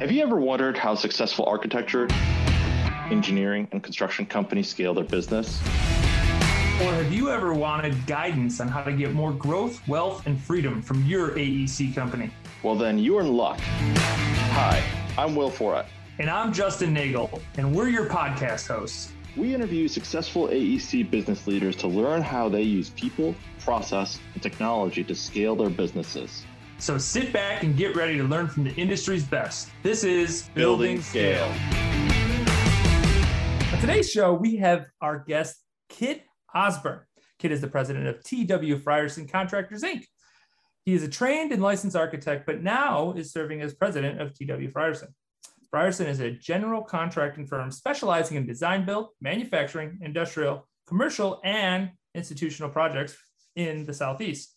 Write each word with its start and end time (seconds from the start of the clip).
Have 0.00 0.12
you 0.12 0.22
ever 0.22 0.36
wondered 0.36 0.78
how 0.78 0.94
successful 0.94 1.44
architecture, 1.46 2.06
engineering, 3.10 3.66
and 3.72 3.82
construction 3.82 4.26
companies 4.26 4.68
scale 4.68 4.94
their 4.94 5.02
business? 5.02 5.60
Or 6.80 6.92
have 6.92 7.12
you 7.12 7.30
ever 7.30 7.52
wanted 7.52 8.06
guidance 8.06 8.60
on 8.60 8.68
how 8.68 8.84
to 8.84 8.92
get 8.92 9.12
more 9.12 9.32
growth, 9.32 9.80
wealth, 9.88 10.24
and 10.28 10.40
freedom 10.40 10.82
from 10.82 11.04
your 11.04 11.30
AEC 11.30 11.96
company? 11.96 12.30
Well, 12.62 12.76
then 12.76 13.00
you're 13.00 13.22
in 13.22 13.32
luck. 13.32 13.58
Hi, 13.58 14.80
I'm 15.18 15.34
Will 15.34 15.50
Foret. 15.50 15.86
And 16.20 16.30
I'm 16.30 16.52
Justin 16.52 16.94
Nagel, 16.94 17.42
and 17.56 17.74
we're 17.74 17.88
your 17.88 18.06
podcast 18.06 18.68
hosts. 18.68 19.10
We 19.36 19.52
interview 19.52 19.88
successful 19.88 20.46
AEC 20.46 21.10
business 21.10 21.48
leaders 21.48 21.74
to 21.74 21.88
learn 21.88 22.22
how 22.22 22.48
they 22.48 22.62
use 22.62 22.90
people, 22.90 23.34
process, 23.58 24.20
and 24.34 24.42
technology 24.44 25.02
to 25.02 25.14
scale 25.16 25.56
their 25.56 25.70
businesses. 25.70 26.44
So 26.80 26.96
sit 26.96 27.32
back 27.32 27.64
and 27.64 27.76
get 27.76 27.96
ready 27.96 28.16
to 28.18 28.22
learn 28.22 28.46
from 28.46 28.62
the 28.62 28.72
industry's 28.76 29.24
best. 29.24 29.68
This 29.82 30.04
is 30.04 30.48
Building, 30.54 31.02
Scale. 31.02 31.52
On 33.72 33.80
today's 33.80 34.08
show, 34.08 34.32
we 34.32 34.56
have 34.56 34.86
our 35.00 35.18
guest, 35.18 35.56
Kit 35.88 36.22
Ozburn. 36.54 37.00
Kit 37.40 37.50
is 37.50 37.60
the 37.60 37.66
president 37.66 38.06
of 38.06 38.22
TW 38.22 38.80
Frierson 38.80 39.28
Contractors, 39.28 39.82
Inc. 39.82 40.04
He 40.84 40.94
is 40.94 41.02
a 41.02 41.08
trained 41.08 41.50
and 41.50 41.60
licensed 41.60 41.96
architect, 41.96 42.46
but 42.46 42.62
now 42.62 43.12
is 43.12 43.32
serving 43.32 43.60
as 43.60 43.74
president 43.74 44.20
of 44.20 44.32
TW 44.34 44.72
Frierson. 44.72 45.08
Frierson 45.74 46.06
is 46.06 46.20
a 46.20 46.30
general 46.30 46.82
contracting 46.82 47.44
firm 47.44 47.72
specializing 47.72 48.36
in 48.36 48.46
design 48.46 48.86
build, 48.86 49.08
manufacturing, 49.20 49.98
industrial, 50.00 50.68
commercial, 50.86 51.40
and 51.42 51.90
institutional 52.14 52.70
projects 52.70 53.16
in 53.56 53.84
the 53.84 53.92
Southeast. 53.92 54.54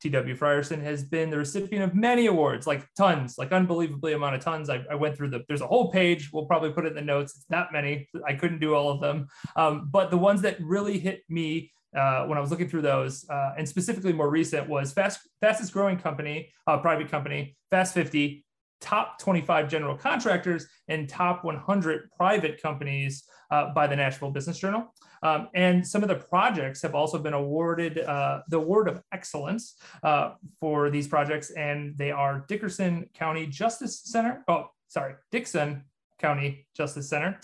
TW 0.00 0.36
Frierson 0.38 0.82
has 0.82 1.02
been 1.02 1.30
the 1.30 1.38
recipient 1.38 1.84
of 1.84 1.94
many 1.94 2.26
awards, 2.26 2.66
like 2.66 2.86
tons, 2.96 3.36
like 3.38 3.52
unbelievably 3.52 4.12
amount 4.12 4.34
of 4.34 4.42
tons. 4.42 4.68
I, 4.68 4.84
I, 4.90 4.94
went 4.94 5.16
through 5.16 5.30
the, 5.30 5.44
there's 5.48 5.62
a 5.62 5.66
whole 5.66 5.90
page. 5.90 6.30
We'll 6.32 6.46
probably 6.46 6.70
put 6.70 6.84
it 6.84 6.88
in 6.88 6.94
the 6.94 7.02
notes. 7.02 7.34
It's 7.36 7.46
not 7.50 7.72
many. 7.72 8.08
I 8.26 8.34
couldn't 8.34 8.60
do 8.60 8.74
all 8.74 8.90
of 8.90 9.00
them. 9.00 9.26
Um, 9.56 9.88
but 9.90 10.10
the 10.10 10.18
ones 10.18 10.42
that 10.42 10.60
really 10.60 10.98
hit 10.98 11.22
me 11.28 11.72
uh, 11.96 12.26
when 12.26 12.36
I 12.36 12.40
was 12.42 12.50
looking 12.50 12.68
through 12.68 12.82
those, 12.82 13.24
uh, 13.30 13.52
and 13.56 13.66
specifically 13.66 14.12
more 14.12 14.28
recent, 14.28 14.68
was 14.68 14.92
fast, 14.92 15.20
fastest 15.40 15.72
growing 15.72 15.98
company, 15.98 16.50
uh, 16.66 16.76
private 16.78 17.10
company, 17.10 17.56
Fast 17.70 17.94
50, 17.94 18.44
top 18.80 19.18
25 19.18 19.68
general 19.68 19.96
contractors, 19.96 20.66
and 20.88 21.08
top 21.08 21.44
100 21.44 22.10
private 22.12 22.62
companies 22.62 23.24
uh, 23.50 23.72
by 23.72 23.86
the 23.86 23.96
Nashville 23.96 24.30
Business 24.30 24.58
Journal. 24.58 24.92
Um, 25.22 25.48
and 25.54 25.86
some 25.86 26.02
of 26.02 26.08
the 26.08 26.16
projects 26.16 26.82
have 26.82 26.94
also 26.94 27.18
been 27.18 27.34
awarded 27.34 27.98
uh, 27.98 28.42
the 28.48 28.58
Award 28.58 28.88
of 28.88 29.02
Excellence 29.12 29.76
uh, 30.02 30.32
for 30.60 30.90
these 30.90 31.08
projects, 31.08 31.50
and 31.50 31.96
they 31.96 32.10
are 32.10 32.44
Dickerson 32.48 33.08
County 33.14 33.46
Justice 33.46 34.02
Center. 34.04 34.44
Oh, 34.48 34.70
sorry, 34.88 35.14
Dickson 35.30 35.84
County 36.18 36.66
Justice 36.76 37.08
Center, 37.08 37.40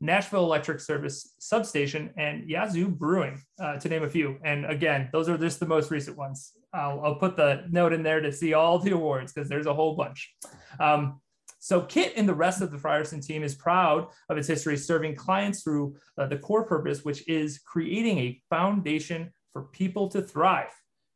Nashville 0.00 0.44
Electric 0.44 0.80
Service 0.80 1.34
Substation, 1.38 2.10
and 2.16 2.48
Yazoo 2.48 2.88
Brewing, 2.88 3.40
uh, 3.60 3.76
to 3.78 3.88
name 3.88 4.04
a 4.04 4.08
few. 4.08 4.38
And 4.44 4.66
again, 4.66 5.08
those 5.12 5.28
are 5.28 5.38
just 5.38 5.60
the 5.60 5.66
most 5.66 5.90
recent 5.90 6.16
ones. 6.16 6.52
I'll, 6.72 7.00
I'll 7.02 7.14
put 7.14 7.36
the 7.36 7.64
note 7.70 7.92
in 7.92 8.02
there 8.02 8.20
to 8.20 8.30
see 8.32 8.52
all 8.52 8.78
the 8.78 8.90
awards 8.90 9.32
because 9.32 9.48
there's 9.48 9.66
a 9.66 9.74
whole 9.74 9.96
bunch. 9.96 10.34
Um, 10.78 11.20
so 11.66 11.80
Kit 11.80 12.12
and 12.14 12.28
the 12.28 12.34
rest 12.34 12.62
of 12.62 12.70
the 12.70 12.76
Frierson 12.76 13.20
team 13.20 13.42
is 13.42 13.56
proud 13.56 14.06
of 14.28 14.38
its 14.38 14.46
history 14.46 14.76
serving 14.76 15.16
clients 15.16 15.64
through 15.64 15.96
uh, 16.16 16.24
the 16.28 16.38
core 16.38 16.62
purpose, 16.64 17.04
which 17.04 17.28
is 17.28 17.58
creating 17.58 18.18
a 18.18 18.40
foundation 18.48 19.32
for 19.52 19.62
people 19.62 20.08
to 20.10 20.22
thrive. 20.22 20.70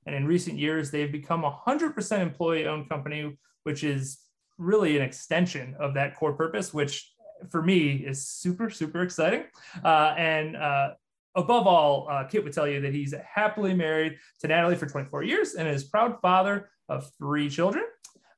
And 0.06 0.14
in 0.16 0.26
recent 0.26 0.58
years, 0.58 0.90
they've 0.90 1.12
become 1.12 1.44
a 1.44 1.52
100% 1.52 2.20
employee 2.20 2.66
owned 2.66 2.88
company, 2.88 3.38
which 3.62 3.84
is 3.84 4.18
really 4.58 4.96
an 4.96 5.04
extension 5.04 5.76
of 5.78 5.94
that 5.94 6.16
core 6.16 6.32
purpose, 6.32 6.74
which 6.74 7.12
for 7.48 7.62
me 7.62 7.92
is 8.04 8.26
super, 8.26 8.70
super 8.70 9.02
exciting. 9.02 9.44
Uh, 9.84 10.14
and 10.18 10.56
uh, 10.56 10.94
above 11.36 11.68
all, 11.68 12.08
uh, 12.10 12.24
Kit 12.24 12.42
would 12.42 12.52
tell 12.52 12.66
you 12.66 12.80
that 12.80 12.92
he's 12.92 13.14
happily 13.24 13.72
married 13.72 14.18
to 14.40 14.48
Natalie 14.48 14.74
for 14.74 14.86
24 14.86 15.22
years 15.22 15.54
and 15.54 15.68
is 15.68 15.84
proud 15.84 16.20
father 16.20 16.70
of 16.88 17.08
three 17.20 17.48
children 17.48 17.84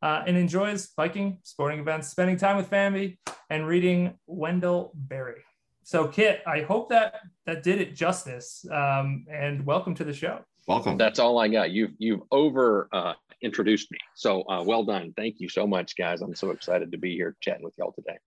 uh, 0.02 0.24
and 0.26 0.36
enjoys 0.36 0.88
biking, 0.96 1.38
sporting 1.42 1.78
events, 1.78 2.08
spending 2.08 2.36
time 2.36 2.56
with 2.56 2.68
family, 2.68 3.18
and 3.50 3.66
reading 3.66 4.14
Wendell 4.26 4.92
Berry. 4.94 5.42
So, 5.84 6.06
Kit, 6.08 6.42
I 6.46 6.62
hope 6.62 6.88
that 6.90 7.20
that 7.46 7.62
did 7.62 7.80
it 7.80 7.94
justice. 7.94 8.64
Um, 8.70 9.24
and 9.30 9.64
welcome 9.64 9.94
to 9.96 10.04
the 10.04 10.12
show. 10.12 10.40
Welcome. 10.68 10.96
That's 10.96 11.18
all 11.18 11.38
I 11.38 11.48
got. 11.48 11.70
You've 11.70 11.92
you've 11.98 12.20
over 12.30 12.88
uh, 12.92 13.14
introduced 13.42 13.90
me. 13.90 13.98
So 14.14 14.42
uh, 14.48 14.62
well 14.64 14.84
done. 14.84 15.12
Thank 15.16 15.36
you 15.38 15.48
so 15.48 15.66
much, 15.66 15.96
guys. 15.96 16.22
I'm 16.22 16.34
so 16.34 16.50
excited 16.50 16.92
to 16.92 16.98
be 16.98 17.14
here 17.14 17.36
chatting 17.40 17.64
with 17.64 17.74
y'all 17.78 17.92
today. 17.92 18.18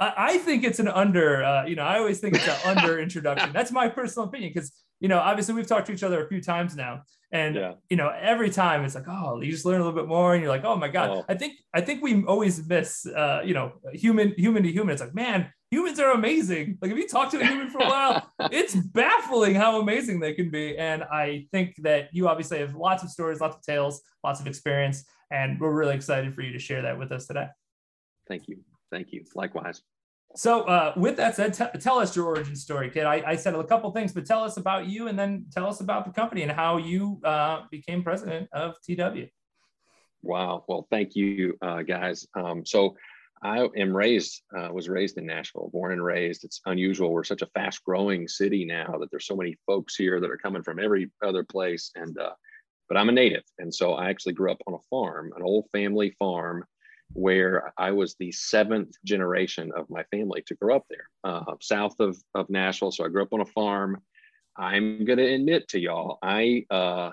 I, 0.00 0.38
think 0.38 0.62
it's 0.62 0.78
an 0.78 0.86
under. 0.86 1.42
Uh, 1.42 1.66
you 1.66 1.74
know, 1.74 1.82
I 1.82 1.98
always 1.98 2.20
think 2.20 2.36
it's 2.36 2.46
an 2.46 2.56
under 2.76 3.00
introduction. 3.00 3.52
That's 3.52 3.72
my 3.72 3.88
personal 3.88 4.28
opinion 4.28 4.52
because 4.54 4.72
you 5.00 5.08
know, 5.08 5.18
obviously 5.18 5.54
we've 5.54 5.66
talked 5.66 5.86
to 5.86 5.92
each 5.92 6.02
other 6.02 6.24
a 6.24 6.28
few 6.28 6.40
times 6.40 6.74
now, 6.74 7.02
and 7.30 7.54
yeah. 7.54 7.74
you 7.88 7.96
know, 7.96 8.08
every 8.08 8.50
time 8.50 8.84
it's 8.84 8.94
like, 8.94 9.08
oh, 9.08 9.40
you 9.40 9.50
just 9.50 9.64
learn 9.64 9.80
a 9.80 9.84
little 9.84 9.98
bit 9.98 10.08
more, 10.08 10.34
and 10.34 10.42
you're 10.42 10.50
like, 10.50 10.64
oh 10.64 10.76
my 10.76 10.88
god. 10.88 11.10
Oh. 11.10 11.24
I 11.28 11.34
think 11.34 11.54
I 11.74 11.80
think 11.80 12.02
we 12.02 12.24
always 12.24 12.66
miss, 12.66 13.06
uh, 13.06 13.42
you 13.44 13.54
know, 13.54 13.72
human 13.92 14.32
human 14.36 14.62
to 14.62 14.72
human. 14.72 14.92
It's 14.92 15.02
like, 15.02 15.14
man, 15.14 15.52
humans 15.70 16.00
are 16.00 16.12
amazing. 16.12 16.78
Like 16.80 16.90
if 16.90 16.96
you 16.96 17.06
talk 17.06 17.30
to 17.30 17.40
a 17.40 17.44
human 17.44 17.70
for 17.70 17.78
a 17.78 17.86
while, 17.86 18.32
it's 18.50 18.74
baffling 18.74 19.54
how 19.54 19.80
amazing 19.80 20.20
they 20.20 20.34
can 20.34 20.50
be. 20.50 20.76
And 20.76 21.04
I 21.04 21.46
think 21.52 21.76
that 21.82 22.08
you 22.12 22.28
obviously 22.28 22.58
have 22.58 22.74
lots 22.74 23.02
of 23.02 23.10
stories, 23.10 23.40
lots 23.40 23.56
of 23.56 23.62
tales, 23.62 24.00
lots 24.24 24.40
of 24.40 24.46
experience, 24.46 25.04
and 25.30 25.60
we're 25.60 25.72
really 25.72 25.94
excited 25.94 26.34
for 26.34 26.42
you 26.42 26.52
to 26.52 26.58
share 26.58 26.82
that 26.82 26.98
with 26.98 27.12
us 27.12 27.26
today. 27.26 27.46
Thank 28.26 28.48
you. 28.48 28.58
Thank 28.90 29.12
you. 29.12 29.24
Likewise. 29.34 29.82
So, 30.38 30.62
uh, 30.62 30.92
with 30.96 31.16
that 31.16 31.34
said, 31.34 31.52
t- 31.52 31.80
tell 31.80 31.98
us 31.98 32.14
your 32.14 32.26
origin 32.26 32.54
story, 32.54 32.90
Kit. 32.90 33.04
I, 33.06 33.24
I, 33.26 33.34
said 33.34 33.56
a 33.56 33.64
couple 33.64 33.90
things, 33.90 34.12
but 34.12 34.24
tell 34.24 34.44
us 34.44 34.56
about 34.56 34.86
you, 34.86 35.08
and 35.08 35.18
then 35.18 35.46
tell 35.52 35.66
us 35.66 35.80
about 35.80 36.04
the 36.04 36.12
company 36.12 36.42
and 36.42 36.52
how 36.52 36.76
you 36.76 37.20
uh, 37.24 37.62
became 37.72 38.04
president 38.04 38.48
of 38.52 38.74
TW. 38.88 39.26
Wow. 40.22 40.64
Well, 40.68 40.86
thank 40.92 41.16
you, 41.16 41.56
uh, 41.60 41.82
guys. 41.82 42.24
Um, 42.36 42.64
so, 42.64 42.94
I 43.42 43.66
am 43.76 43.96
raised, 43.96 44.42
uh, 44.56 44.68
was 44.72 44.88
raised 44.88 45.18
in 45.18 45.26
Nashville, 45.26 45.70
born 45.72 45.90
and 45.90 46.04
raised. 46.04 46.44
It's 46.44 46.60
unusual. 46.66 47.10
We're 47.12 47.24
such 47.24 47.42
a 47.42 47.46
fast-growing 47.46 48.28
city 48.28 48.64
now 48.64 48.96
that 49.00 49.10
there's 49.10 49.26
so 49.26 49.34
many 49.34 49.56
folks 49.66 49.96
here 49.96 50.20
that 50.20 50.30
are 50.30 50.38
coming 50.38 50.62
from 50.62 50.78
every 50.78 51.10
other 51.20 51.42
place. 51.42 51.90
And 51.96 52.16
uh, 52.16 52.34
but 52.88 52.96
I'm 52.96 53.08
a 53.08 53.12
native, 53.12 53.42
and 53.58 53.74
so 53.74 53.94
I 53.94 54.08
actually 54.08 54.34
grew 54.34 54.52
up 54.52 54.62
on 54.68 54.74
a 54.74 54.86
farm, 54.88 55.32
an 55.34 55.42
old 55.42 55.64
family 55.72 56.14
farm 56.16 56.64
where 57.12 57.72
I 57.78 57.90
was 57.92 58.14
the 58.18 58.32
seventh 58.32 58.94
generation 59.04 59.72
of 59.76 59.88
my 59.90 60.04
family 60.04 60.42
to 60.46 60.54
grow 60.54 60.76
up 60.76 60.86
there, 60.90 61.08
uh, 61.24 61.54
south 61.60 61.98
of, 62.00 62.16
of 62.34 62.50
Nashville. 62.50 62.92
So 62.92 63.04
I 63.04 63.08
grew 63.08 63.22
up 63.22 63.32
on 63.32 63.40
a 63.40 63.46
farm. 63.46 64.02
I'm 64.56 65.04
going 65.04 65.18
to 65.18 65.34
admit 65.34 65.68
to 65.68 65.80
y'all, 65.80 66.18
I, 66.22 66.66
uh, 66.70 67.12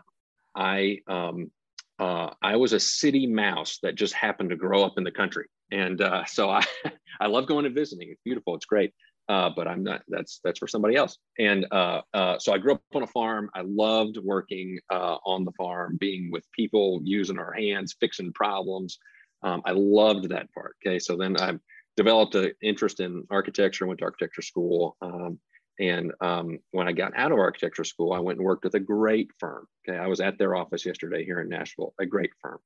I, 0.56 1.00
um, 1.08 1.52
uh, 2.00 2.32
I 2.42 2.58
was 2.58 2.74
a 2.74 2.80
city 2.80 3.28
mouse 3.28 3.80
that 3.84 3.96
just 3.96 4.14
happened 4.14 4.50
to 4.50 4.56
grow 4.56 4.84
up 4.84 4.98
in 4.98 5.04
the 5.04 5.12
country. 5.12 5.46
And 5.72 6.02
uh, 6.02 6.26
so 6.26 6.50
I, 6.50 6.64
I 7.22 7.28
love 7.28 7.48
going 7.48 7.66
and 7.66 7.76
visiting. 7.76 8.10
It's 8.10 8.22
beautiful. 8.24 8.56
It's 8.56 8.66
great. 8.66 8.94
Uh, 9.28 9.50
but 9.56 9.68
I'm 9.68 9.84
not, 9.84 10.04
that's, 10.08 10.40
that's 10.44 10.60
for 10.60 10.68
somebody 10.68 10.96
else. 10.96 11.18
And 11.40 11.66
uh, 11.72 12.02
so 12.38 12.54
I 12.54 12.60
grew 12.60 12.74
up 12.74 12.82
on 12.94 13.02
a 13.02 13.08
farm. 13.08 13.50
I 13.56 13.62
loved 13.66 14.18
working 14.18 14.78
on 14.92 15.46
the 15.46 15.52
farm, 15.54 15.98
being 16.00 16.30
with 16.32 16.44
people, 16.52 17.02
using 17.04 17.40
our 17.40 17.52
hands, 17.54 17.96
fixing 18.00 18.34
problems, 18.34 19.00
um, 19.44 19.62
I 19.66 19.72
loved 19.72 20.30
that 20.30 20.52
part. 20.54 20.76
Okay, 20.86 21.00
so 21.00 21.16
then 21.16 21.40
I 21.40 21.54
developed 21.98 22.36
an 22.36 22.52
interest 22.62 23.00
in 23.00 23.24
architecture. 23.30 23.88
Went 23.88 24.00
to 24.00 24.06
architecture 24.06 24.42
school, 24.42 24.98
um, 25.02 25.40
and 25.80 26.14
um, 26.22 26.60
when 26.72 26.88
I 26.88 26.94
got 26.94 27.18
out 27.18 27.32
of 27.32 27.40
architecture 27.40 27.84
school, 27.84 28.14
I 28.14 28.20
went 28.20 28.40
and 28.40 28.46
worked 28.46 28.64
with 28.64 28.76
a 28.76 28.80
great 28.80 29.30
firm. 29.40 29.68
Okay, 29.88 29.98
I 29.98 30.08
was 30.08 30.20
at 30.20 30.38
their 30.38 30.56
office 30.56 30.86
yesterday 30.86 31.26
here 31.26 31.42
in 31.42 31.50
Nashville, 31.50 31.94
a 32.00 32.06
great 32.06 32.32
firm. 32.42 32.60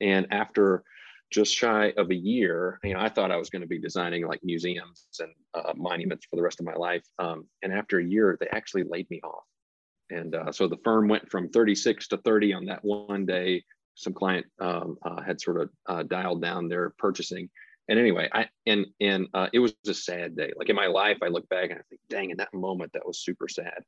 And 0.00 0.26
after 0.30 0.82
just 1.32 1.54
shy 1.54 1.92
of 1.96 2.10
a 2.10 2.14
year, 2.14 2.78
you 2.84 2.94
know, 2.94 3.00
I 3.00 3.08
thought 3.08 3.30
I 3.30 3.36
was 3.36 3.50
going 3.50 3.62
to 3.62 3.68
be 3.68 3.78
designing 3.78 4.26
like 4.26 4.40
museums 4.44 5.08
and 5.18 5.32
uh, 5.54 5.72
monuments 5.74 6.26
for 6.28 6.36
the 6.36 6.42
rest 6.42 6.60
of 6.60 6.66
my 6.66 6.74
life. 6.74 7.04
Um, 7.18 7.46
and 7.62 7.72
after 7.72 7.98
a 7.98 8.04
year, 8.04 8.36
they 8.40 8.46
actually 8.48 8.84
laid 8.84 9.10
me 9.10 9.20
off. 9.22 9.44
And 10.10 10.34
uh, 10.34 10.52
so 10.52 10.68
the 10.68 10.78
firm 10.84 11.08
went 11.08 11.28
from 11.30 11.48
36 11.48 12.08
to 12.08 12.18
30 12.18 12.52
on 12.54 12.64
that 12.66 12.84
one 12.84 13.26
day 13.26 13.64
some 13.96 14.12
client 14.12 14.46
um, 14.60 14.96
uh, 15.04 15.20
had 15.22 15.40
sort 15.40 15.60
of 15.60 15.70
uh, 15.86 16.02
dialed 16.04 16.42
down 16.42 16.68
their 16.68 16.90
purchasing. 16.98 17.48
And 17.88 17.98
anyway, 17.98 18.28
I 18.32 18.46
and 18.66 18.86
and 19.00 19.26
uh, 19.34 19.48
it 19.52 19.58
was 19.58 19.74
a 19.88 19.94
sad 19.94 20.36
day. 20.36 20.52
Like 20.56 20.68
in 20.68 20.76
my 20.76 20.86
life, 20.86 21.18
I 21.22 21.28
look 21.28 21.48
back 21.48 21.70
and 21.70 21.78
I 21.78 21.82
think, 21.88 22.00
dang, 22.08 22.30
in 22.30 22.36
that 22.36 22.52
moment, 22.54 22.92
that 22.92 23.06
was 23.06 23.18
super 23.18 23.48
sad. 23.48 23.82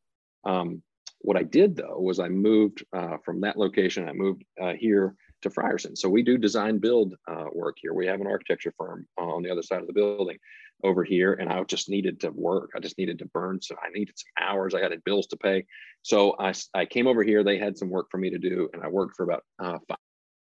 Um, 0.44 0.82
what 1.20 1.36
I 1.36 1.42
did 1.42 1.76
though 1.76 1.98
was 1.98 2.20
I 2.20 2.28
moved 2.28 2.84
uh, 2.92 3.18
from 3.24 3.40
that 3.42 3.56
location. 3.56 4.08
I 4.08 4.12
moved 4.12 4.44
uh, 4.60 4.72
here 4.72 5.14
to 5.42 5.50
Frierson. 5.50 5.96
So 5.96 6.08
we 6.08 6.22
do 6.22 6.38
design 6.38 6.78
build 6.78 7.14
uh, 7.30 7.46
work 7.52 7.76
here. 7.80 7.94
We 7.94 8.06
have 8.06 8.20
an 8.20 8.26
architecture 8.26 8.72
firm 8.76 9.06
on 9.16 9.42
the 9.42 9.50
other 9.50 9.62
side 9.62 9.80
of 9.80 9.86
the 9.86 9.92
building 9.92 10.38
over 10.84 11.02
here, 11.04 11.34
and 11.34 11.48
I 11.48 11.62
just 11.64 11.88
needed 11.88 12.20
to 12.20 12.30
work. 12.30 12.70
I 12.76 12.80
just 12.80 12.98
needed 12.98 13.18
to 13.20 13.26
burn. 13.26 13.60
So 13.60 13.74
I 13.82 13.90
needed 13.90 14.14
some 14.16 14.48
hours. 14.48 14.74
I 14.74 14.80
had 14.80 14.92
bills 15.04 15.26
to 15.28 15.36
pay. 15.36 15.66
So 16.02 16.36
I, 16.38 16.52
I 16.74 16.84
came 16.86 17.06
over 17.06 17.22
here. 17.22 17.42
They 17.42 17.58
had 17.58 17.76
some 17.76 17.90
work 17.90 18.08
for 18.10 18.18
me 18.18 18.30
to 18.30 18.38
do, 18.38 18.68
and 18.72 18.82
I 18.82 18.88
worked 18.88 19.16
for 19.16 19.24
about 19.24 19.44
uh, 19.58 19.78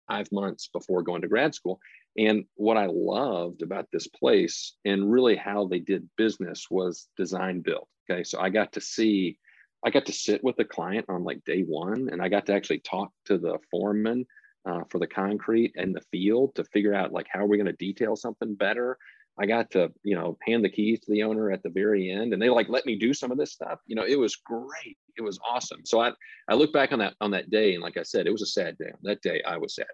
five 0.08 0.30
months 0.32 0.68
before 0.72 1.02
going 1.02 1.22
to 1.22 1.28
grad 1.28 1.54
school. 1.54 1.78
And 2.16 2.44
what 2.54 2.76
I 2.76 2.86
loved 2.86 3.62
about 3.62 3.86
this 3.92 4.08
place 4.08 4.74
and 4.84 5.10
really 5.10 5.36
how 5.36 5.66
they 5.66 5.78
did 5.78 6.08
business 6.16 6.66
was 6.70 7.08
design 7.16 7.60
build. 7.60 7.86
Okay. 8.10 8.24
So 8.24 8.40
I 8.40 8.48
got 8.48 8.72
to 8.72 8.80
see, 8.80 9.38
I 9.84 9.90
got 9.90 10.06
to 10.06 10.12
sit 10.12 10.42
with 10.42 10.56
the 10.56 10.64
client 10.64 11.06
on 11.08 11.22
like 11.22 11.44
day 11.44 11.62
one 11.62 12.08
and 12.10 12.20
I 12.20 12.28
got 12.28 12.46
to 12.46 12.54
actually 12.54 12.80
talk 12.80 13.12
to 13.26 13.38
the 13.38 13.58
foreman 13.70 14.26
uh, 14.68 14.84
for 14.90 14.98
the 14.98 15.06
concrete 15.06 15.72
and 15.76 15.94
the 15.94 16.02
field 16.12 16.54
to 16.54 16.64
figure 16.64 16.94
out 16.94 17.12
like 17.12 17.26
how 17.32 17.40
are 17.40 17.46
we 17.46 17.56
going 17.56 17.66
to 17.66 17.72
detail 17.72 18.14
something 18.14 18.54
better 18.54 18.98
I 19.38 19.46
got 19.46 19.70
to, 19.72 19.92
you 20.02 20.16
know, 20.16 20.36
hand 20.44 20.64
the 20.64 20.68
keys 20.68 21.00
to 21.00 21.12
the 21.12 21.22
owner 21.22 21.50
at 21.52 21.62
the 21.62 21.70
very 21.70 22.10
end 22.10 22.32
and 22.32 22.42
they 22.42 22.50
like 22.50 22.68
let 22.68 22.86
me 22.86 22.96
do 22.96 23.14
some 23.14 23.30
of 23.30 23.38
this 23.38 23.52
stuff. 23.52 23.78
You 23.86 23.94
know, 23.94 24.04
it 24.04 24.18
was 24.18 24.36
great. 24.36 24.98
It 25.16 25.22
was 25.22 25.38
awesome. 25.48 25.82
So 25.84 26.00
I 26.00 26.12
I 26.48 26.54
look 26.54 26.72
back 26.72 26.92
on 26.92 26.98
that 26.98 27.14
on 27.20 27.30
that 27.30 27.50
day 27.50 27.74
and 27.74 27.82
like 27.82 27.96
I 27.96 28.02
said, 28.02 28.26
it 28.26 28.32
was 28.32 28.42
a 28.42 28.46
sad 28.46 28.76
day. 28.78 28.90
On 28.90 28.98
that 29.04 29.22
day 29.22 29.42
I 29.46 29.56
was 29.56 29.76
sad. 29.76 29.86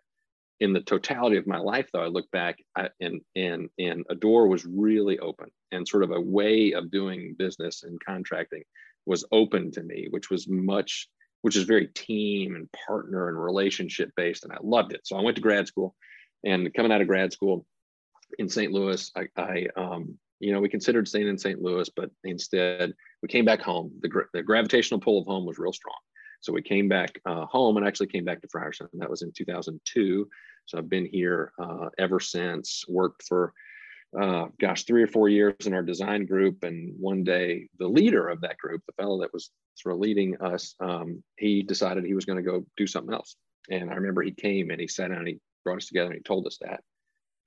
In 0.60 0.72
the 0.72 0.80
totality 0.80 1.36
of 1.36 1.46
my 1.46 1.58
life 1.58 1.90
though, 1.92 2.02
I 2.02 2.06
look 2.06 2.30
back 2.30 2.56
I, 2.74 2.88
and 3.00 3.20
and 3.36 3.68
and 3.78 4.04
a 4.08 4.14
door 4.14 4.48
was 4.48 4.64
really 4.64 5.18
open 5.18 5.50
and 5.72 5.86
sort 5.86 6.04
of 6.04 6.12
a 6.12 6.20
way 6.20 6.72
of 6.72 6.90
doing 6.90 7.34
business 7.38 7.82
and 7.82 8.02
contracting 8.02 8.62
was 9.06 9.26
open 9.32 9.70
to 9.72 9.82
me, 9.82 10.06
which 10.10 10.30
was 10.30 10.48
much 10.48 11.08
which 11.44 11.56
is 11.56 11.64
very 11.64 11.88
team 11.88 12.56
and 12.56 12.72
partner 12.72 13.28
and 13.28 13.38
relationship 13.38 14.10
based 14.16 14.44
and 14.44 14.52
I 14.54 14.56
loved 14.62 14.94
it. 14.94 15.02
So 15.06 15.14
I 15.14 15.20
went 15.20 15.36
to 15.36 15.42
grad 15.42 15.66
school 15.66 15.94
and 16.42 16.72
coming 16.72 16.90
out 16.90 17.02
of 17.02 17.06
grad 17.06 17.34
school 17.34 17.66
in 18.38 18.48
St. 18.48 18.72
Louis. 18.72 19.12
I, 19.14 19.28
I 19.36 19.66
um, 19.76 20.16
you 20.40 20.54
know, 20.54 20.60
we 20.62 20.70
considered 20.70 21.06
staying 21.06 21.28
in 21.28 21.36
St. 21.36 21.60
Louis, 21.60 21.86
but 21.94 22.10
instead 22.24 22.94
we 23.20 23.28
came 23.28 23.44
back 23.44 23.60
home. 23.60 23.92
The, 24.00 24.08
the 24.32 24.42
gravitational 24.42 25.00
pull 25.00 25.20
of 25.20 25.26
home 25.26 25.44
was 25.44 25.58
real 25.58 25.74
strong. 25.74 25.98
So 26.40 26.50
we 26.50 26.62
came 26.62 26.88
back 26.88 27.20
uh, 27.26 27.44
home 27.44 27.76
and 27.76 27.86
actually 27.86 28.06
came 28.06 28.24
back 28.24 28.40
to 28.40 28.48
Frierson. 28.48 28.88
That 28.94 29.10
was 29.10 29.20
in 29.20 29.30
2002. 29.30 30.26
So 30.64 30.78
I've 30.78 30.88
been 30.88 31.04
here 31.04 31.52
uh, 31.62 31.90
ever 31.98 32.20
since, 32.20 32.86
worked 32.88 33.22
for, 33.22 33.52
uh, 34.18 34.46
gosh, 34.58 34.84
three 34.84 35.02
or 35.02 35.08
four 35.08 35.28
years 35.28 35.66
in 35.66 35.74
our 35.74 35.82
design 35.82 36.24
group. 36.24 36.64
And 36.64 36.94
one 36.98 37.22
day, 37.22 37.68
the 37.78 37.86
leader 37.86 38.30
of 38.30 38.40
that 38.40 38.56
group, 38.56 38.80
the 38.86 38.94
fellow 38.94 39.20
that 39.20 39.34
was 39.34 39.50
of 39.86 39.98
leading 39.98 40.40
us, 40.40 40.74
um, 40.80 41.22
he 41.36 41.62
decided 41.62 42.04
he 42.04 42.14
was 42.14 42.24
going 42.24 42.42
to 42.42 42.50
go 42.50 42.64
do 42.76 42.86
something 42.86 43.14
else. 43.14 43.36
And 43.70 43.90
I 43.90 43.94
remember 43.94 44.22
he 44.22 44.32
came 44.32 44.70
and 44.70 44.80
he 44.80 44.88
sat 44.88 45.08
down 45.08 45.18
and 45.18 45.28
he 45.28 45.40
brought 45.64 45.78
us 45.78 45.86
together 45.86 46.10
and 46.10 46.16
he 46.16 46.22
told 46.22 46.46
us 46.46 46.58
that 46.60 46.80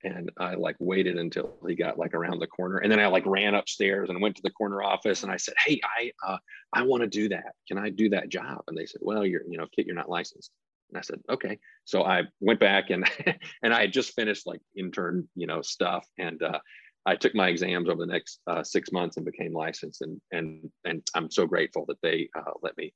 and 0.04 0.30
I 0.38 0.54
like 0.54 0.76
waited 0.78 1.16
until 1.16 1.56
he 1.66 1.74
got 1.74 1.98
like 1.98 2.14
around 2.14 2.38
the 2.38 2.46
corner, 2.46 2.78
and 2.78 2.90
then 2.90 3.00
I 3.00 3.06
like 3.06 3.26
ran 3.26 3.54
upstairs 3.54 4.08
and 4.08 4.20
went 4.20 4.36
to 4.36 4.42
the 4.42 4.50
corner 4.50 4.82
office, 4.82 5.22
and 5.22 5.32
I 5.32 5.36
said, 5.36 5.54
"Hey, 5.64 5.80
I 5.84 6.12
uh, 6.26 6.38
I 6.72 6.82
want 6.82 7.02
to 7.02 7.08
do 7.08 7.28
that. 7.30 7.54
Can 7.66 7.78
I 7.78 7.90
do 7.90 8.08
that 8.10 8.28
job?" 8.28 8.62
And 8.68 8.76
they 8.76 8.86
said, 8.86 9.00
"Well, 9.02 9.26
you're 9.26 9.42
you 9.48 9.58
know, 9.58 9.66
Kit, 9.74 9.86
you're 9.86 9.96
not 9.96 10.08
licensed." 10.08 10.50
And 10.90 10.98
I 10.98 11.00
said, 11.00 11.20
"Okay." 11.28 11.58
So 11.84 12.04
I 12.04 12.22
went 12.40 12.60
back 12.60 12.90
and 12.90 13.08
and 13.62 13.74
I 13.74 13.82
had 13.82 13.92
just 13.92 14.14
finished 14.14 14.46
like 14.46 14.60
intern 14.76 15.28
you 15.34 15.46
know 15.46 15.62
stuff, 15.62 16.06
and 16.18 16.42
uh, 16.42 16.60
I 17.08 17.16
took 17.16 17.34
my 17.34 17.48
exams 17.48 17.88
over 17.88 18.00
the 18.00 18.12
next 18.12 18.40
uh, 18.46 18.62
six 18.62 18.92
months 18.92 19.16
and 19.16 19.26
became 19.26 19.52
licensed, 19.52 20.02
and 20.02 20.20
and 20.30 20.70
and 20.84 21.02
I'm 21.14 21.30
so 21.30 21.46
grateful 21.46 21.84
that 21.88 22.00
they 22.02 22.28
uh, 22.38 22.52
let 22.62 22.76
me 22.76 22.92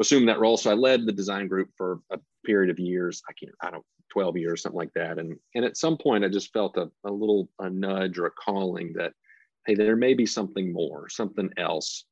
assume 0.00 0.26
that 0.26 0.40
role. 0.40 0.56
So 0.56 0.70
I 0.70 0.74
led 0.74 1.06
the 1.06 1.12
design 1.12 1.48
group 1.48 1.70
for 1.76 2.00
a 2.10 2.18
period 2.44 2.70
of 2.70 2.78
years. 2.78 3.22
I 3.28 3.32
can't, 3.32 3.54
I 3.62 3.70
don't, 3.70 3.84
12 4.12 4.36
years, 4.36 4.62
something 4.62 4.78
like 4.78 4.92
that. 4.94 5.18
And, 5.18 5.36
and 5.54 5.64
at 5.64 5.76
some 5.76 5.96
point 5.96 6.24
I 6.24 6.28
just 6.28 6.52
felt 6.52 6.76
a, 6.76 6.90
a 7.04 7.10
little, 7.10 7.48
a 7.58 7.70
nudge 7.70 8.18
or 8.18 8.26
a 8.26 8.30
calling 8.30 8.92
that, 8.94 9.12
hey, 9.66 9.74
there 9.74 9.96
may 9.96 10.14
be 10.14 10.26
something 10.26 10.72
more, 10.72 11.08
something 11.08 11.50
else. 11.56 12.04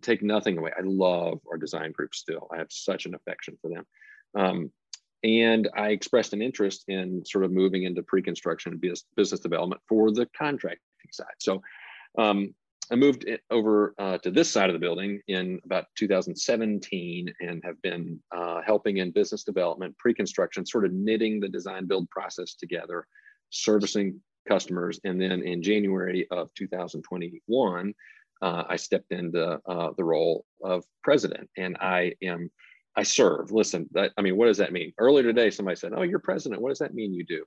Take 0.00 0.22
nothing 0.22 0.56
away. 0.56 0.72
I 0.76 0.82
love 0.82 1.40
our 1.50 1.58
design 1.58 1.92
group 1.92 2.14
still. 2.14 2.48
I 2.52 2.58
have 2.58 2.68
such 2.70 3.06
an 3.06 3.14
affection 3.14 3.58
for 3.60 3.70
them. 3.70 3.84
Um, 4.34 4.72
and 5.24 5.68
I 5.76 5.88
expressed 5.88 6.32
an 6.32 6.40
interest 6.40 6.84
in 6.88 7.24
sort 7.26 7.44
of 7.44 7.50
moving 7.50 7.82
into 7.82 8.02
pre-construction 8.02 8.80
business 9.16 9.40
development 9.40 9.82
for 9.88 10.12
the 10.12 10.26
contracting 10.36 10.80
side. 11.12 11.26
So 11.38 11.62
um, 12.18 12.54
I 12.90 12.94
moved 12.94 13.26
over 13.50 13.94
uh, 13.98 14.18
to 14.18 14.30
this 14.30 14.50
side 14.50 14.70
of 14.70 14.74
the 14.74 14.80
building 14.80 15.20
in 15.28 15.60
about 15.64 15.86
2017 15.96 17.32
and 17.40 17.62
have 17.64 17.80
been 17.82 18.18
uh, 18.34 18.62
helping 18.64 18.98
in 18.98 19.10
business 19.10 19.44
development, 19.44 19.96
pre-construction, 19.98 20.64
sort 20.64 20.86
of 20.86 20.92
knitting 20.92 21.38
the 21.38 21.48
design 21.48 21.86
build 21.86 22.08
process 22.08 22.54
together, 22.54 23.06
servicing 23.50 24.20
customers. 24.48 25.00
And 25.04 25.20
then 25.20 25.42
in 25.42 25.62
January 25.62 26.26
of 26.30 26.52
2021, 26.54 27.94
uh, 28.40 28.64
I 28.68 28.76
stepped 28.76 29.12
into 29.12 29.60
uh, 29.66 29.90
the 29.96 30.04
role 30.04 30.46
of 30.62 30.84
president 31.02 31.50
and 31.58 31.76
I 31.80 32.14
am, 32.22 32.50
I 32.96 33.02
serve. 33.02 33.52
Listen, 33.52 33.86
that, 33.92 34.12
I 34.16 34.22
mean, 34.22 34.36
what 34.36 34.46
does 34.46 34.58
that 34.58 34.72
mean? 34.72 34.92
Earlier 34.96 35.24
today, 35.24 35.50
somebody 35.50 35.76
said, 35.76 35.92
oh, 35.94 36.02
you're 36.02 36.20
president. 36.20 36.62
What 36.62 36.70
does 36.70 36.78
that 36.78 36.94
mean 36.94 37.12
you 37.12 37.24
do? 37.24 37.44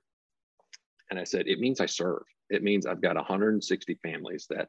And 1.12 1.20
I 1.20 1.24
said, 1.24 1.46
it 1.46 1.60
means 1.60 1.78
I 1.78 1.84
serve. 1.84 2.22
It 2.48 2.62
means 2.62 2.86
I've 2.86 3.02
got 3.02 3.16
160 3.16 3.98
families 4.02 4.46
that 4.48 4.68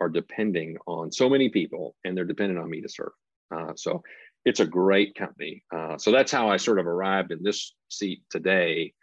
are 0.00 0.08
depending 0.08 0.78
on 0.86 1.12
so 1.12 1.28
many 1.28 1.50
people 1.50 1.94
and 2.02 2.16
they're 2.16 2.24
dependent 2.24 2.58
on 2.58 2.70
me 2.70 2.80
to 2.80 2.88
serve. 2.88 3.12
Uh, 3.54 3.72
so 3.76 4.02
it's 4.46 4.60
a 4.60 4.64
great 4.64 5.14
company. 5.14 5.62
Uh, 5.70 5.98
so 5.98 6.10
that's 6.10 6.32
how 6.32 6.48
I 6.48 6.56
sort 6.56 6.78
of 6.78 6.86
arrived 6.86 7.30
in 7.30 7.42
this 7.42 7.74
seat 7.90 8.22
today. 8.30 8.94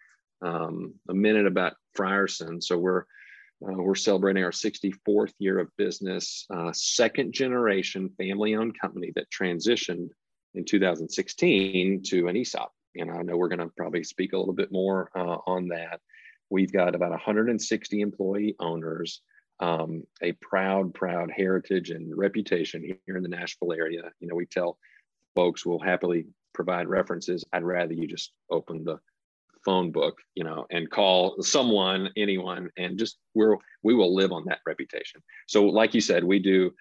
Um, 0.41 0.95
a 1.07 1.13
minute 1.13 1.45
about 1.45 1.75
Frierson. 1.95 2.59
So 2.63 2.79
we're 2.79 3.03
uh, 3.63 3.73
we're 3.73 3.93
celebrating 3.93 4.43
our 4.43 4.51
64th 4.51 5.33
year 5.37 5.59
of 5.59 5.69
business, 5.77 6.47
uh, 6.49 6.71
second 6.73 7.33
generation 7.33 8.09
family 8.17 8.55
owned 8.55 8.79
company 8.79 9.11
that 9.15 9.29
transitioned 9.29 10.07
in 10.55 10.65
2016 10.65 12.01
to 12.07 12.27
an 12.29 12.35
ESOP. 12.35 12.71
And 12.95 13.11
I 13.11 13.21
know 13.21 13.37
we're 13.37 13.49
going 13.49 13.59
to 13.59 13.71
probably 13.77 14.03
speak 14.03 14.33
a 14.33 14.37
little 14.39 14.55
bit 14.55 14.71
more 14.71 15.11
uh, 15.15 15.37
on 15.45 15.67
that. 15.67 15.99
We've 16.49 16.71
got 16.71 16.95
about 16.95 17.11
160 17.11 18.01
employee 18.01 18.55
owners 18.59 19.21
um, 19.59 20.03
a 20.21 20.31
proud, 20.33 20.93
proud 20.93 21.31
heritage 21.35 21.89
and 21.89 22.17
reputation 22.17 22.83
here 23.05 23.17
in 23.17 23.23
the 23.23 23.29
Nashville 23.29 23.73
area. 23.73 24.03
You 24.19 24.27
know, 24.27 24.35
we 24.35 24.45
tell 24.45 24.77
folks 25.35 25.65
we'll 25.65 25.79
happily 25.79 26.25
provide 26.53 26.87
references. 26.87 27.43
I'd 27.53 27.63
rather 27.63 27.93
you 27.93 28.07
just 28.07 28.31
open 28.49 28.83
the 28.83 28.99
phone 29.65 29.91
book, 29.91 30.17
you 30.35 30.43
know, 30.43 30.65
and 30.71 30.89
call 30.89 31.41
someone, 31.41 32.09
anyone, 32.15 32.69
and 32.77 32.97
just 32.97 33.17
we're 33.35 33.57
we 33.83 33.93
will 33.93 34.15
live 34.15 34.31
on 34.31 34.45
that 34.45 34.59
reputation. 34.65 35.21
So, 35.47 35.65
like 35.65 35.93
you 35.93 36.01
said, 36.01 36.23
we 36.23 36.39
do 36.39 36.71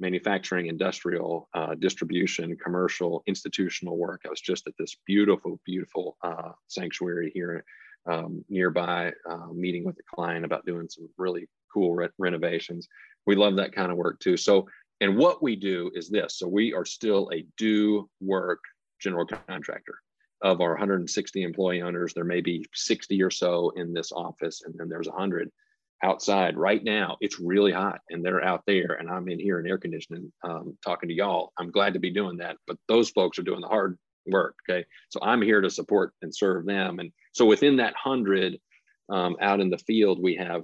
manufacturing, 0.00 0.66
industrial, 0.66 1.48
uh, 1.54 1.74
distribution, 1.76 2.56
commercial, 2.62 3.22
institutional 3.26 3.96
work. 3.96 4.22
I 4.26 4.28
was 4.28 4.40
just 4.40 4.66
at 4.66 4.74
this 4.78 4.96
beautiful, 5.06 5.58
beautiful 5.64 6.16
uh, 6.22 6.50
sanctuary 6.66 7.30
here 7.32 7.64
um, 8.06 8.44
nearby, 8.48 9.12
uh, 9.28 9.48
meeting 9.52 9.84
with 9.84 9.98
a 9.98 10.14
client 10.14 10.44
about 10.44 10.66
doing 10.66 10.88
some 10.88 11.08
really 11.16 11.48
cool 11.72 11.94
re- 11.94 12.08
renovations. 12.18 12.88
We 13.26 13.36
love 13.36 13.56
that 13.56 13.74
kind 13.74 13.90
of 13.90 13.98
work 13.98 14.20
too. 14.20 14.36
So, 14.36 14.68
and 15.00 15.16
what 15.16 15.42
we 15.42 15.56
do 15.56 15.90
is 15.94 16.08
this. 16.08 16.38
So 16.38 16.48
we 16.48 16.72
are 16.72 16.84
still 16.84 17.30
a 17.32 17.46
do 17.58 18.08
work 18.20 18.60
general 19.00 19.26
contractor. 19.26 20.00
Of 20.42 20.60
our 20.60 20.72
160 20.72 21.42
employee 21.42 21.80
owners, 21.80 22.12
there 22.12 22.24
may 22.24 22.42
be 22.42 22.66
60 22.74 23.22
or 23.22 23.30
so 23.30 23.70
in 23.70 23.94
this 23.94 24.12
office, 24.12 24.62
and 24.64 24.74
then 24.76 24.88
there's 24.88 25.08
100 25.08 25.50
outside 26.02 26.56
right 26.56 26.84
now. 26.84 27.16
It's 27.20 27.40
really 27.40 27.72
hot, 27.72 28.00
and 28.10 28.24
they're 28.24 28.44
out 28.44 28.62
there, 28.66 28.96
and 28.98 29.08
I'm 29.08 29.28
in 29.28 29.38
here 29.38 29.58
in 29.58 29.66
air 29.66 29.78
conditioning, 29.78 30.30
um, 30.44 30.76
talking 30.84 31.08
to 31.08 31.14
y'all. 31.14 31.52
I'm 31.58 31.70
glad 31.70 31.94
to 31.94 32.00
be 32.00 32.10
doing 32.10 32.36
that, 32.38 32.58
but 32.66 32.76
those 32.86 33.10
folks 33.10 33.38
are 33.38 33.44
doing 33.44 33.62
the 33.62 33.68
hard 33.68 33.98
work. 34.26 34.56
Okay, 34.68 34.84
so 35.08 35.20
I'm 35.22 35.42
here 35.42 35.60
to 35.60 35.70
support 35.70 36.12
and 36.22 36.34
serve 36.34 36.66
them, 36.66 36.98
and 36.98 37.12
so 37.32 37.44
within 37.44 37.76
that 37.76 37.94
hundred 37.94 38.58
um, 39.08 39.36
out 39.40 39.60
in 39.60 39.70
the 39.70 39.78
field, 39.78 40.20
we 40.22 40.36
have 40.36 40.62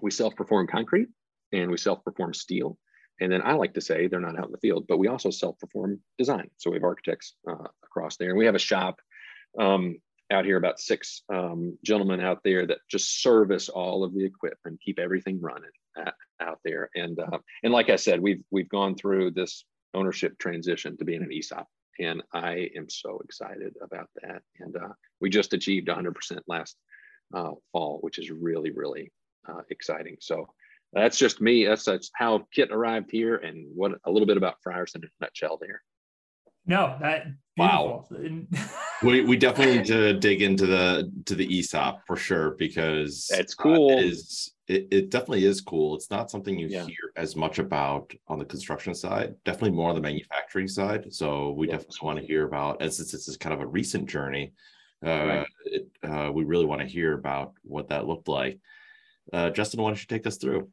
we 0.00 0.10
self-perform 0.10 0.68
concrete 0.68 1.08
and 1.52 1.70
we 1.70 1.76
self-perform 1.76 2.32
steel. 2.34 2.78
And 3.20 3.30
then 3.30 3.42
I 3.42 3.52
like 3.52 3.74
to 3.74 3.80
say 3.80 4.06
they're 4.06 4.20
not 4.20 4.38
out 4.38 4.46
in 4.46 4.52
the 4.52 4.58
field, 4.58 4.86
but 4.88 4.98
we 4.98 5.08
also 5.08 5.30
self-perform 5.30 6.00
design. 6.16 6.48
So 6.56 6.70
we 6.70 6.76
have 6.76 6.84
architects 6.84 7.34
uh, 7.48 7.68
across 7.84 8.16
there, 8.16 8.30
and 8.30 8.38
we 8.38 8.46
have 8.46 8.54
a 8.54 8.58
shop 8.58 9.00
um, 9.58 9.96
out 10.30 10.44
here, 10.44 10.56
about 10.56 10.80
six 10.80 11.22
um, 11.32 11.76
gentlemen 11.84 12.20
out 12.20 12.40
there 12.44 12.66
that 12.66 12.78
just 12.88 13.20
service 13.22 13.68
all 13.68 14.04
of 14.04 14.14
the 14.14 14.24
equipment, 14.24 14.80
keep 14.84 14.98
everything 14.98 15.40
running 15.40 15.70
at, 15.98 16.14
out 16.40 16.60
there. 16.64 16.88
And 16.94 17.18
uh, 17.18 17.38
and 17.62 17.72
like 17.72 17.90
I 17.90 17.96
said, 17.96 18.20
we've 18.20 18.42
we've 18.50 18.68
gone 18.68 18.94
through 18.94 19.32
this 19.32 19.64
ownership 19.92 20.38
transition 20.38 20.96
to 20.96 21.04
being 21.04 21.22
an 21.22 21.32
ESOP, 21.32 21.66
and 22.00 22.22
I 22.32 22.70
am 22.76 22.88
so 22.88 23.20
excited 23.24 23.74
about 23.82 24.08
that. 24.22 24.42
And 24.58 24.76
uh, 24.76 24.94
we 25.20 25.30
just 25.30 25.52
achieved 25.52 25.88
100% 25.88 26.14
last 26.46 26.76
uh, 27.34 27.52
fall, 27.72 27.98
which 28.00 28.18
is 28.18 28.30
really 28.30 28.70
really 28.70 29.12
uh, 29.48 29.62
exciting. 29.70 30.16
So 30.20 30.48
that's 30.92 31.18
just 31.18 31.40
me. 31.40 31.64
That's, 31.64 31.84
that's 31.84 32.10
how 32.14 32.46
Kit 32.52 32.70
arrived 32.72 33.10
here 33.10 33.36
and 33.36 33.66
what 33.74 33.92
a 34.04 34.10
little 34.10 34.26
bit 34.26 34.36
about 34.36 34.56
Frierson 34.66 34.96
in 34.96 35.04
a 35.04 35.24
nutshell 35.24 35.58
there. 35.60 35.82
No, 36.66 36.96
that 37.00 37.26
wow. 37.56 38.06
we, 39.02 39.22
we 39.22 39.36
definitely 39.36 39.78
need 39.78 39.86
to 39.86 40.14
dig 40.14 40.42
into 40.42 40.66
the 40.66 41.10
to 41.24 41.34
the 41.34 41.58
ESOP 41.58 42.02
for 42.06 42.16
sure 42.16 42.50
because 42.58 43.26
that's 43.30 43.54
cool. 43.54 43.90
Uh, 43.90 43.98
it 43.98 44.04
is 44.04 44.52
it, 44.70 44.86
it 44.92 45.10
definitely 45.10 45.44
is 45.44 45.60
cool. 45.60 45.96
It's 45.96 46.10
not 46.10 46.30
something 46.30 46.56
you 46.56 46.68
yeah. 46.68 46.84
hear 46.84 47.12
as 47.16 47.34
much 47.34 47.58
about 47.58 48.12
on 48.28 48.38
the 48.38 48.44
construction 48.44 48.94
side, 48.94 49.34
definitely 49.44 49.72
more 49.72 49.88
on 49.88 49.96
the 49.96 50.00
manufacturing 50.00 50.68
side. 50.68 51.12
So 51.12 51.50
we 51.50 51.66
yeah. 51.66 51.72
definitely 51.72 52.06
want 52.06 52.20
to 52.20 52.24
hear 52.24 52.46
about, 52.46 52.80
and 52.80 52.92
since 52.92 53.10
this 53.10 53.26
is 53.26 53.36
kind 53.36 53.52
of 53.52 53.60
a 53.60 53.66
recent 53.66 54.08
journey, 54.08 54.52
uh, 55.04 55.08
right. 55.10 55.46
it, 55.64 55.88
uh, 56.08 56.30
we 56.32 56.44
really 56.44 56.66
want 56.66 56.82
to 56.82 56.86
hear 56.86 57.14
about 57.14 57.54
what 57.62 57.88
that 57.88 58.06
looked 58.06 58.28
like. 58.28 58.60
Uh, 59.32 59.50
Justin, 59.50 59.82
why 59.82 59.90
don't 59.90 60.00
you 60.00 60.06
take 60.06 60.26
us 60.26 60.36
through? 60.36 60.68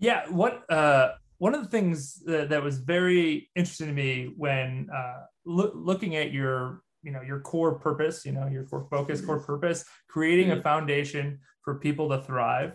Yeah, 0.00 0.26
what 0.28 0.68
uh, 0.70 1.12
one 1.38 1.54
of 1.54 1.62
the 1.62 1.68
things 1.68 2.22
that, 2.24 2.48
that, 2.48 2.62
was 2.62 2.78
very 2.78 3.48
interesting 3.54 3.86
to 3.86 3.92
me 3.92 4.32
when 4.36 4.88
uh, 4.94 5.22
lo- 5.44 5.72
looking 5.74 6.16
at 6.16 6.32
your 6.32 6.82
you 7.02 7.12
know 7.12 7.22
your 7.22 7.40
core 7.40 7.78
purpose, 7.78 8.26
you 8.26 8.32
know 8.32 8.46
your 8.48 8.64
core 8.64 8.86
focus, 8.90 9.20
core 9.20 9.36
mm-hmm. 9.36 9.46
purpose, 9.46 9.84
creating 10.08 10.48
mm-hmm. 10.48 10.60
a 10.60 10.62
foundation 10.62 11.38
for 11.62 11.76
people 11.76 12.08
to 12.08 12.22
thrive. 12.22 12.72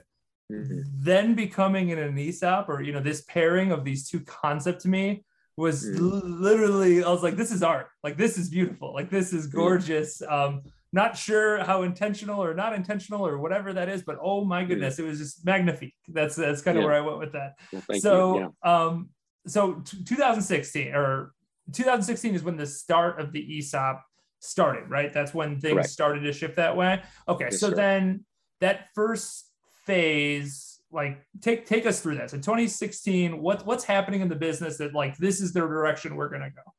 Mm-hmm. 0.52 0.82
Then 0.94 1.36
becoming 1.36 1.90
in 1.90 2.00
an 2.00 2.18
ESOP 2.18 2.70
or 2.70 2.82
you 2.82 2.94
know 2.94 3.00
this 3.00 3.22
pairing 3.22 3.72
of 3.72 3.84
these 3.84 4.10
two 4.10 4.20
concepts 4.22 4.84
to 4.84 4.90
me 4.90 5.24
was 5.58 5.86
mm-hmm. 5.86 6.42
literally 6.42 7.04
I 7.04 7.10
was 7.10 7.24
like 7.24 7.36
this 7.36 7.52
is 7.52 7.64
art 7.64 7.88
like 8.04 8.18
this 8.18 8.38
is 8.38 8.50
beautiful 8.50 8.94
like 8.94 9.10
this 9.10 9.34
is 9.34 9.48
gorgeous 9.48 10.22
um 10.28 10.64
not 10.94 11.18
sure 11.18 11.64
how 11.64 11.84
intentional 11.84 12.44
or 12.44 12.54
not 12.54 12.74
intentional 12.74 13.26
or 13.26 13.38
whatever 13.38 13.72
that 13.74 13.88
is, 13.88 14.02
but 14.02 14.18
oh 14.22 14.44
my 14.44 14.66
goodness, 14.66 15.00
it 15.00 15.06
was 15.06 15.20
just 15.20 15.46
magnifique. 15.46 15.96
That's 16.08 16.36
that's 16.36 16.62
kind 16.62 16.78
of 16.78 16.82
yeah. 16.82 16.88
where 16.88 16.98
I 16.98 17.02
went 17.02 17.20
with 17.20 17.32
that. 17.34 17.58
Well, 17.72 18.00
so 18.00 18.52
yeah. 18.64 18.88
um 18.88 19.10
so 19.48 19.76
t- 19.86 20.04
2016 20.04 20.94
or 20.94 21.34
2016 21.72 22.36
is 22.36 22.44
when 22.44 22.58
the 22.58 22.66
start 22.66 23.20
of 23.20 23.32
the 23.32 23.58
ESOP 23.58 24.04
started, 24.40 24.90
right? 24.90 25.14
That's 25.14 25.34
when 25.34 25.60
things 25.60 25.74
Correct. 25.74 25.90
started 25.90 26.22
to 26.22 26.34
shift 26.34 26.58
that 26.58 26.76
way. 26.76 27.02
Okay, 27.28 27.46
yes, 27.46 27.60
so 27.60 27.70
sir. 27.70 27.76
then 27.76 28.26
that 28.60 28.88
first 28.94 29.51
phase, 29.86 30.80
like 30.92 31.24
take 31.42 31.66
take 31.66 31.86
us 31.86 32.02
through 32.02 32.16
that. 32.16 32.30
So 32.30 32.38
2016, 32.38 33.42
what 33.42 33.66
what's 33.66 33.84
happening 33.84 34.22
in 34.22 34.30
the 34.30 34.36
business 34.36 34.78
that 34.78 34.94
like 34.94 35.18
this 35.18 35.42
is 35.42 35.54
the 35.54 35.62
direction 35.62 36.16
we're 36.16 36.30
gonna 36.30 36.50
go? 36.50 36.74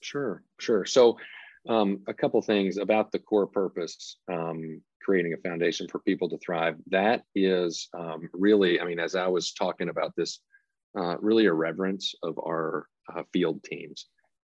Sure, 0.00 0.42
sure. 0.58 0.84
So 0.84 1.18
um, 1.68 2.00
a 2.08 2.14
couple 2.14 2.40
things 2.42 2.78
about 2.78 3.12
the 3.12 3.18
core 3.18 3.46
purpose, 3.46 4.16
um, 4.32 4.80
creating 5.02 5.34
a 5.34 5.48
foundation 5.48 5.88
for 5.88 5.98
people 6.00 6.28
to 6.30 6.38
thrive. 6.38 6.76
That 6.90 7.22
is 7.34 7.88
um, 7.96 8.28
really, 8.32 8.80
I 8.80 8.84
mean, 8.84 8.98
as 8.98 9.14
I 9.14 9.26
was 9.26 9.52
talking 9.52 9.88
about 9.88 10.14
this, 10.16 10.40
uh, 10.98 11.16
really 11.18 11.46
a 11.46 11.52
reverence 11.52 12.14
of 12.22 12.38
our 12.38 12.86
uh, 13.14 13.22
field 13.32 13.62
teams. 13.62 14.06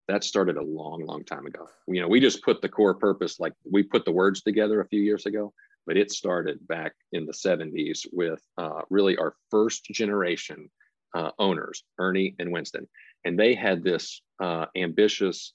That 0.08 0.24
started 0.24 0.58
a 0.58 0.64
long, 0.64 1.06
long 1.06 1.24
time 1.24 1.46
ago. 1.46 1.68
You 1.88 2.02
know, 2.02 2.08
we 2.08 2.20
just 2.20 2.44
put 2.44 2.62
the 2.62 2.70
core 2.70 2.96
purpose, 2.96 3.40
like 3.40 3.54
we 3.70 3.84
put 3.84 4.06
the 4.06 4.12
words 4.12 4.42
together 4.42 4.82
a 4.82 4.88
few 4.88 5.02
years 5.02 5.26
ago, 5.26 5.54
but 5.86 5.98
it 5.98 6.12
started 6.12 6.66
back 6.68 6.94
in 7.12 7.26
the 7.26 7.34
70s 7.34 8.06
with 8.12 8.42
uh, 8.58 8.82
really 8.90 9.18
our 9.18 9.36
first 9.50 9.86
generation 9.86 10.70
uh, 11.16 11.32
owners, 11.40 11.84
Ernie 11.98 12.36
and 12.40 12.52
Winston. 12.52 12.88
And 13.26 13.38
they 13.38 13.56
had 13.56 13.84
this 13.84 14.22
uh, 14.40 14.66
ambitious 14.76 15.54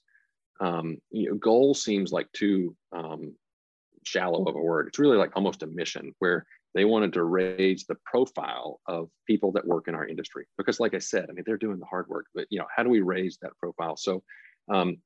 um, 0.59 0.97
you 1.11 1.29
know, 1.29 1.35
goal 1.35 1.73
seems 1.73 2.11
like 2.11 2.31
too 2.31 2.75
um, 2.91 3.33
shallow 4.03 4.45
of 4.45 4.55
a 4.55 4.59
word. 4.59 4.87
It's 4.87 4.99
really 4.99 5.17
like 5.17 5.31
almost 5.35 5.63
a 5.63 5.67
mission 5.67 6.13
where 6.19 6.45
they 6.73 6.85
wanted 6.85 7.13
to 7.13 7.23
raise 7.23 7.85
the 7.85 7.95
profile 8.05 8.79
of 8.87 9.09
people 9.27 9.51
that 9.53 9.65
work 9.65 9.87
in 9.87 9.95
our 9.95 10.07
industry. 10.07 10.45
Because, 10.57 10.79
like 10.79 10.93
I 10.93 10.99
said, 10.99 11.27
I 11.29 11.33
mean, 11.33 11.43
they're 11.45 11.57
doing 11.57 11.79
the 11.79 11.85
hard 11.85 12.07
work, 12.07 12.27
but 12.33 12.47
you 12.49 12.59
know, 12.59 12.67
how 12.73 12.83
do 12.83 12.89
we 12.89 13.01
raise 13.01 13.37
that 13.41 13.57
profile? 13.59 13.97
So, 13.97 14.23
um, 14.69 14.97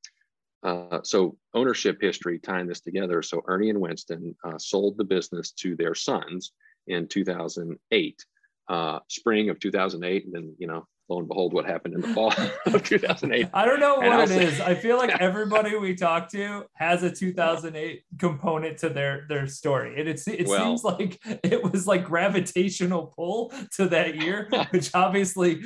uh, 0.62 1.00
so 1.02 1.36
ownership 1.54 1.98
history 2.00 2.38
tying 2.38 2.66
this 2.66 2.80
together. 2.80 3.22
So 3.22 3.42
Ernie 3.46 3.70
and 3.70 3.80
Winston 3.80 4.36
uh, 4.44 4.58
sold 4.58 4.98
the 4.98 5.04
business 5.04 5.52
to 5.52 5.74
their 5.74 5.94
sons 5.94 6.52
in 6.86 7.08
2008, 7.08 8.24
uh, 8.68 8.98
spring 9.08 9.48
of 9.48 9.58
2008, 9.58 10.24
and 10.26 10.34
then 10.34 10.54
you 10.58 10.66
know 10.66 10.86
lo 11.10 11.18
and 11.18 11.28
behold, 11.28 11.52
what 11.52 11.66
happened 11.66 11.94
in 11.94 12.00
the 12.00 12.14
fall 12.14 12.32
of 12.66 12.82
2008. 12.82 13.48
I 13.52 13.64
don't 13.64 13.80
know 13.80 13.96
what 13.96 14.30
it 14.30 14.42
is. 14.42 14.60
I 14.60 14.74
feel 14.74 14.96
like 14.96 15.10
everybody 15.20 15.76
we 15.76 15.94
talk 15.94 16.30
to 16.30 16.64
has 16.74 17.02
a 17.02 17.10
2008 17.10 18.04
component 18.18 18.78
to 18.78 18.88
their 18.88 19.26
their 19.28 19.46
story. 19.46 19.98
And 19.98 20.08
it's 20.08 20.26
it 20.28 20.46
well, 20.46 20.64
seems 20.64 20.84
like 20.84 21.20
it 21.42 21.62
was 21.62 21.86
like 21.86 22.04
gravitational 22.04 23.12
pull 23.16 23.52
to 23.76 23.88
that 23.88 24.16
year, 24.16 24.48
which 24.70 24.94
obviously 24.94 25.62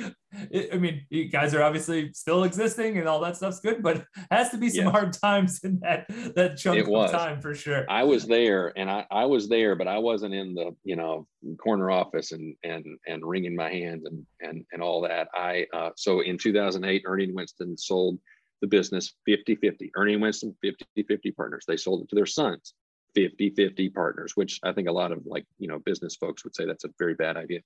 I 0.73 0.77
mean, 0.77 1.05
you 1.09 1.25
guys 1.25 1.53
are 1.53 1.63
obviously 1.63 2.11
still 2.13 2.43
existing 2.43 2.97
and 2.97 3.07
all 3.07 3.19
that 3.21 3.37
stuff's 3.37 3.59
good, 3.59 3.81
but 3.81 4.05
has 4.31 4.49
to 4.49 4.57
be 4.57 4.69
some 4.69 4.85
hard 4.85 5.13
times 5.13 5.63
in 5.63 5.79
that 5.79 6.07
that 6.35 6.57
chunk 6.57 6.79
it 6.79 6.87
was. 6.87 7.11
of 7.11 7.19
time 7.19 7.41
for 7.41 7.53
sure. 7.53 7.85
I 7.89 8.03
was 8.03 8.25
there 8.25 8.73
and 8.77 8.89
I, 8.89 9.05
I 9.11 9.25
was 9.25 9.47
there, 9.47 9.75
but 9.75 9.87
I 9.87 9.97
wasn't 9.97 10.33
in 10.33 10.53
the, 10.53 10.75
you 10.83 10.95
know, 10.95 11.27
corner 11.57 11.91
office 11.91 12.31
and 12.31 12.55
and 12.63 12.85
and 13.07 13.25
wringing 13.25 13.55
my 13.55 13.69
hands 13.69 14.05
and 14.05 14.25
and 14.41 14.65
and 14.71 14.81
all 14.81 15.01
that. 15.01 15.27
I 15.33 15.65
uh, 15.73 15.91
so 15.95 16.21
in 16.21 16.37
2008, 16.37 17.03
Ernie 17.05 17.31
Winston 17.31 17.77
sold 17.77 18.19
the 18.61 18.67
business 18.67 19.13
50-50. 19.27 19.91
Ernie 19.95 20.15
Winston 20.15 20.55
50-50 20.63 21.35
partners. 21.35 21.65
They 21.67 21.77
sold 21.77 22.03
it 22.03 22.09
to 22.09 22.15
their 22.15 22.25
sons 22.25 22.73
50-50 23.15 23.93
partners, 23.93 24.33
which 24.35 24.59
I 24.63 24.71
think 24.71 24.87
a 24.87 24.93
lot 24.93 25.11
of 25.11 25.25
like, 25.25 25.45
you 25.59 25.67
know, 25.67 25.79
business 25.79 26.15
folks 26.15 26.43
would 26.43 26.55
say 26.55 26.65
that's 26.65 26.85
a 26.85 26.89
very 26.97 27.15
bad 27.15 27.37
idea 27.37 27.59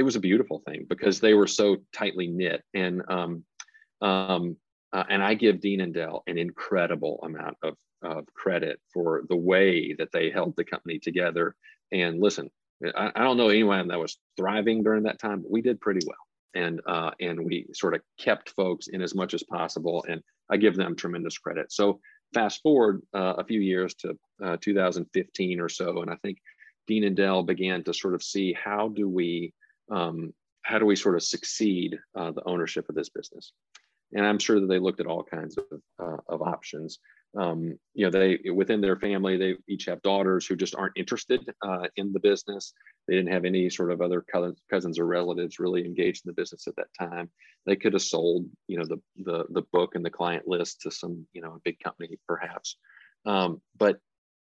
it 0.00 0.02
was 0.02 0.16
a 0.16 0.20
beautiful 0.20 0.62
thing 0.66 0.86
because 0.88 1.20
they 1.20 1.34
were 1.34 1.46
so 1.46 1.76
tightly 1.92 2.26
knit 2.26 2.64
and 2.72 3.02
um, 3.10 3.44
um, 4.00 4.56
uh, 4.94 5.04
and 5.10 5.22
I 5.22 5.34
give 5.34 5.60
Dean 5.60 5.82
and 5.82 5.92
Dell 5.92 6.22
an 6.26 6.38
incredible 6.38 7.20
amount 7.22 7.58
of, 7.62 7.76
of 8.00 8.24
credit 8.32 8.80
for 8.94 9.24
the 9.28 9.36
way 9.36 9.94
that 9.98 10.08
they 10.10 10.30
held 10.30 10.56
the 10.56 10.64
company 10.64 10.98
together. 10.98 11.54
And 11.92 12.18
listen, 12.18 12.48
I, 12.96 13.12
I, 13.14 13.22
don't 13.22 13.36
know 13.36 13.50
anyone 13.50 13.88
that 13.88 13.98
was 13.98 14.16
thriving 14.38 14.82
during 14.82 15.02
that 15.02 15.18
time, 15.18 15.42
but 15.42 15.50
we 15.50 15.60
did 15.60 15.82
pretty 15.82 16.00
well. 16.06 16.16
And 16.54 16.80
uh, 16.86 17.10
and 17.20 17.44
we 17.44 17.66
sort 17.74 17.94
of 17.94 18.00
kept 18.18 18.54
folks 18.56 18.88
in 18.88 19.02
as 19.02 19.14
much 19.14 19.34
as 19.34 19.42
possible, 19.42 20.02
and 20.08 20.22
I 20.50 20.56
give 20.56 20.76
them 20.76 20.96
tremendous 20.96 21.36
credit. 21.36 21.70
So 21.70 22.00
fast 22.32 22.62
forward 22.62 23.02
uh, 23.14 23.34
a 23.36 23.44
few 23.44 23.60
years 23.60 23.94
to 23.96 24.18
uh, 24.42 24.56
2015 24.62 25.60
or 25.60 25.68
so, 25.68 26.00
and 26.00 26.10
I 26.10 26.16
think 26.22 26.38
Dean 26.88 27.04
and 27.04 27.14
Dell 27.14 27.42
began 27.42 27.84
to 27.84 27.92
sort 27.92 28.14
of 28.14 28.22
see 28.22 28.54
how 28.54 28.88
do 28.88 29.06
we 29.08 29.52
um, 29.90 30.32
how 30.62 30.78
do 30.78 30.86
we 30.86 30.96
sort 30.96 31.16
of 31.16 31.22
succeed 31.22 31.98
uh, 32.16 32.30
the 32.32 32.46
ownership 32.46 32.88
of 32.88 32.94
this 32.94 33.08
business? 33.08 33.52
And 34.12 34.26
I'm 34.26 34.38
sure 34.38 34.60
that 34.60 34.66
they 34.66 34.78
looked 34.78 35.00
at 35.00 35.06
all 35.06 35.22
kinds 35.22 35.56
of, 35.56 35.64
uh, 36.02 36.16
of 36.28 36.42
options. 36.42 36.98
Um, 37.38 37.78
you 37.94 38.04
know, 38.04 38.10
they 38.10 38.50
within 38.52 38.80
their 38.80 38.96
family, 38.96 39.36
they 39.36 39.54
each 39.68 39.84
have 39.84 40.02
daughters 40.02 40.46
who 40.46 40.56
just 40.56 40.74
aren't 40.74 40.96
interested 40.96 41.48
uh, 41.62 41.86
in 41.94 42.12
the 42.12 42.18
business. 42.18 42.72
They 43.06 43.14
didn't 43.14 43.32
have 43.32 43.44
any 43.44 43.70
sort 43.70 43.92
of 43.92 44.00
other 44.00 44.24
cousins, 44.68 44.98
or 44.98 45.06
relatives 45.06 45.60
really 45.60 45.84
engaged 45.84 46.24
in 46.24 46.30
the 46.30 46.40
business 46.40 46.66
at 46.66 46.74
that 46.76 46.88
time. 46.98 47.30
They 47.66 47.76
could 47.76 47.92
have 47.92 48.02
sold, 48.02 48.46
you 48.66 48.78
know, 48.78 48.84
the 48.84 49.00
the 49.24 49.44
the 49.50 49.62
book 49.72 49.94
and 49.94 50.04
the 50.04 50.10
client 50.10 50.48
list 50.48 50.80
to 50.80 50.90
some, 50.90 51.24
you 51.32 51.40
know, 51.40 51.54
a 51.54 51.60
big 51.64 51.78
company 51.78 52.18
perhaps. 52.26 52.76
Um, 53.24 53.60
but 53.78 53.98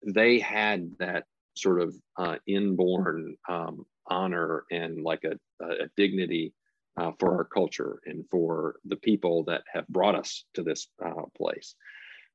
they 0.05 0.39
had 0.39 0.91
that 0.99 1.25
sort 1.57 1.81
of 1.81 1.93
uh, 2.17 2.35
inborn 2.45 3.35
um, 3.49 3.85
honor 4.09 4.65
and 4.71 5.03
like 5.03 5.23
a, 5.23 5.37
a 5.63 5.87
dignity 5.95 6.53
uh, 6.97 7.11
for 7.19 7.35
our 7.35 7.43
culture 7.43 7.99
and 8.05 8.25
for 8.29 8.77
the 8.85 8.95
people 8.95 9.43
that 9.45 9.63
have 9.71 9.87
brought 9.87 10.15
us 10.15 10.45
to 10.55 10.63
this 10.63 10.87
uh, 11.03 11.23
place, 11.35 11.75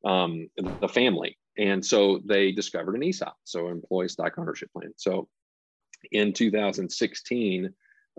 um, 0.04 0.48
the 0.56 0.88
family. 0.88 1.36
And 1.58 1.84
so 1.84 2.20
they 2.24 2.52
discovered 2.52 2.94
an 2.94 3.02
ESOP, 3.02 3.36
so 3.44 3.68
employee 3.68 4.08
stock 4.08 4.38
ownership 4.38 4.70
plan. 4.72 4.92
So 4.96 5.28
in 6.10 6.32
2016, 6.32 7.70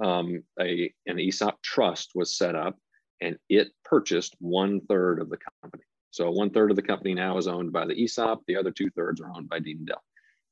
um, 0.02 0.44
a, 0.60 0.94
an 1.06 1.20
ESOP 1.20 1.62
trust 1.62 2.12
was 2.16 2.38
set 2.38 2.56
up 2.56 2.78
and 3.22 3.38
it 3.50 3.70
purchased 3.86 4.36
one 4.40 4.82
third 4.82 5.20
of 5.20 5.30
the 5.30 5.38
company. 5.62 5.84
So 6.12 6.30
one 6.30 6.52
third 6.52 6.70
of 6.70 6.76
the 6.76 6.84
company 6.84 7.14
now 7.14 7.38
is 7.38 7.48
owned 7.48 7.72
by 7.72 7.86
the 7.86 8.04
ESOP. 8.04 8.44
The 8.48 8.58
other 8.58 8.72
two 8.72 8.90
thirds 8.92 9.22
are 9.22 9.32
owned 9.36 9.50
by 9.50 9.60
Dean 9.60 9.86
Dell. 9.86 10.04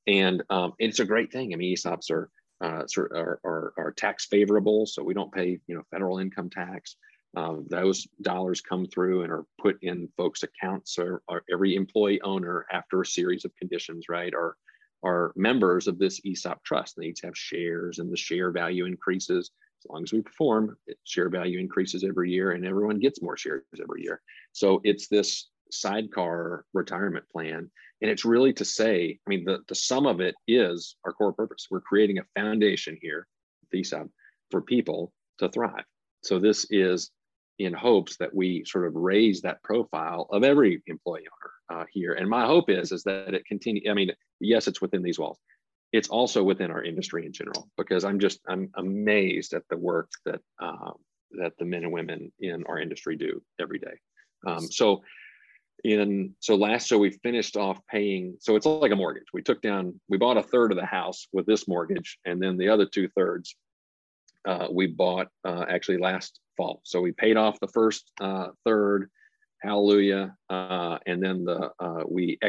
And 0.07 0.41
um, 0.49 0.73
it's 0.79 0.99
a 0.99 1.05
great 1.05 1.31
thing. 1.31 1.53
I 1.53 1.57
mean, 1.57 1.75
ESOPs 1.75 2.09
are 2.09 2.29
uh, 2.61 2.83
are, 2.97 3.39
are, 3.43 3.73
are, 3.77 3.93
tax 3.97 4.25
favorable, 4.27 4.85
so 4.85 5.03
we 5.03 5.13
don't 5.13 5.31
pay 5.31 5.59
you 5.67 5.75
know 5.75 5.83
federal 5.91 6.19
income 6.19 6.49
tax. 6.49 6.95
Um, 7.35 7.65
those 7.69 8.07
dollars 8.21 8.61
come 8.61 8.85
through 8.85 9.23
and 9.23 9.31
are 9.31 9.45
put 9.59 9.77
in 9.81 10.09
folks' 10.17 10.43
accounts. 10.43 10.97
Or, 10.99 11.21
or, 11.27 11.43
every 11.51 11.75
employee 11.75 12.21
owner, 12.21 12.65
after 12.71 13.01
a 13.01 13.05
series 13.05 13.45
of 13.45 13.55
conditions, 13.55 14.05
right, 14.09 14.33
are 14.33 14.57
are 15.03 15.33
members 15.35 15.87
of 15.87 15.97
this 15.97 16.21
ESOP 16.25 16.63
trust. 16.63 16.95
They 16.95 17.05
each 17.05 17.21
have 17.23 17.37
shares, 17.37 17.99
and 17.99 18.11
the 18.11 18.17
share 18.17 18.51
value 18.51 18.85
increases 18.85 19.51
as 19.83 19.89
long 19.89 20.03
as 20.03 20.13
we 20.13 20.21
perform. 20.21 20.77
Share 21.03 21.29
value 21.29 21.59
increases 21.59 22.03
every 22.03 22.31
year, 22.31 22.51
and 22.51 22.65
everyone 22.65 22.99
gets 22.99 23.21
more 23.21 23.37
shares 23.37 23.63
every 23.81 24.03
year. 24.03 24.21
So 24.51 24.81
it's 24.83 25.07
this 25.07 25.49
sidecar 25.71 26.65
retirement 26.73 27.25
plan. 27.31 27.71
And 28.01 28.09
it's 28.09 28.25
really 28.25 28.53
to 28.53 28.65
say, 28.65 29.19
I 29.25 29.29
mean, 29.29 29.45
the, 29.45 29.59
the 29.67 29.75
sum 29.75 30.07
of 30.07 30.21
it 30.21 30.35
is 30.47 30.95
our 31.05 31.13
core 31.13 31.33
purpose. 31.33 31.67
We're 31.69 31.81
creating 31.81 32.17
a 32.17 32.39
foundation 32.39 32.97
here, 33.01 33.27
ESOP, 33.73 34.09
for 34.49 34.61
people 34.61 35.13
to 35.37 35.49
thrive. 35.49 35.85
So 36.23 36.39
this 36.39 36.65
is 36.69 37.11
in 37.59 37.73
hopes 37.73 38.17
that 38.17 38.33
we 38.33 38.63
sort 38.65 38.87
of 38.87 38.95
raise 38.95 39.41
that 39.41 39.61
profile 39.63 40.27
of 40.31 40.43
every 40.43 40.81
employee 40.87 41.27
owner 41.27 41.81
uh, 41.81 41.85
here. 41.91 42.13
And 42.13 42.27
my 42.27 42.45
hope 42.45 42.69
is, 42.69 42.91
is 42.91 43.03
that 43.03 43.33
it 43.33 43.45
continue. 43.45 43.89
I 43.89 43.93
mean, 43.93 44.11
yes, 44.39 44.67
it's 44.67 44.81
within 44.81 45.03
these 45.03 45.19
walls. 45.19 45.37
It's 45.91 46.09
also 46.09 46.41
within 46.41 46.71
our 46.71 46.83
industry 46.83 47.25
in 47.25 47.33
general, 47.33 47.69
because 47.77 48.03
I'm 48.03 48.19
just, 48.19 48.39
I'm 48.47 48.71
amazed 48.77 49.53
at 49.53 49.63
the 49.69 49.77
work 49.77 50.09
that, 50.25 50.39
uh, 50.59 50.91
that 51.33 51.53
the 51.59 51.65
men 51.65 51.83
and 51.83 51.91
women 51.91 52.31
in 52.39 52.63
our 52.67 52.79
industry 52.79 53.15
do 53.15 53.43
every 53.59 53.77
day. 53.77 53.99
Um, 54.47 54.71
so 54.71 55.03
in 55.83 56.35
so 56.39 56.55
last 56.55 56.87
so 56.87 56.97
we 56.97 57.11
finished 57.23 57.57
off 57.57 57.79
paying 57.87 58.35
so 58.39 58.55
it's 58.55 58.65
like 58.65 58.91
a 58.91 58.95
mortgage. 58.95 59.27
We 59.33 59.41
took 59.41 59.61
down 59.61 59.99
we 60.07 60.17
bought 60.17 60.37
a 60.37 60.43
third 60.43 60.71
of 60.71 60.77
the 60.77 60.85
house 60.85 61.27
with 61.33 61.45
this 61.45 61.67
mortgage 61.67 62.19
and 62.25 62.41
then 62.41 62.57
the 62.57 62.69
other 62.69 62.85
two 62.85 63.07
thirds 63.09 63.55
uh, 64.47 64.67
we 64.71 64.87
bought 64.87 65.27
uh, 65.45 65.65
actually 65.69 65.97
last 65.97 66.39
fall. 66.57 66.81
So 66.83 66.99
we 67.01 67.11
paid 67.11 67.37
off 67.37 67.59
the 67.59 67.67
first 67.67 68.11
uh, 68.19 68.47
third 68.65 69.09
hallelujah 69.61 70.35
uh, 70.49 70.97
and 71.05 71.21
then 71.21 71.45
the 71.45 71.71
uh, 71.79 72.03
we 72.07 72.39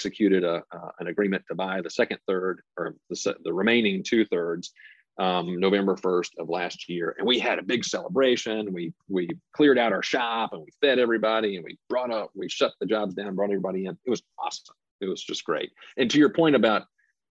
executed 0.00 0.44
a, 0.44 0.62
uh, 0.72 0.90
an 0.98 1.08
agreement 1.08 1.44
to 1.48 1.54
buy 1.54 1.80
the 1.80 1.90
second 1.90 2.18
third 2.26 2.62
or 2.76 2.94
the, 3.08 3.36
the 3.44 3.52
remaining 3.52 4.02
two 4.02 4.24
thirds 4.24 4.72
um, 5.20 5.60
November 5.60 5.96
1st 5.96 6.30
of 6.38 6.48
last 6.48 6.88
year. 6.88 7.14
And 7.18 7.26
we 7.26 7.38
had 7.38 7.58
a 7.58 7.62
big 7.62 7.84
celebration. 7.84 8.72
We 8.72 8.94
we 9.08 9.28
cleared 9.52 9.78
out 9.78 9.92
our 9.92 10.02
shop 10.02 10.54
and 10.54 10.62
we 10.62 10.70
fed 10.80 10.98
everybody 10.98 11.56
and 11.56 11.64
we 11.64 11.78
brought 11.90 12.10
up, 12.10 12.30
we 12.34 12.48
shut 12.48 12.72
the 12.80 12.86
jobs 12.86 13.14
down, 13.14 13.34
brought 13.34 13.50
everybody 13.50 13.84
in. 13.84 13.98
It 14.06 14.10
was 14.10 14.22
awesome. 14.38 14.74
It 15.02 15.06
was 15.06 15.22
just 15.22 15.44
great. 15.44 15.70
And 15.98 16.10
to 16.10 16.18
your 16.18 16.30
point 16.30 16.56
about, 16.56 16.84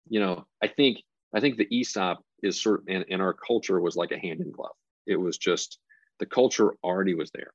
you 0.08 0.20
know, 0.20 0.46
I 0.62 0.68
think 0.68 0.98
I 1.34 1.40
think 1.40 1.56
the 1.56 1.68
ESOP 1.76 2.22
is 2.44 2.62
sort 2.62 2.80
of 2.80 2.86
and, 2.88 3.04
and 3.10 3.20
our 3.20 3.34
culture 3.34 3.80
was 3.80 3.96
like 3.96 4.12
a 4.12 4.18
hand 4.18 4.40
in 4.40 4.52
glove. 4.52 4.76
It 5.08 5.16
was 5.16 5.36
just 5.36 5.80
the 6.20 6.26
culture 6.26 6.74
already 6.84 7.14
was 7.14 7.32
there. 7.32 7.52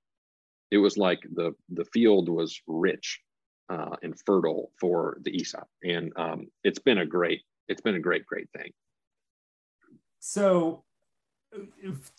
It 0.70 0.80
was 0.80 0.98
like 0.98 1.22
the 1.34 1.54
the 1.70 1.86
field 1.86 2.28
was 2.28 2.60
rich 2.68 3.22
uh, 3.70 3.96
and 4.04 4.20
fertile 4.26 4.72
for 4.82 5.18
the 5.22 5.34
ESOP. 5.40 5.68
And 5.86 6.12
um, 6.18 6.48
it's 6.66 6.80
been 6.80 6.98
a 6.98 7.06
great, 7.06 7.42
it's 7.70 7.82
been 7.82 7.96
a 7.96 8.00
great, 8.02 8.26
great 8.26 8.50
thing 8.56 8.72
so 10.26 10.84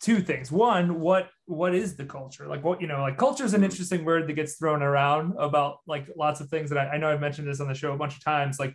two 0.01 0.21
things. 0.21 0.53
One 0.53 1.01
what 1.01 1.29
what 1.47 1.75
is 1.75 1.97
the 1.97 2.05
culture? 2.05 2.47
Like 2.47 2.63
what 2.63 2.81
you 2.81 2.87
know 2.87 3.01
like 3.01 3.19
culture 3.19 3.45
is 3.45 3.53
an 3.53 3.65
interesting 3.65 4.05
word 4.05 4.29
that 4.29 4.35
gets 4.35 4.55
thrown 4.55 4.81
around 4.81 5.35
about 5.39 5.79
like 5.89 6.07
lots 6.17 6.41
of 6.41 6.49
things 6.49 6.71
that 6.71 6.79
I, 6.79 6.91
I, 6.93 6.99
know 6.99 7.11
i've 7.11 7.21
mentioned 7.21 7.49
this 7.49 7.61
on 7.61 7.67
the 7.67 7.75
show 7.75 7.93
a 7.93 7.97
bunch 7.97 8.15
of 8.15 8.23
times. 8.23 8.61
Like 8.61 8.75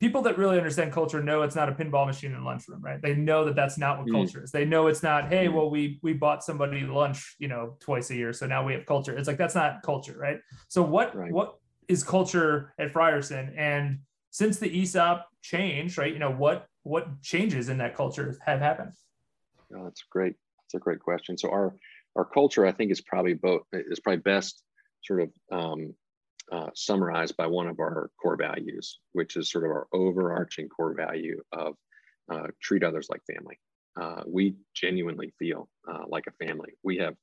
people 0.00 0.22
that 0.22 0.36
really 0.38 0.58
understand 0.58 0.92
culture 0.92 1.22
know 1.22 1.42
it's 1.42 1.54
not 1.54 1.68
a 1.68 1.72
pinball 1.72 2.04
machine 2.04 2.32
in 2.32 2.38
a 2.38 2.44
lunchroom 2.44 2.82
right? 2.82 3.00
They 3.00 3.14
know 3.14 3.44
that 3.44 3.54
that's 3.54 3.78
not 3.78 3.98
what 3.98 4.08
mm. 4.08 4.12
culture 4.12 4.42
is. 4.42 4.50
They 4.50 4.64
know 4.64 4.88
it's 4.88 5.04
not 5.04 5.28
hey 5.28 5.46
mm. 5.46 5.54
well 5.54 5.70
we 5.70 6.00
we 6.02 6.12
bought 6.12 6.42
somebody 6.42 6.80
lunch 6.80 7.36
you 7.38 7.46
know 7.46 7.76
twice 7.80 8.10
a 8.10 8.16
year 8.16 8.32
so 8.32 8.48
now 8.48 8.66
we 8.66 8.72
have 8.72 8.86
culture. 8.86 9.16
It's 9.16 9.28
like 9.28 9.38
that's 9.38 9.54
not 9.54 9.82
culture 9.84 10.18
right? 10.18 10.40
So 10.66 10.82
what 10.82 11.14
right. 11.14 11.30
what 11.30 11.58
is 11.86 12.02
culture 12.02 12.74
at 12.78 12.92
frierson? 12.92 13.54
And 13.56 14.00
since 14.30 14.58
the 14.58 14.68
esop 14.68 15.22
changed 15.42 15.96
right 15.96 16.12
you 16.12 16.18
know 16.18 16.32
what 16.32 16.66
what 16.84 17.20
changes 17.22 17.68
in 17.68 17.78
that 17.78 17.96
culture 17.96 18.38
have 18.44 18.60
happened? 18.60 18.92
Oh, 19.74 19.84
that's 19.84 20.04
great. 20.10 20.34
That's 20.60 20.74
a 20.74 20.84
great 20.84 21.00
question. 21.00 21.36
So 21.36 21.50
our 21.50 21.74
our 22.16 22.24
culture, 22.24 22.64
I 22.64 22.72
think, 22.72 22.92
is 22.92 23.00
probably 23.00 23.34
both 23.34 23.62
is 23.72 24.00
probably 24.00 24.20
best 24.20 24.62
sort 25.02 25.22
of 25.22 25.30
um, 25.50 25.94
uh, 26.52 26.70
summarized 26.74 27.36
by 27.36 27.46
one 27.46 27.66
of 27.66 27.80
our 27.80 28.10
core 28.22 28.36
values, 28.36 29.00
which 29.12 29.36
is 29.36 29.50
sort 29.50 29.64
of 29.64 29.70
our 29.70 29.88
overarching 29.92 30.68
core 30.68 30.94
value 30.94 31.42
of 31.52 31.74
uh, 32.32 32.46
treat 32.62 32.84
others 32.84 33.08
like 33.10 33.22
family. 33.26 33.58
Uh, 34.00 34.22
we 34.26 34.54
genuinely 34.74 35.32
feel 35.38 35.68
uh, 35.90 36.04
like 36.06 36.24
a 36.28 36.44
family. 36.44 36.72
We 36.82 36.98
have 36.98 37.16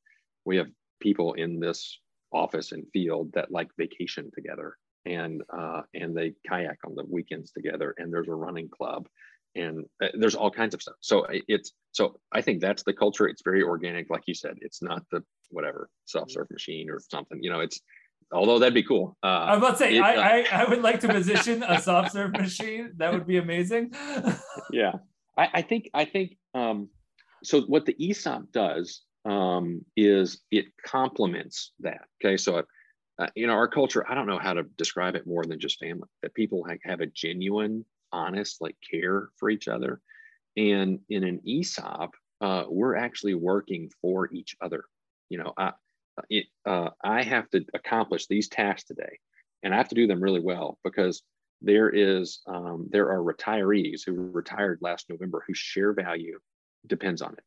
we 0.45 0.57
have 0.57 0.67
people 0.99 1.33
in 1.33 1.59
this 1.59 1.99
office 2.33 2.71
and 2.71 2.85
field 2.93 3.31
that 3.33 3.51
like 3.51 3.69
vacation 3.77 4.31
together 4.33 4.77
and 5.05 5.41
uh, 5.55 5.81
and 5.93 6.15
they 6.15 6.33
kayak 6.47 6.77
on 6.85 6.95
the 6.95 7.05
weekends 7.09 7.51
together 7.51 7.93
and 7.97 8.13
there's 8.13 8.27
a 8.27 8.33
running 8.33 8.69
club 8.69 9.07
and 9.55 9.85
uh, 10.01 10.07
there's 10.13 10.35
all 10.35 10.51
kinds 10.51 10.73
of 10.73 10.81
stuff. 10.81 10.95
So 11.01 11.25
it's 11.29 11.73
so 11.91 12.19
i 12.31 12.41
think 12.41 12.61
that's 12.61 12.83
the 12.83 12.93
culture. 12.93 13.27
It's 13.27 13.41
very 13.43 13.63
organic 13.63 14.09
like 14.09 14.23
you 14.27 14.33
said. 14.33 14.57
It's 14.61 14.81
not 14.81 15.03
the 15.11 15.23
whatever 15.51 15.89
self-serve 16.05 16.49
machine 16.51 16.89
or 16.89 16.99
something 16.99 17.41
you 17.41 17.49
know 17.49 17.59
it's 17.59 17.81
although 18.31 18.59
that'd 18.59 18.73
be 18.73 18.83
cool 18.83 19.17
uh, 19.23 19.27
i 19.27 19.51
was 19.51 19.57
about 19.57 19.71
to 19.71 19.77
say 19.77 19.97
it, 19.97 20.01
I, 20.01 20.15
uh, 20.15 20.21
I, 20.21 20.63
I 20.63 20.69
would 20.69 20.81
like 20.81 20.99
to 21.01 21.07
position 21.07 21.63
a 21.63 21.79
self-serve 21.79 22.31
machine. 22.31 22.93
That 22.97 23.13
would 23.13 23.27
be 23.27 23.37
amazing. 23.37 23.93
Yeah. 24.71 24.93
I, 25.37 25.49
I 25.55 25.61
think 25.61 25.89
i 25.93 26.05
think 26.05 26.37
um 26.53 26.89
so 27.43 27.61
what 27.61 27.85
the 27.85 27.95
esop 27.95 28.51
does 28.51 29.01
um 29.25 29.83
is 29.95 30.41
it 30.51 30.65
complements 30.85 31.71
that 31.79 32.01
okay? 32.23 32.37
So 32.37 32.63
uh, 33.19 33.27
you 33.35 33.47
know 33.47 33.53
our 33.53 33.67
culture 33.67 34.05
i 34.09 34.15
don't 34.15 34.27
know 34.27 34.39
how 34.39 34.53
to 34.53 34.63
describe 34.77 35.15
it 35.15 35.27
more 35.27 35.43
than 35.43 35.59
just 35.59 35.79
family 35.79 36.07
that 36.21 36.33
people 36.33 36.63
have, 36.63 36.79
have 36.83 37.01
a 37.01 37.05
genuine 37.05 37.85
honest, 38.11 38.61
like 38.61 38.75
care 38.89 39.29
for 39.37 39.49
each 39.49 39.67
other. 39.67 40.01
And 40.57 40.99
in 41.09 41.23
an 41.23 41.41
ESOP, 41.47 42.11
uh, 42.41 42.63
we're 42.67 42.95
actually 42.95 43.35
working 43.35 43.89
for 44.01 44.31
each 44.33 44.55
other. 44.61 44.85
You 45.29 45.39
know, 45.39 45.53
I, 45.57 45.71
it, 46.29 46.45
uh, 46.65 46.89
I 47.03 47.23
have 47.23 47.49
to 47.51 47.63
accomplish 47.73 48.27
these 48.27 48.49
tasks 48.49 48.83
today, 48.83 49.19
and 49.63 49.73
I 49.73 49.77
have 49.77 49.89
to 49.89 49.95
do 49.95 50.07
them 50.07 50.21
really 50.21 50.41
well 50.41 50.77
because 50.83 51.21
there 51.61 51.89
is 51.89 52.41
um, 52.47 52.87
there 52.91 53.09
are 53.11 53.23
retirees 53.23 54.01
who 54.05 54.13
retired 54.13 54.79
last 54.81 55.09
November 55.09 55.43
whose 55.47 55.57
share 55.57 55.93
value 55.93 56.39
depends 56.87 57.21
on 57.21 57.33
it. 57.33 57.43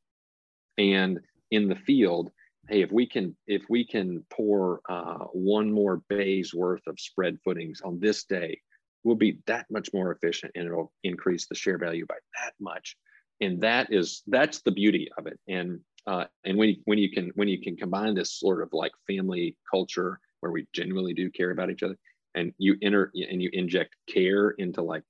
And 0.78 1.20
in 1.50 1.68
the 1.68 1.76
field, 1.76 2.30
hey, 2.68 2.82
if 2.82 2.92
we 2.92 3.06
can 3.06 3.36
if 3.46 3.62
we 3.68 3.84
can 3.84 4.24
pour 4.30 4.80
uh, 4.88 5.24
one 5.32 5.72
more 5.72 6.02
bay's 6.08 6.54
worth 6.54 6.86
of 6.86 7.00
spread 7.00 7.38
footings 7.44 7.80
on 7.84 7.98
this 8.00 8.24
day, 8.24 8.60
will 9.04 9.14
be 9.14 9.38
that 9.46 9.66
much 9.70 9.90
more 9.92 10.12
efficient 10.12 10.52
and 10.54 10.66
it'll 10.66 10.92
increase 11.02 11.46
the 11.46 11.54
share 11.54 11.78
value 11.78 12.06
by 12.06 12.16
that 12.40 12.54
much. 12.60 12.96
And 13.40 13.60
that 13.62 13.92
is 13.92 14.22
that's 14.26 14.62
the 14.62 14.70
beauty 14.70 15.08
of 15.18 15.26
it. 15.26 15.38
And 15.48 15.80
uh, 16.06 16.24
and 16.44 16.58
when 16.58 16.70
you, 16.70 16.76
when 16.84 16.98
you 16.98 17.10
can 17.10 17.30
when 17.34 17.48
you 17.48 17.60
can 17.60 17.76
combine 17.76 18.14
this 18.14 18.38
sort 18.38 18.62
of 18.62 18.68
like 18.72 18.92
family 19.06 19.56
culture 19.70 20.20
where 20.40 20.52
we 20.52 20.66
genuinely 20.74 21.14
do 21.14 21.30
care 21.30 21.50
about 21.50 21.70
each 21.70 21.82
other 21.82 21.96
and 22.34 22.52
you 22.58 22.76
enter 22.82 23.10
and 23.14 23.42
you 23.42 23.50
inject 23.52 23.94
care 24.08 24.50
into 24.50 24.82
like 24.82 25.02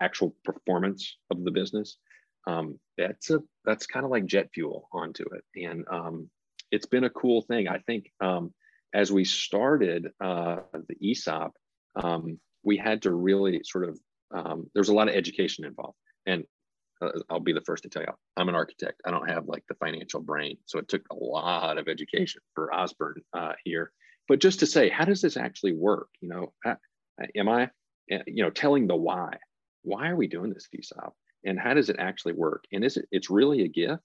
actual 0.00 0.34
performance 0.44 1.16
of 1.30 1.42
the 1.44 1.50
business 1.50 1.98
um, 2.46 2.78
that's 2.96 3.30
a 3.30 3.40
that's 3.64 3.86
kind 3.86 4.04
of 4.04 4.10
like 4.10 4.26
jet 4.26 4.50
fuel 4.54 4.88
onto 4.92 5.24
it. 5.34 5.44
And 5.64 5.84
um, 5.90 6.30
it's 6.70 6.86
been 6.86 7.04
a 7.04 7.10
cool 7.10 7.42
thing. 7.42 7.68
I 7.68 7.78
think 7.78 8.10
um, 8.20 8.54
as 8.94 9.10
we 9.10 9.24
started 9.24 10.08
uh, 10.20 10.58
the 10.72 10.96
esop 11.02 11.50
um, 11.96 12.38
we 12.66 12.76
had 12.76 13.02
to 13.02 13.12
really 13.12 13.62
sort 13.64 13.88
of 13.88 13.98
um, 14.34 14.68
there's 14.74 14.90
a 14.90 14.94
lot 14.94 15.08
of 15.08 15.14
education 15.14 15.64
involved. 15.64 15.96
And 16.26 16.44
uh, 17.02 17.10
i'll 17.28 17.40
be 17.40 17.52
the 17.52 17.60
first 17.60 17.82
to 17.82 17.90
tell 17.90 18.02
you 18.02 18.08
i'm 18.36 18.48
an 18.48 18.54
architect. 18.54 19.00
I 19.06 19.10
don't 19.10 19.30
have 19.30 19.46
like 19.46 19.64
the 19.68 19.74
financial 19.76 20.20
brain. 20.20 20.56
So 20.66 20.78
it 20.78 20.88
took 20.88 21.02
a 21.10 21.14
lot 21.14 21.78
of 21.78 21.88
education 21.88 22.42
for 22.54 22.70
Ozburn 22.74 23.16
uh, 23.34 23.52
here. 23.64 23.92
But 24.28 24.40
just 24.40 24.60
to 24.60 24.66
say 24.66 24.88
how 24.88 25.04
does 25.04 25.22
this 25.22 25.36
actually 25.36 25.72
work? 25.72 26.08
You 26.20 26.28
know 26.28 26.52
am 27.34 27.48
i 27.48 27.70
eh, 28.10 28.22
you 28.26 28.42
know 28.42 28.50
telling 28.50 28.86
the 28.86 28.96
why? 28.96 29.36
Why 29.82 30.08
are 30.08 30.16
we 30.16 30.26
doing 30.26 30.52
this 30.52 30.68
ESOP 30.76 31.14
and 31.44 31.60
how 31.60 31.74
does 31.74 31.90
it 31.90 31.96
actually 31.98 32.32
work? 32.32 32.64
And 32.72 32.84
is 32.84 32.96
it 32.96 33.06
it's 33.12 33.30
really 33.30 33.62
a 33.62 33.68
gift? 33.68 34.02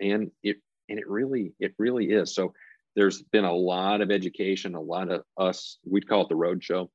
And 0.00 0.30
it 0.42 0.56
and 0.88 0.98
it 0.98 1.08
really 1.08 1.54
it 1.60 1.74
really 1.78 2.10
is. 2.10 2.34
So 2.34 2.52
there's 2.96 3.22
been 3.22 3.44
a 3.44 3.52
lot 3.52 4.00
of 4.00 4.10
education 4.10 4.74
a 4.74 4.80
lot 4.80 5.10
of 5.10 5.22
us 5.38 5.78
we'd 5.84 6.08
call 6.08 6.22
it 6.22 6.28
the 6.28 6.36
road 6.36 6.62
show 6.62 6.90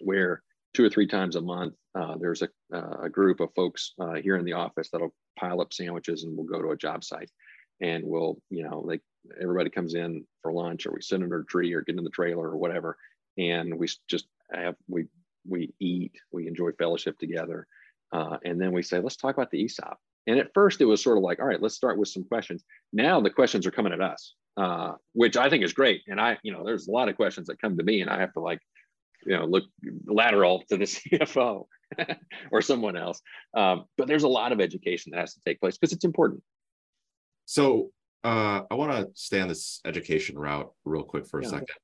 where 0.00 0.42
two 0.74 0.84
or 0.84 0.90
three 0.90 1.06
times 1.06 1.36
a 1.36 1.40
month 1.40 1.74
uh, 1.98 2.16
there's 2.20 2.42
a, 2.42 2.48
a, 3.02 3.08
group 3.08 3.40
of 3.40 3.52
folks 3.54 3.94
uh, 3.98 4.14
here 4.14 4.36
in 4.36 4.44
the 4.44 4.52
office 4.52 4.88
that'll 4.90 5.14
pile 5.38 5.60
up 5.60 5.72
sandwiches 5.72 6.22
and 6.22 6.36
we'll 6.36 6.46
go 6.46 6.62
to 6.62 6.70
a 6.70 6.76
job 6.76 7.02
site. 7.02 7.30
And 7.80 8.04
we'll 8.04 8.38
you 8.50 8.68
know 8.68 8.80
like 8.80 9.00
everybody 9.40 9.70
comes 9.70 9.94
in 9.94 10.24
for 10.42 10.52
lunch 10.52 10.86
or 10.86 10.92
we 10.92 11.00
sit 11.00 11.22
under 11.22 11.40
a 11.40 11.46
tree 11.46 11.72
or 11.72 11.82
get 11.82 11.96
in 11.96 12.04
the 12.04 12.10
trailer 12.10 12.48
or 12.48 12.56
whatever. 12.56 12.96
And 13.36 13.78
we 13.78 13.88
just 14.08 14.26
have 14.52 14.74
we 14.88 15.06
we 15.48 15.72
eat 15.80 16.12
we 16.32 16.46
enjoy 16.46 16.72
fellowship 16.72 17.18
together. 17.18 17.66
Uh, 18.12 18.38
and 18.44 18.60
then 18.60 18.72
we 18.72 18.82
say 18.82 19.00
let's 19.00 19.16
talk 19.16 19.34
about 19.34 19.50
the 19.50 19.64
esop 19.64 19.96
and 20.26 20.38
at 20.38 20.54
first 20.54 20.80
it 20.80 20.86
was 20.86 21.02
sort 21.02 21.18
of 21.18 21.22
like 21.22 21.40
all 21.40 21.46
right 21.46 21.60
let's 21.60 21.74
start 21.74 21.98
with 21.98 22.08
some 22.08 22.24
questions. 22.24 22.64
Now 22.92 23.20
the 23.20 23.30
questions 23.30 23.66
are 23.66 23.70
coming 23.70 23.92
at 23.92 24.00
us 24.00 24.34
uh, 24.58 24.94
which 25.12 25.36
i 25.36 25.48
think 25.48 25.64
is 25.64 25.72
great. 25.72 26.02
And 26.08 26.20
i 26.20 26.36
you 26.42 26.52
know 26.52 26.64
there's 26.64 26.88
a 26.88 26.92
lot 26.92 27.08
of 27.08 27.16
questions 27.16 27.46
that 27.46 27.60
come 27.60 27.76
to 27.76 27.84
me 27.84 28.00
and 28.00 28.10
i 28.10 28.18
have 28.18 28.32
to 28.34 28.40
like 28.40 28.60
you 29.28 29.36
know 29.36 29.44
look 29.44 29.64
lateral 30.06 30.64
to 30.70 30.76
the 30.76 30.84
CFO 30.94 31.66
or 32.50 32.62
someone 32.62 32.96
else. 32.96 33.20
Um, 33.54 33.84
but 33.96 34.08
there's 34.08 34.24
a 34.24 34.28
lot 34.28 34.52
of 34.52 34.60
education 34.60 35.12
that 35.12 35.20
has 35.20 35.34
to 35.34 35.40
take 35.44 35.60
place 35.60 35.76
because 35.76 35.92
it's 35.92 36.04
important. 36.04 36.42
So 37.44 37.90
uh, 38.24 38.62
I 38.70 38.74
want 38.74 38.92
to 38.92 39.08
stay 39.14 39.40
on 39.40 39.48
this 39.48 39.80
education 39.84 40.38
route 40.38 40.72
real 40.84 41.02
quick 41.02 41.26
for 41.26 41.40
a 41.40 41.44
yeah. 41.44 41.50
second, 41.50 41.76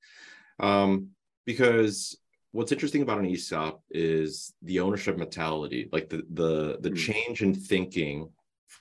um, 0.58 1.08
because 1.46 2.18
what's 2.52 2.72
interesting 2.72 3.02
about 3.02 3.18
an 3.18 3.26
ESOP 3.26 3.82
is 3.90 4.52
the 4.62 4.80
ownership 4.80 5.16
mentality, 5.16 5.88
like 5.92 6.08
the 6.08 6.22
the 6.32 6.78
the 6.80 6.90
mm-hmm. 6.90 7.12
change 7.12 7.42
in 7.42 7.54
thinking. 7.54 8.30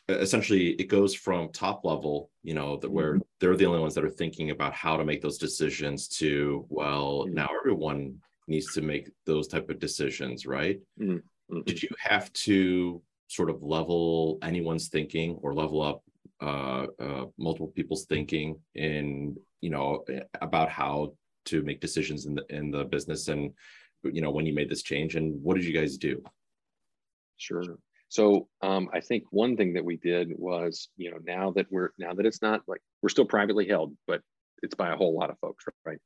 Essentially, 0.09 0.71
it 0.71 0.85
goes 0.85 1.13
from 1.13 1.49
top 1.49 1.85
level, 1.85 2.31
you 2.41 2.55
know, 2.55 2.77
that 2.77 2.91
where 2.91 3.13
mm-hmm. 3.13 3.21
they're 3.39 3.55
the 3.55 3.65
only 3.65 3.79
ones 3.79 3.93
that 3.93 4.03
are 4.03 4.09
thinking 4.09 4.49
about 4.49 4.73
how 4.73 4.97
to 4.97 5.05
make 5.05 5.21
those 5.21 5.37
decisions 5.37 6.07
to, 6.07 6.65
well, 6.67 7.25
mm-hmm. 7.25 7.35
now 7.35 7.49
everyone 7.61 8.15
needs 8.47 8.73
to 8.73 8.81
make 8.81 9.09
those 9.25 9.47
type 9.47 9.69
of 9.69 9.79
decisions 9.79 10.45
right? 10.45 10.79
Mm-hmm. 10.99 11.61
did 11.65 11.81
you 11.81 11.89
have 11.99 12.31
to 12.33 13.01
sort 13.27 13.49
of 13.49 13.63
level 13.63 14.37
anyone's 14.43 14.89
thinking 14.89 15.37
or 15.41 15.53
level 15.53 15.81
up 15.81 16.03
uh, 16.41 16.87
uh, 16.99 17.25
multiple 17.37 17.71
people's 17.75 18.05
thinking 18.05 18.59
in 18.75 19.35
you 19.61 19.69
know 19.69 20.03
about 20.41 20.69
how 20.69 21.13
to 21.45 21.61
make 21.63 21.79
decisions 21.79 22.25
in 22.25 22.35
the 22.35 22.45
in 22.49 22.69
the 22.69 22.83
business 22.83 23.27
and 23.27 23.51
you 24.03 24.21
know 24.21 24.31
when 24.31 24.45
you 24.45 24.53
made 24.53 24.69
this 24.69 24.83
change 24.83 25.15
and 25.15 25.41
what 25.41 25.55
did 25.55 25.65
you 25.65 25.73
guys 25.73 25.97
do? 25.97 26.21
Sure. 27.37 27.63
So 28.09 28.47
um, 28.61 28.89
i 28.93 28.99
think 28.99 29.23
one 29.31 29.57
thing 29.57 29.73
that 29.73 29.85
we 29.85 29.97
did 29.97 30.33
was 30.37 30.89
you 30.97 31.09
know 31.11 31.17
now 31.25 31.51
that 31.51 31.67
we're 31.71 31.91
now 31.97 32.13
that 32.13 32.25
it's 32.25 32.41
not 32.41 32.61
like 32.67 32.81
we're 33.01 33.09
still 33.09 33.25
privately 33.25 33.67
held 33.67 33.95
but 34.05 34.21
it's 34.61 34.75
by 34.75 34.91
a 34.91 34.95
whole 34.95 35.17
lot 35.17 35.29
of 35.29 35.39
folks 35.39 35.65
right? 35.85 35.99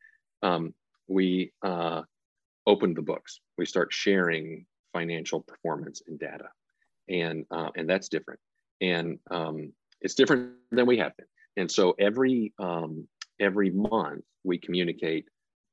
Um, 0.43 0.73
we 1.07 1.51
uh, 1.63 2.03
opened 2.67 2.95
the 2.95 3.01
books 3.01 3.39
we 3.57 3.65
start 3.65 3.91
sharing 3.91 4.65
financial 4.93 5.41
performance 5.41 6.01
and 6.07 6.19
data 6.19 6.49
and 7.09 7.45
uh, 7.51 7.69
and 7.75 7.89
that's 7.89 8.09
different 8.09 8.39
and 8.81 9.17
um, 9.31 9.73
it's 10.01 10.13
different 10.13 10.51
than 10.71 10.85
we 10.85 10.97
have 10.97 11.15
been 11.17 11.27
and 11.57 11.71
so 11.71 11.95
every 11.99 12.53
um, 12.59 13.07
every 13.39 13.71
month 13.71 14.23
we 14.43 14.57
communicate 14.57 15.25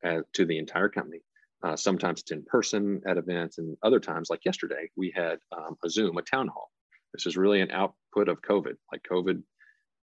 uh, 0.05 0.21
to 0.33 0.45
the 0.45 0.59
entire 0.59 0.89
company. 0.89 1.21
Uh, 1.63 1.77
sometimes 1.77 2.21
it's 2.21 2.31
in 2.31 2.43
person 2.45 3.01
at 3.07 3.17
events, 3.17 3.59
and 3.59 3.77
other 3.83 4.01
times, 4.01 4.29
like 4.29 4.45
yesterday, 4.45 4.91
we 4.97 5.13
had 5.15 5.39
um, 5.57 5.77
a 5.85 5.89
Zoom, 5.89 6.19
a 6.19 6.23
town 6.23 6.49
hall. 6.49 6.71
This 7.15 7.27
is 7.27 7.37
really 7.37 7.61
an 7.61 7.71
output 7.71 8.29
of 8.29 8.43
COVID. 8.43 8.75
Like 8.93 9.03
COVID 9.11 9.43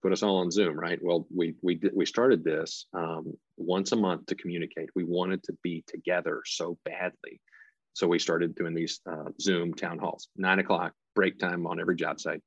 put 0.02 0.12
us 0.12 0.24
all 0.24 0.38
on 0.38 0.52
Zoom, 0.52 0.80
right? 0.80 1.00
Well, 1.02 1.28
we 1.36 1.56
we 1.62 1.80
we 1.94 2.06
started 2.06 2.44
this 2.44 2.86
um, 2.94 3.34
once 3.58 3.92
a 3.92 3.96
month 3.96 4.28
to 4.28 4.36
communicate. 4.36 4.90
We 4.96 5.04
wanted 5.04 5.44
to 5.44 5.54
be 5.64 5.84
together 5.88 6.42
so 6.46 6.78
badly, 6.86 7.42
so 7.94 8.08
we 8.08 8.20
started 8.20 8.56
doing 8.56 8.74
these 8.74 9.00
uh, 9.10 9.30
Zoom 9.40 9.74
town 9.74 10.00
halls. 10.00 10.30
Nine 10.36 10.60
o'clock 10.60 10.94
break 11.16 11.40
time 11.40 11.68
on 11.68 11.80
every 11.80 11.96
job 11.96 12.20
site. 12.20 12.42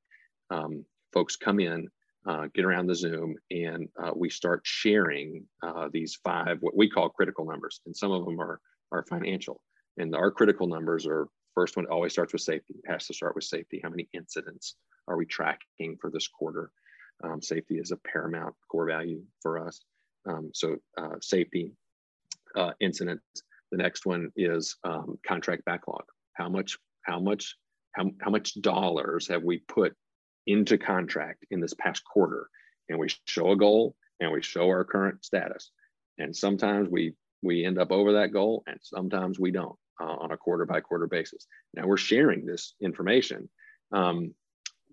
Um, 0.50 0.84
folks 1.12 1.36
come 1.36 1.60
in 1.60 1.88
uh, 2.26 2.46
get 2.54 2.64
around 2.64 2.86
the 2.86 2.94
Zoom 2.94 3.36
and 3.50 3.88
uh, 4.02 4.10
we 4.14 4.30
start 4.30 4.62
sharing 4.64 5.44
uh, 5.62 5.88
these 5.92 6.18
five, 6.24 6.58
what 6.60 6.76
we 6.76 6.88
call 6.88 7.08
critical 7.08 7.44
numbers. 7.44 7.80
And 7.86 7.96
some 7.96 8.12
of 8.12 8.24
them 8.24 8.40
are, 8.40 8.60
are 8.92 9.04
financial. 9.04 9.60
And 9.98 10.14
our 10.14 10.30
critical 10.30 10.66
numbers 10.66 11.06
are 11.06 11.28
first 11.54 11.76
one 11.76 11.86
always 11.86 12.12
starts 12.12 12.32
with 12.32 12.42
safety, 12.42 12.74
has 12.86 13.06
to 13.06 13.14
start 13.14 13.34
with 13.34 13.44
safety. 13.44 13.80
How 13.82 13.90
many 13.90 14.08
incidents 14.12 14.76
are 15.06 15.16
we 15.16 15.26
tracking 15.26 15.96
for 16.00 16.10
this 16.10 16.26
quarter? 16.26 16.70
Um, 17.24 17.40
safety 17.40 17.78
is 17.78 17.90
a 17.90 17.96
paramount 17.96 18.54
core 18.70 18.86
value 18.86 19.22
for 19.40 19.66
us. 19.66 19.80
Um, 20.26 20.50
so 20.52 20.76
uh, 20.98 21.16
safety, 21.20 21.72
uh, 22.56 22.72
incidents. 22.80 23.24
The 23.72 23.78
next 23.78 24.06
one 24.06 24.30
is 24.36 24.76
um, 24.84 25.18
contract 25.26 25.64
backlog. 25.64 26.04
How 26.34 26.48
much, 26.48 26.76
how 27.02 27.18
much, 27.18 27.56
how, 27.92 28.10
how 28.20 28.30
much 28.30 28.60
dollars 28.60 29.28
have 29.28 29.42
we 29.42 29.58
put 29.58 29.94
into 30.46 30.78
contract 30.78 31.44
in 31.50 31.60
this 31.60 31.74
past 31.74 32.02
quarter 32.04 32.48
and 32.88 32.98
we 32.98 33.08
show 33.26 33.52
a 33.52 33.56
goal 33.56 33.94
and 34.20 34.30
we 34.30 34.42
show 34.42 34.68
our 34.68 34.84
current 34.84 35.24
status 35.24 35.70
and 36.18 36.34
sometimes 36.34 36.88
we 36.90 37.14
we 37.42 37.64
end 37.64 37.78
up 37.78 37.92
over 37.92 38.12
that 38.12 38.32
goal 38.32 38.62
and 38.66 38.78
sometimes 38.82 39.38
we 39.38 39.50
don't 39.50 39.76
uh, 40.00 40.04
on 40.04 40.32
a 40.32 40.36
quarter 40.36 40.66
by 40.66 40.80
quarter 40.80 41.06
basis 41.06 41.46
now 41.74 41.86
we're 41.86 41.96
sharing 41.96 42.44
this 42.44 42.74
information 42.80 43.48
um, 43.92 44.34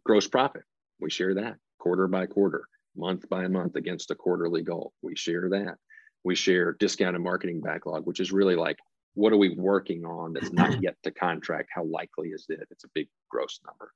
gross 0.06 0.28
profit 0.28 0.63
we 1.00 1.10
share 1.10 1.34
that 1.34 1.58
quarter 1.82 2.08
by 2.08 2.26
quarter 2.26 2.67
month 2.96 3.28
by 3.30 3.48
month 3.48 3.76
against 3.76 4.12
a 4.12 4.15
quarterly 4.15 4.62
goal 4.62 4.94
we 5.02 5.15
share 5.15 5.50
that 5.50 5.78
we 6.24 6.36
share 6.36 6.74
discounted 6.74 7.22
marketing 7.22 7.62
backlog 7.62 8.06
which 8.06 8.20
is 8.20 8.32
really 8.32 8.56
like 8.56 8.78
what 9.13 9.34
are 9.34 9.38
we 9.38 9.50
working 9.56 10.06
on 10.06 10.34
that's 10.34 10.54
not 10.54 10.82
yet 10.84 10.96
to 11.04 11.12
contract 11.12 11.70
how 11.74 11.84
likely 11.86 12.30
is 12.30 12.46
it 12.50 12.67
it's 12.70 12.84
a 12.84 12.89
big 12.94 13.08
gross 13.30 13.60
number 13.65 13.91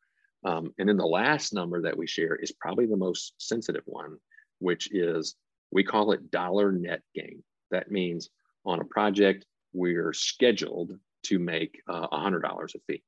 um, 0.45 0.74
and 0.78 0.88
then 0.88 0.98
the 0.98 1.06
last 1.06 1.54
number 1.54 1.82
that 1.82 1.98
we 1.98 2.06
share 2.06 2.36
is 2.36 2.52
probably 2.52 2.86
the 2.86 2.95
most 2.95 3.34
sensitive 3.39 3.82
one, 3.86 4.17
which 4.60 4.89
is 4.91 5.36
we 5.71 5.84
call 5.84 6.12
it 6.12 6.30
dollar 6.30 6.71
net 6.71 7.02
gain. 7.15 7.43
That 7.71 7.91
means 7.91 8.30
on 8.63 8.80
a 8.80 8.86
project, 8.86 9.45
we're 9.74 10.13
scheduled 10.13 10.91
to 11.24 11.39
make 11.39 11.82
uh, 11.88 12.08
$100 12.10 12.76
a 12.76 12.80
fee. 12.88 13.04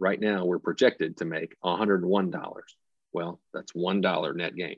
Right 0.00 0.18
now, 0.18 0.46
we're 0.46 0.58
projected 0.58 1.18
to 1.18 1.26
make 1.26 1.54
$101. 1.62 2.32
Well, 3.12 3.40
that's 3.52 3.72
$1 3.72 4.36
net 4.36 4.54
gain. 4.54 4.76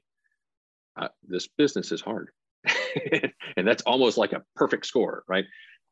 Uh, 0.96 1.08
this 1.26 1.48
business 1.58 1.92
is 1.92 2.00
hard. 2.00 2.30
and 3.56 3.66
that's 3.66 3.82
almost 3.82 4.16
like 4.16 4.32
a 4.32 4.42
perfect 4.56 4.86
score, 4.86 5.24
right? 5.28 5.44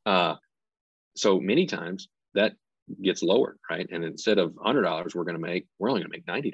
Uh, 0.07 0.37
so 1.17 1.39
many 1.39 1.67
times 1.67 2.09
that 2.35 2.55
gets 3.03 3.23
lowered, 3.23 3.59
right? 3.71 3.87
And 3.91 4.05
instead 4.05 4.39
of 4.39 4.53
$100 4.53 5.15
we're 5.15 5.25
going 5.25 5.35
to 5.35 5.41
make, 5.41 5.67
we're 5.79 5.91
only 5.91 6.03
going 6.03 6.11
to 6.11 6.33
make 6.33 6.45
$90. 6.45 6.53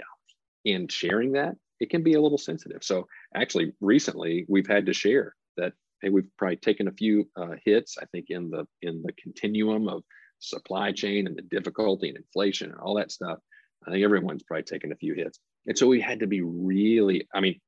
And 0.66 0.90
sharing 0.90 1.32
that, 1.32 1.54
it 1.80 1.90
can 1.90 2.02
be 2.02 2.14
a 2.14 2.20
little 2.20 2.38
sensitive. 2.38 2.82
So 2.82 3.06
actually, 3.34 3.72
recently 3.80 4.44
we've 4.48 4.66
had 4.66 4.86
to 4.86 4.92
share 4.92 5.34
that. 5.56 5.72
Hey, 6.02 6.10
we've 6.10 6.28
probably 6.36 6.56
taken 6.56 6.88
a 6.88 6.92
few 6.92 7.28
uh, 7.36 7.54
hits. 7.64 7.96
I 8.00 8.04
think 8.06 8.26
in 8.28 8.50
the 8.50 8.66
in 8.82 9.02
the 9.02 9.12
continuum 9.20 9.88
of 9.88 10.02
supply 10.38 10.92
chain 10.92 11.26
and 11.26 11.36
the 11.36 11.42
difficulty 11.42 12.08
and 12.08 12.16
inflation 12.16 12.70
and 12.70 12.78
all 12.78 12.96
that 12.96 13.10
stuff. 13.10 13.38
I 13.86 13.90
think 13.90 14.04
everyone's 14.04 14.42
probably 14.42 14.64
taken 14.64 14.92
a 14.92 14.96
few 14.96 15.14
hits. 15.14 15.40
And 15.68 15.78
so 15.78 15.86
we 15.86 16.00
had 16.00 16.20
to 16.20 16.26
be 16.26 16.40
really. 16.40 17.28
I 17.32 17.40
mean, 17.40 17.60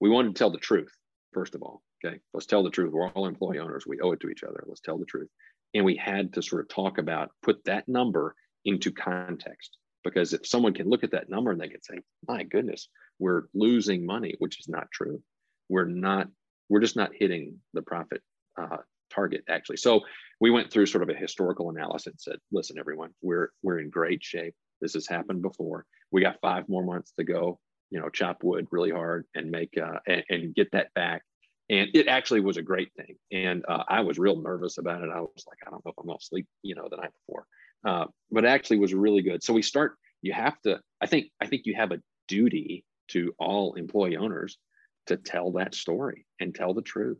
we 0.00 0.08
wanted 0.08 0.34
to 0.34 0.38
tell 0.38 0.50
the 0.50 0.58
truth 0.58 0.92
first 1.34 1.54
of 1.54 1.62
all. 1.62 1.82
Okay, 2.04 2.18
let's 2.32 2.46
tell 2.46 2.62
the 2.62 2.70
truth. 2.70 2.92
We're 2.92 3.10
all 3.10 3.26
employee 3.26 3.58
owners. 3.58 3.84
We 3.86 4.00
owe 4.00 4.12
it 4.12 4.20
to 4.20 4.30
each 4.30 4.44
other. 4.44 4.64
Let's 4.66 4.80
tell 4.80 4.98
the 4.98 5.04
truth 5.04 5.28
and 5.74 5.84
we 5.84 5.96
had 5.96 6.32
to 6.34 6.42
sort 6.42 6.62
of 6.62 6.68
talk 6.68 6.98
about 6.98 7.30
put 7.42 7.64
that 7.64 7.88
number 7.88 8.34
into 8.64 8.90
context 8.90 9.76
because 10.04 10.32
if 10.32 10.46
someone 10.46 10.74
can 10.74 10.88
look 10.88 11.04
at 11.04 11.12
that 11.12 11.28
number 11.28 11.50
and 11.50 11.60
they 11.60 11.68
can 11.68 11.82
say 11.82 11.98
my 12.26 12.42
goodness 12.42 12.88
we're 13.18 13.44
losing 13.54 14.06
money 14.06 14.34
which 14.38 14.60
is 14.60 14.68
not 14.68 14.90
true 14.92 15.22
we're 15.68 15.84
not 15.84 16.28
we're 16.68 16.80
just 16.80 16.96
not 16.96 17.10
hitting 17.14 17.56
the 17.74 17.82
profit 17.82 18.22
uh, 18.60 18.78
target 19.12 19.42
actually 19.48 19.76
so 19.76 20.00
we 20.40 20.50
went 20.50 20.70
through 20.70 20.86
sort 20.86 21.02
of 21.02 21.08
a 21.08 21.18
historical 21.18 21.70
analysis 21.70 22.06
and 22.06 22.20
said 22.20 22.36
listen 22.52 22.78
everyone 22.78 23.10
we're 23.22 23.50
we're 23.62 23.78
in 23.78 23.90
great 23.90 24.22
shape 24.22 24.54
this 24.80 24.94
has 24.94 25.06
happened 25.06 25.42
before. 25.42 25.84
We 26.10 26.22
got 26.22 26.40
five 26.40 26.68
more 26.68 26.84
months 26.84 27.12
to 27.18 27.24
go 27.24 27.58
you 27.90 28.00
know 28.00 28.08
chop 28.08 28.42
wood 28.42 28.66
really 28.70 28.90
hard 28.90 29.24
and 29.34 29.50
make 29.50 29.76
uh, 29.80 29.98
and, 30.06 30.24
and 30.28 30.54
get 30.54 30.70
that 30.72 30.92
back. 30.94 31.22
And 31.70 31.90
it 31.92 32.08
actually 32.08 32.40
was 32.40 32.56
a 32.56 32.62
great 32.62 32.92
thing. 32.96 33.16
And 33.30 33.64
uh, 33.68 33.84
i 33.88 34.00
was 34.00 34.18
real 34.18 34.40
nervous 34.40 34.78
about 34.78 35.02
it. 35.02 35.10
I 35.14 35.20
was 35.20 35.44
like 35.46 35.58
i 35.66 35.70
don't 35.70 35.84
know 35.84 35.92
if 35.92 35.98
i'm 35.98 36.08
to 36.08 36.24
sleep 36.24 36.46
you 36.62 36.74
know 36.74 36.88
the 36.90 36.96
night 36.96 37.12
before. 37.26 37.46
Uh, 37.86 38.06
but 38.30 38.44
it 38.44 38.48
actually 38.48 38.78
was 38.78 38.92
really 38.94 39.22
good. 39.22 39.42
So 39.42 39.52
we 39.52 39.62
start 39.62 39.96
you 40.22 40.32
have 40.32 40.60
to 40.62 40.80
i 41.00 41.06
think 41.06 41.30
i 41.40 41.46
think 41.46 41.62
you 41.64 41.74
have 41.76 41.92
a 41.92 42.00
duty 42.26 42.84
to 43.08 43.32
all 43.38 43.74
employee 43.74 44.16
owners 44.16 44.58
to 45.06 45.16
tell 45.16 45.52
that 45.52 45.74
story 45.74 46.26
and 46.40 46.54
tell 46.54 46.74
the 46.74 46.82
truth. 46.82 47.18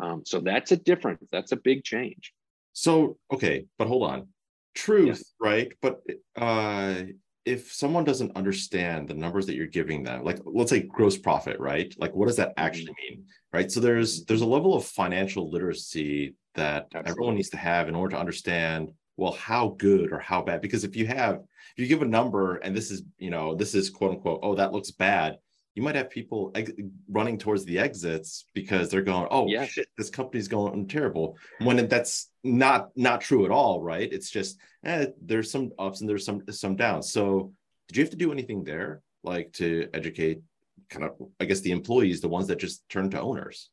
Um, 0.00 0.22
so 0.24 0.40
that's 0.40 0.72
a 0.72 0.76
difference. 0.76 1.28
That's 1.30 1.52
a 1.52 1.56
big 1.56 1.84
change. 1.84 2.32
So 2.72 3.18
okay 3.32 3.66
but 3.78 3.88
hold 3.88 4.04
on 4.10 4.28
truth 4.74 5.22
yeah. 5.42 5.48
right 5.48 5.72
but 5.82 6.00
uh 6.36 7.02
if 7.46 7.72
someone 7.72 8.04
doesn't 8.04 8.36
understand 8.36 9.08
the 9.08 9.14
numbers 9.14 9.46
that 9.46 9.54
you're 9.54 9.66
giving 9.66 10.02
them 10.02 10.22
like 10.24 10.38
let's 10.44 10.70
say 10.70 10.80
gross 10.80 11.16
profit 11.16 11.58
right 11.58 11.94
like 11.98 12.14
what 12.14 12.26
does 12.26 12.36
that 12.36 12.50
mm-hmm. 12.50 12.66
actually 12.66 12.94
mean 13.08 13.24
right 13.52 13.70
so 13.70 13.80
there's 13.80 14.24
there's 14.26 14.42
a 14.42 14.46
level 14.46 14.74
of 14.74 14.84
financial 14.84 15.50
literacy 15.50 16.34
that 16.54 16.86
Absolutely. 16.86 17.10
everyone 17.10 17.34
needs 17.34 17.50
to 17.50 17.56
have 17.56 17.88
in 17.88 17.94
order 17.94 18.14
to 18.14 18.20
understand 18.20 18.90
well 19.16 19.32
how 19.32 19.74
good 19.78 20.12
or 20.12 20.18
how 20.18 20.42
bad 20.42 20.60
because 20.60 20.84
if 20.84 20.96
you 20.96 21.06
have 21.06 21.36
if 21.36 21.78
you 21.78 21.86
give 21.86 22.02
a 22.02 22.06
number 22.06 22.56
and 22.56 22.76
this 22.76 22.90
is 22.90 23.02
you 23.18 23.30
know 23.30 23.54
this 23.54 23.74
is 23.74 23.90
quote 23.90 24.12
unquote 24.12 24.40
oh 24.42 24.54
that 24.54 24.72
looks 24.72 24.90
bad 24.90 25.36
you 25.74 25.82
might 25.82 25.94
have 25.94 26.10
people 26.10 26.50
ex- 26.54 26.72
running 27.08 27.38
towards 27.38 27.64
the 27.64 27.78
exits 27.78 28.46
because 28.54 28.90
they're 28.90 29.02
going 29.02 29.28
oh 29.30 29.46
yeah. 29.46 29.64
shit 29.64 29.86
this 29.96 30.10
company's 30.10 30.48
going 30.48 30.86
terrible 30.88 31.36
when 31.60 31.88
that's 31.88 32.30
not 32.42 32.88
not 32.96 33.20
true 33.20 33.44
at 33.44 33.50
all 33.50 33.82
right? 33.82 34.12
It's 34.12 34.30
just 34.30 34.58
eh, 34.84 35.06
there's 35.20 35.50
some 35.50 35.72
ups 35.78 36.00
and 36.00 36.08
there's 36.08 36.24
some 36.24 36.42
some 36.50 36.76
downs. 36.76 37.12
So 37.12 37.52
did 37.88 37.96
you 37.96 38.02
have 38.02 38.10
to 38.10 38.16
do 38.16 38.32
anything 38.32 38.64
there 38.64 39.02
like 39.22 39.52
to 39.52 39.88
educate 39.92 40.40
kind 40.88 41.04
of 41.04 41.12
i 41.38 41.44
guess 41.44 41.60
the 41.60 41.70
employees 41.70 42.20
the 42.20 42.28
ones 42.28 42.48
that 42.48 42.58
just 42.58 42.88
turn 42.88 43.10
to 43.10 43.20
owners? 43.20 43.70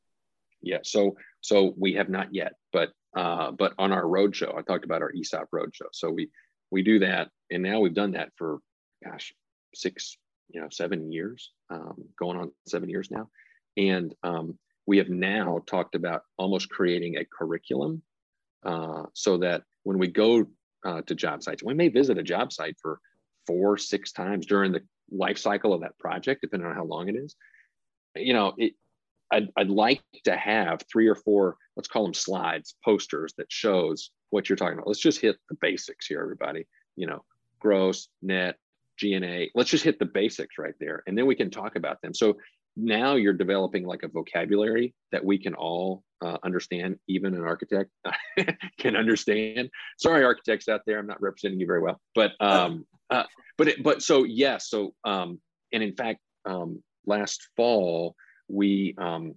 Yeah 0.61 0.79
so 0.83 1.15
so 1.41 1.73
we 1.77 1.93
have 1.93 2.09
not 2.09 2.33
yet 2.33 2.53
but 2.73 2.89
uh 3.15 3.51
but 3.51 3.73
on 3.77 3.91
our 3.91 4.03
roadshow 4.03 4.57
i 4.57 4.61
talked 4.61 4.85
about 4.85 5.01
our 5.01 5.11
esop 5.13 5.45
roadshow. 5.53 5.87
So 5.93 6.11
we 6.11 6.29
we 6.71 6.83
do 6.83 6.99
that 6.99 7.29
and 7.49 7.63
now 7.63 7.79
we've 7.79 7.93
done 7.93 8.11
that 8.11 8.29
for 8.35 8.59
gosh 9.03 9.33
six 9.73 10.17
you 10.49 10.61
know 10.61 10.67
seven 10.69 11.11
years 11.11 11.51
um, 11.69 12.03
going 12.19 12.37
on 12.37 12.51
seven 12.67 12.89
years 12.89 13.11
now. 13.11 13.29
And 13.75 14.13
um, 14.23 14.57
we 14.85 14.97
have 14.97 15.09
now 15.09 15.59
talked 15.67 15.95
about 15.95 16.23
almost 16.37 16.69
creating 16.69 17.17
a 17.17 17.25
curriculum 17.25 18.01
uh, 18.65 19.03
so 19.13 19.37
that 19.37 19.63
when 19.83 19.97
we 19.99 20.07
go 20.07 20.45
uh, 20.85 21.01
to 21.01 21.15
job 21.15 21.43
sites 21.43 21.63
we 21.63 21.73
may 21.73 21.89
visit 21.89 22.17
a 22.17 22.23
job 22.23 22.51
site 22.53 22.77
for 22.81 22.99
four 23.45 23.77
six 23.77 24.11
times 24.11 24.45
during 24.45 24.71
the 24.71 24.81
life 25.11 25.37
cycle 25.37 25.73
of 25.73 25.81
that 25.81 25.97
project 25.99 26.41
depending 26.41 26.67
on 26.67 26.75
how 26.75 26.85
long 26.85 27.09
it 27.09 27.15
is. 27.15 27.35
You 28.15 28.33
know 28.33 28.53
it, 28.57 28.73
I'd, 29.29 29.49
I'd 29.57 29.69
like 29.69 30.01
to 30.23 30.37
have 30.37 30.81
three 30.91 31.07
or 31.07 31.15
four 31.15 31.57
let's 31.75 31.89
call 31.89 32.03
them 32.03 32.13
slides 32.13 32.75
posters 32.83 33.33
that 33.37 33.51
shows 33.51 34.11
what 34.29 34.49
you're 34.49 34.55
talking 34.55 34.77
about. 34.77 34.87
Let's 34.87 34.99
just 34.99 35.21
hit 35.21 35.37
the 35.49 35.57
basics 35.59 36.07
here 36.07 36.21
everybody. 36.21 36.65
You 36.95 37.07
know 37.07 37.23
gross 37.59 38.07
net 38.21 38.57
G&A. 38.97 39.49
Let's 39.55 39.69
just 39.69 39.83
hit 39.83 39.99
the 39.99 40.05
basics 40.05 40.57
right 40.57 40.75
there, 40.79 41.03
and 41.07 41.17
then 41.17 41.25
we 41.25 41.35
can 41.35 41.49
talk 41.49 41.75
about 41.75 42.01
them. 42.01 42.13
So 42.13 42.37
now 42.77 43.15
you're 43.15 43.33
developing 43.33 43.85
like 43.85 44.03
a 44.03 44.07
vocabulary 44.07 44.93
that 45.11 45.25
we 45.25 45.37
can 45.37 45.55
all 45.55 46.03
uh, 46.21 46.37
understand 46.43 46.97
even 47.07 47.33
an 47.33 47.43
architect 47.43 47.89
can 48.79 48.95
understand 48.95 49.69
sorry 49.97 50.23
architects 50.23 50.67
out 50.69 50.81
there 50.85 50.99
i'm 50.99 51.07
not 51.07 51.21
representing 51.21 51.59
you 51.59 51.65
very 51.65 51.81
well 51.81 51.99
but 52.15 52.31
um 52.39 52.85
uh, 53.09 53.23
but 53.57 53.67
it, 53.67 53.83
but 53.83 54.01
so 54.01 54.23
yes 54.23 54.37
yeah, 54.37 54.57
so 54.57 54.93
um 55.03 55.39
and 55.73 55.83
in 55.83 55.95
fact 55.95 56.19
um 56.45 56.81
last 57.05 57.49
fall 57.55 58.15
we 58.47 58.95
um 58.97 59.33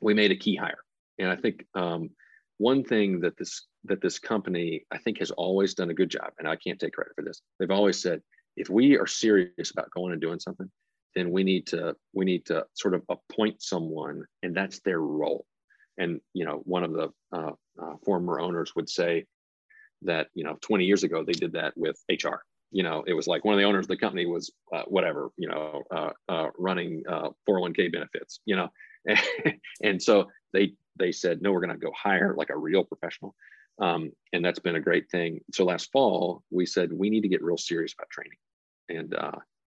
we 0.00 0.14
made 0.14 0.30
a 0.30 0.36
key 0.36 0.54
hire 0.54 0.82
and 1.18 1.30
i 1.30 1.36
think 1.36 1.64
um 1.74 2.10
one 2.58 2.84
thing 2.84 3.20
that 3.20 3.36
this 3.38 3.66
that 3.84 4.00
this 4.02 4.18
company 4.18 4.84
i 4.90 4.98
think 4.98 5.18
has 5.18 5.30
always 5.32 5.74
done 5.74 5.90
a 5.90 5.94
good 5.94 6.10
job 6.10 6.30
and 6.38 6.46
i 6.46 6.56
can't 6.56 6.78
take 6.78 6.92
credit 6.92 7.12
for 7.14 7.22
this 7.22 7.40
they've 7.58 7.70
always 7.70 8.00
said 8.00 8.20
if 8.56 8.68
we 8.70 8.96
are 8.98 9.06
serious 9.06 9.70
about 9.70 9.90
going 9.90 10.12
and 10.12 10.20
doing 10.20 10.40
something 10.40 10.70
then 11.16 11.32
we 11.32 11.42
need 11.42 11.66
to 11.66 11.96
we 12.12 12.24
need 12.24 12.44
to 12.46 12.64
sort 12.74 12.94
of 12.94 13.02
appoint 13.08 13.60
someone 13.60 14.22
and 14.42 14.54
that's 14.54 14.80
their 14.80 15.00
role. 15.00 15.44
And 15.98 16.20
you 16.34 16.44
know 16.44 16.60
one 16.64 16.84
of 16.84 16.92
the 16.92 17.08
uh, 17.32 17.52
uh, 17.82 17.96
former 18.04 18.38
owners 18.38 18.76
would 18.76 18.88
say 18.88 19.24
that 20.02 20.28
you 20.34 20.44
know 20.44 20.58
20 20.60 20.84
years 20.84 21.02
ago 21.02 21.24
they 21.24 21.32
did 21.32 21.54
that 21.54 21.72
with 21.74 21.98
hr 22.22 22.36
you 22.70 22.82
know 22.82 23.02
it 23.06 23.14
was 23.14 23.26
like 23.26 23.46
one 23.46 23.54
of 23.54 23.58
the 23.58 23.64
owners 23.64 23.86
of 23.86 23.88
the 23.88 23.96
company 23.96 24.26
was 24.26 24.52
uh, 24.74 24.82
whatever 24.86 25.30
you 25.38 25.48
know 25.48 25.82
uh, 25.90 26.10
uh, 26.28 26.48
running 26.58 27.02
401k 27.48 27.88
uh, 27.88 27.90
benefits 27.90 28.40
you 28.44 28.54
know? 28.54 28.68
And 29.82 30.02
so 30.02 30.28
they 30.52 30.74
they 30.98 31.12
said 31.12 31.40
no 31.40 31.50
we're 31.50 31.64
going 31.64 31.72
to 31.72 31.86
go 31.86 31.92
hire 31.96 32.34
like 32.36 32.50
a 32.50 32.58
real 32.58 32.84
professional. 32.84 33.34
Um, 33.78 34.12
and 34.32 34.42
that's 34.42 34.58
been 34.58 34.76
a 34.76 34.80
great 34.80 35.10
thing. 35.10 35.40
So 35.52 35.64
last 35.64 35.90
fall 35.92 36.42
we 36.50 36.66
said 36.66 36.92
we 36.92 37.08
need 37.08 37.22
to 37.22 37.28
get 37.28 37.42
real 37.42 37.58
serious 37.58 37.94
about 37.94 38.10
training 38.10 38.36
and 38.88 39.14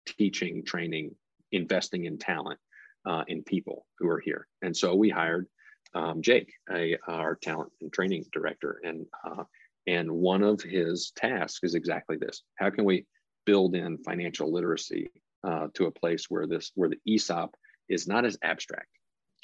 teaching 0.06 0.64
training 0.66 1.16
investing 1.52 2.06
in 2.06 2.18
talent 2.18 2.60
uh, 3.06 3.24
in 3.28 3.44
people 3.44 3.86
who 3.98 4.10
are 4.10 4.20
here. 4.20 4.48
And 4.62 4.76
so 4.76 4.96
we 4.96 5.10
hired 5.10 5.48
um, 5.96 6.22
Jake, 6.22 6.54
a, 6.72 6.98
our 7.08 7.36
talent 7.36 7.72
and 7.82 7.92
training 7.92 8.26
director, 8.32 8.80
and 8.84 9.06
uh, 9.26 9.44
and 9.88 10.12
one 10.12 10.44
of 10.44 10.62
his 10.62 11.12
tasks 11.16 11.62
is 11.64 11.74
exactly 11.74 12.18
this: 12.18 12.44
how 12.56 12.70
can 12.70 12.86
we 12.86 13.08
build 13.46 13.76
in 13.76 13.98
financial 13.98 14.54
literacy 14.54 15.10
uh, 15.44 15.68
to 15.74 15.86
a 15.86 15.92
place 15.92 16.26
where 16.30 16.46
this 16.46 16.72
where 16.76 16.90
the 16.90 17.00
ESOP 17.08 17.56
is 17.88 18.08
not 18.08 18.24
as 18.24 18.38
abstract, 18.44 18.90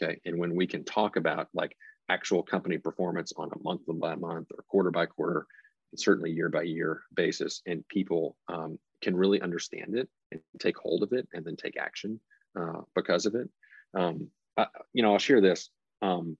okay, 0.02 0.20
and 0.26 0.38
when 0.38 0.56
we 0.56 0.68
can 0.68 0.84
talk 0.84 1.16
about 1.16 1.48
like 1.56 1.76
actual 2.10 2.44
company 2.44 2.78
performance 2.78 3.34
on 3.38 3.50
a 3.56 3.64
month 3.64 3.82
by 3.88 4.14
month 4.14 4.48
or 4.56 4.64
quarter 4.68 4.92
by 4.92 5.08
quarter, 5.08 5.48
and 5.92 6.00
certainly 6.00 6.30
year 6.30 6.50
by 6.50 6.62
year 6.62 7.02
basis, 7.16 7.64
and 7.66 7.88
people 7.88 8.38
um, 8.50 8.78
can 9.06 9.16
really 9.16 9.40
understand 9.40 9.96
it 9.96 10.10
and 10.32 10.42
take 10.60 10.76
hold 10.78 11.04
of 11.04 11.14
it 11.14 11.28
and 11.32 11.46
then 11.46 11.56
take 11.56 11.78
action 11.78 12.20
uh, 12.60 12.82
because 12.96 13.28
of 13.28 13.36
it. 13.36 13.48
Um, 13.94 14.30
I, 14.58 14.66
you 14.94 15.04
know, 15.04 15.14
I'll 15.14 15.20
share 15.20 15.42
this. 15.42 15.70
Um, 16.02 16.38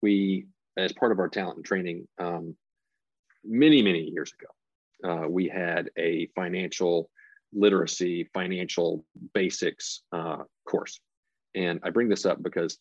we, 0.00 0.46
as 0.76 0.92
part 0.92 1.10
of 1.10 1.18
our 1.18 1.28
talent 1.28 1.56
and 1.56 1.64
training, 1.64 2.06
um, 2.20 2.54
many, 3.44 3.82
many 3.82 4.02
years 4.14 4.32
ago, 4.32 4.50
uh, 5.10 5.28
we 5.28 5.48
had 5.48 5.90
a 5.98 6.28
financial 6.36 7.10
literacy, 7.52 8.30
financial 8.32 9.04
basics 9.34 10.02
uh, 10.12 10.44
course. 10.68 11.00
And 11.56 11.80
I 11.82 11.90
bring 11.90 12.08
this 12.08 12.26
up 12.26 12.40
because, 12.40 12.78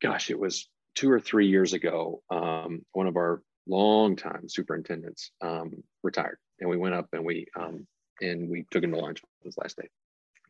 gosh, 0.00 0.30
it 0.30 0.38
was 0.38 0.70
two 0.94 1.10
or 1.10 1.20
three 1.20 1.48
years 1.48 1.74
ago, 1.74 2.22
um, 2.30 2.80
one 2.92 3.06
of 3.06 3.16
our 3.16 3.42
longtime 3.66 4.48
superintendents 4.48 5.32
um, 5.42 5.82
retired. 6.02 6.38
And 6.60 6.70
we 6.70 6.78
went 6.78 6.94
up 6.94 7.08
and 7.12 7.26
we 7.26 7.46
um, 7.58 7.86
and 8.20 8.48
we 8.48 8.66
took 8.70 8.84
him 8.84 8.92
to 8.92 8.98
lunch 8.98 9.22
on 9.22 9.46
his 9.46 9.58
last 9.58 9.76
day, 9.76 9.88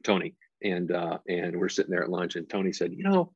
Tony. 0.04 0.34
And 0.62 0.90
uh, 0.90 1.18
and 1.28 1.56
we're 1.56 1.68
sitting 1.68 1.90
there 1.90 2.02
at 2.02 2.10
lunch, 2.10 2.36
and 2.36 2.48
Tony 2.48 2.72
said, 2.72 2.92
"You 2.92 3.04
know, 3.04 3.32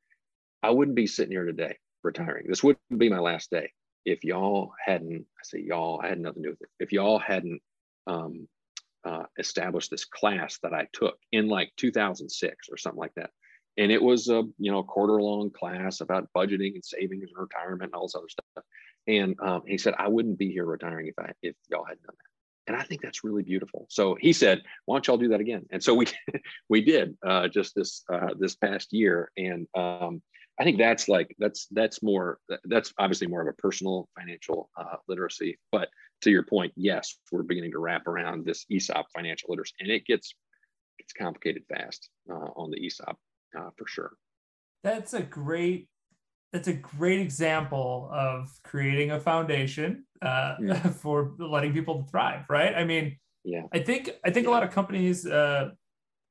I 0.62 0.71
wouldn't 0.71 0.97
be 0.97 1.07
sitting 1.07 1.33
here 1.33 1.45
today 1.45 1.77
retiring. 2.03 2.47
This 2.49 2.62
wouldn't 2.62 2.99
be 2.99 3.09
my 3.09 3.21
last 3.21 3.51
day 3.51 3.73
if 4.05 4.25
y'all 4.25 4.73
hadn't." 4.85 5.25
I 5.38 5.42
say, 5.45 5.61
"Y'all, 5.61 6.01
I 6.03 6.09
had 6.09 6.21
nothing 6.21 6.42
to 6.42 6.49
do 6.49 6.53
with 6.53 6.62
it. 6.62 6.68
If 6.81 6.92
y'all 6.92 7.21
hadn't 7.21 7.61
um, 8.09 8.49
uh, 9.05 9.25
established 9.38 9.90
this 9.90 10.05
class 10.05 10.59
that 10.64 10.75
I 10.75 10.88
took 10.92 11.16
in 11.31 11.49
like 11.49 11.73
2006 11.77 12.68
or 12.71 12.77
something 12.77 12.99
like 12.99 13.14
that." 13.14 13.31
And 13.79 13.92
it 13.92 14.03
was 14.03 14.29
a 14.29 14.42
you 14.59 14.73
know 14.73 14.83
quarter 14.83 15.23
long 15.23 15.51
class 15.51 16.01
about 16.01 16.29
budgeting 16.37 16.75
and 16.75 16.85
savings 16.85 17.31
and 17.31 17.40
retirement 17.40 17.90
and 17.90 17.95
all 17.95 18.07
this 18.07 18.16
other 18.16 18.29
stuff. 18.29 18.64
And 19.07 19.38
um, 19.40 19.62
he 19.66 19.79
said, 19.79 19.95
"I 19.97 20.09
wouldn't 20.09 20.38
be 20.38 20.51
here 20.51 20.64
retiring 20.64 21.07
if 21.07 21.18
I 21.21 21.31
if 21.40 21.55
y'all 21.71 21.85
hadn't 21.85 22.03
done 22.03 22.16
that." 22.18 22.32
And 22.66 22.77
I 22.77 22.83
think 22.83 23.03
that's 23.03 23.25
really 23.25 23.42
beautiful. 23.42 23.87
So 23.88 24.16
he 24.20 24.33
said, 24.33 24.62
"Why 24.87 24.96
don't 24.96 25.07
y'all 25.07 25.18
do 25.18 25.29
that 25.29 25.40
again?" 25.40 25.66
And 25.70 25.83
so 25.83 25.94
we 25.94 26.07
we 26.68 26.83
did 26.83 27.16
uh, 27.27 27.48
just 27.48 27.75
this 27.75 28.03
uh, 28.12 28.35
this 28.38 28.55
past 28.57 28.92
year, 28.92 29.31
and 29.37 29.66
um, 29.75 30.22
I 30.61 30.64
think 30.64 30.79
that's 30.79 31.09
like 31.09 31.35
that's 31.38 31.66
that's 31.70 32.03
more 32.03 32.38
that's 32.64 32.92
obviously 32.98 33.27
more 33.27 33.42
of 33.42 33.48
a 33.48 33.61
personal 33.61 34.09
financial 34.18 34.70
uh, 34.77 34.96
literacy. 35.09 35.59
But 35.70 35.88
to 36.22 36.31
your 36.31 36.44
point, 36.44 36.72
yes, 36.77 37.16
we're 37.31 37.42
beginning 37.42 37.72
to 37.72 37.79
wrap 37.79 38.07
around 38.07 38.44
this 38.44 38.64
ESOP 38.70 39.07
financial 39.14 39.51
literacy, 39.51 39.75
and 39.81 39.90
it 39.90 40.07
gets 40.07 40.35
gets 40.98 41.12
complicated 41.12 41.64
fast 41.68 42.09
uh, 42.31 42.51
on 42.57 42.70
the 42.70 42.87
ESOP 42.87 43.18
uh, 43.59 43.70
for 43.77 43.87
sure. 43.87 44.12
That's 44.85 45.14
a 45.14 45.22
great 45.22 45.88
that's 46.52 46.68
a 46.68 46.74
great 46.74 47.20
example 47.20 48.10
of 48.12 48.50
creating 48.62 49.10
a 49.12 49.20
foundation 49.20 50.04
uh, 50.20 50.56
yeah. 50.60 50.74
for 51.02 51.32
letting 51.38 51.72
people 51.72 52.06
thrive, 52.10 52.44
right? 52.50 52.74
I 52.74 52.84
mean, 52.84 53.16
yeah, 53.44 53.62
I 53.72 53.78
think 53.80 54.10
I 54.24 54.30
think 54.30 54.44
yeah. 54.44 54.50
a 54.50 54.54
lot 54.54 54.62
of 54.62 54.70
companies, 54.70 55.26
uh, 55.26 55.70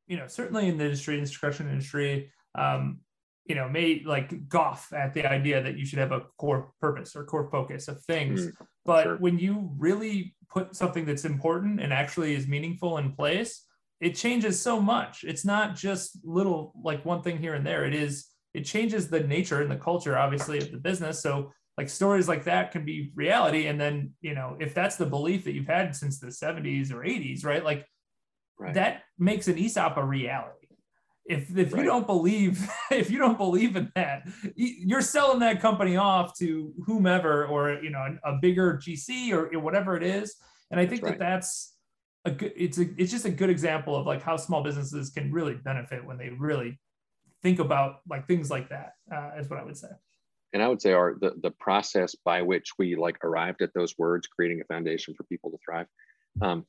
you 0.07 0.17
know, 0.17 0.27
certainly 0.27 0.67
in 0.67 0.77
the 0.77 0.85
industry, 0.85 1.15
in 1.15 1.21
the 1.21 1.27
construction 1.27 1.67
industry, 1.67 2.31
um, 2.55 2.99
you 3.45 3.55
know, 3.55 3.67
may 3.67 4.03
like 4.05 4.47
golf 4.47 4.93
at 4.93 5.13
the 5.13 5.25
idea 5.25 5.61
that 5.61 5.77
you 5.77 5.85
should 5.85 5.99
have 5.99 6.11
a 6.11 6.21
core 6.37 6.71
purpose 6.79 7.15
or 7.15 7.25
core 7.25 7.49
focus 7.49 7.87
of 7.87 8.01
things. 8.03 8.47
Mm, 8.47 8.51
but 8.85 9.03
sure. 9.03 9.17
when 9.17 9.39
you 9.39 9.71
really 9.77 10.35
put 10.49 10.75
something 10.75 11.05
that's 11.05 11.25
important 11.25 11.81
and 11.81 11.91
actually 11.91 12.35
is 12.35 12.47
meaningful 12.47 12.97
in 12.97 13.13
place, 13.13 13.65
it 13.99 14.15
changes 14.15 14.61
so 14.61 14.79
much. 14.79 15.23
It's 15.23 15.45
not 15.45 15.75
just 15.75 16.19
little 16.23 16.73
like 16.83 17.03
one 17.05 17.23
thing 17.23 17.39
here 17.39 17.55
and 17.55 17.65
there. 17.65 17.85
It 17.85 17.93
is 17.93 18.27
it 18.53 18.63
changes 18.63 19.07
the 19.07 19.19
nature 19.19 19.61
and 19.61 19.71
the 19.71 19.75
culture 19.75 20.17
obviously 20.17 20.57
of 20.57 20.71
the 20.71 20.77
business 20.77 21.21
so 21.21 21.51
like 21.77 21.89
stories 21.89 22.27
like 22.27 22.43
that 22.43 22.71
can 22.71 22.85
be 22.85 23.11
reality 23.15 23.67
and 23.67 23.79
then 23.79 24.11
you 24.21 24.35
know 24.35 24.57
if 24.59 24.73
that's 24.73 24.95
the 24.95 25.05
belief 25.05 25.43
that 25.43 25.53
you've 25.53 25.67
had 25.67 25.95
since 25.95 26.19
the 26.19 26.27
70s 26.27 26.91
or 26.91 26.97
80s 26.97 27.45
right 27.45 27.63
like 27.63 27.85
right. 28.59 28.73
that 28.73 29.03
makes 29.17 29.47
an 29.47 29.55
esop 29.55 29.97
a 29.97 30.03
reality 30.03 30.67
if 31.25 31.55
if 31.57 31.73
right. 31.73 31.79
you 31.79 31.85
don't 31.85 32.05
believe 32.05 32.69
if 32.91 33.09
you 33.09 33.17
don't 33.17 33.37
believe 33.37 33.75
in 33.75 33.91
that 33.95 34.27
you're 34.55 35.01
selling 35.01 35.39
that 35.39 35.61
company 35.61 35.95
off 35.95 36.37
to 36.37 36.73
whomever 36.85 37.45
or 37.45 37.81
you 37.81 37.89
know 37.89 38.17
a, 38.23 38.33
bigger 38.41 38.79
gc 38.83 39.31
or 39.31 39.59
whatever 39.59 39.95
it 39.95 40.03
is 40.03 40.35
and 40.71 40.79
i 40.79 40.85
think 40.85 41.01
that's 41.01 41.11
right. 41.11 41.19
that 41.19 41.29
that's 41.35 41.75
a 42.25 42.31
good 42.31 42.53
it's 42.55 42.77
a 42.77 42.87
it's 42.97 43.11
just 43.11 43.25
a 43.25 43.31
good 43.31 43.49
example 43.49 43.95
of 43.95 44.05
like 44.05 44.21
how 44.21 44.37
small 44.37 44.63
businesses 44.63 45.09
can 45.09 45.31
really 45.31 45.55
benefit 45.55 46.05
when 46.05 46.17
they 46.17 46.29
really 46.29 46.79
think 47.41 47.59
about 47.59 48.01
like 48.09 48.27
things 48.27 48.49
like 48.49 48.69
that 48.69 48.93
uh, 49.11 49.31
is 49.37 49.49
what 49.49 49.59
I 49.59 49.63
would 49.63 49.77
say. 49.77 49.89
And 50.53 50.61
I 50.61 50.67
would 50.67 50.81
say 50.81 50.93
our 50.93 51.15
the, 51.19 51.33
the 51.41 51.51
process 51.51 52.15
by 52.15 52.41
which 52.41 52.71
we 52.77 52.95
like 52.95 53.23
arrived 53.23 53.61
at 53.61 53.73
those 53.73 53.97
words, 53.97 54.27
creating 54.27 54.61
a 54.61 54.65
foundation 54.65 55.13
for 55.13 55.23
people 55.23 55.51
to 55.51 55.57
thrive. 55.63 55.87
Um, 56.41 56.65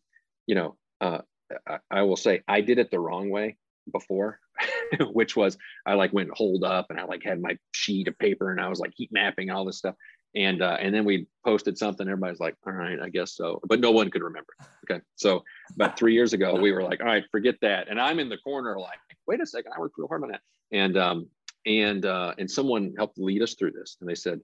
you 0.47 0.55
know, 0.55 0.77
uh, 1.01 1.19
I, 1.67 1.79
I 1.91 2.03
will 2.03 2.17
say 2.17 2.43
I 2.47 2.61
did 2.61 2.79
it 2.79 2.91
the 2.91 3.01
wrong 3.01 3.31
way 3.31 3.57
before, 3.91 4.39
which 5.13 5.37
was 5.37 5.59
I 5.85 5.95
like 5.95 6.13
went 6.13 6.31
hold 6.33 6.65
up 6.65 6.87
and 6.91 7.01
I 7.01 7.05
like 7.05 7.25
had 7.25 7.41
my 7.41 7.59
sheet 7.73 8.09
of 8.09 8.19
paper 8.19 8.51
and 8.51 8.61
I 8.61 8.69
was 8.69 8.79
like 8.79 8.93
heat 8.95 9.11
mapping 9.13 9.51
all 9.51 9.65
this 9.65 9.79
stuff. 9.79 9.97
And 10.35 10.63
uh, 10.63 10.79
and 10.81 10.95
then 10.95 11.05
we 11.05 11.27
posted 11.45 11.77
something. 11.77 12.09
Everybody's 12.09 12.41
like, 12.41 12.55
"All 12.67 12.73
right, 12.73 12.99
I 12.99 13.11
guess 13.11 13.37
so," 13.37 13.61
but 13.69 13.81
no 13.81 13.91
one 13.91 14.11
could 14.11 14.23
remember. 14.23 14.55
Okay, 14.91 15.03
so 15.17 15.45
about 15.75 15.99
three 15.99 16.15
years 16.15 16.33
ago, 16.33 16.55
we 16.59 16.73
were 16.73 16.83
like, 16.83 17.01
"All 17.01 17.07
right, 17.07 17.25
forget 17.31 17.57
that." 17.61 17.89
And 17.91 18.01
I'm 18.01 18.19
in 18.19 18.31
the 18.31 18.39
corner, 18.39 18.79
like, 18.79 18.99
"Wait 19.27 19.43
a 19.43 19.47
second, 19.47 19.73
I 19.77 19.79
worked 19.79 19.97
real 19.99 20.09
hard 20.09 20.23
on 20.23 20.31
that." 20.31 20.41
And 20.73 20.97
um, 20.97 21.27
and 21.67 22.05
uh, 22.05 22.35
and 22.39 22.51
someone 22.51 22.95
helped 22.97 23.19
lead 23.19 23.43
us 23.43 23.55
through 23.55 23.73
this, 23.73 23.97
and 24.01 24.09
they 24.09 24.15
said, 24.15 24.41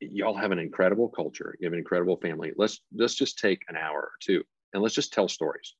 "Y'all 0.00 0.36
have 0.36 0.50
an 0.50 0.58
incredible 0.58 1.08
culture. 1.08 1.54
You 1.60 1.66
have 1.66 1.72
an 1.72 1.78
incredible 1.78 2.16
family. 2.16 2.52
Let's 2.56 2.80
let's 2.94 3.14
just 3.14 3.38
take 3.38 3.62
an 3.68 3.76
hour 3.76 4.00
or 4.00 4.12
two, 4.20 4.42
and 4.72 4.82
let's 4.82 4.94
just 4.94 5.12
tell 5.12 5.28
stories." 5.28 5.74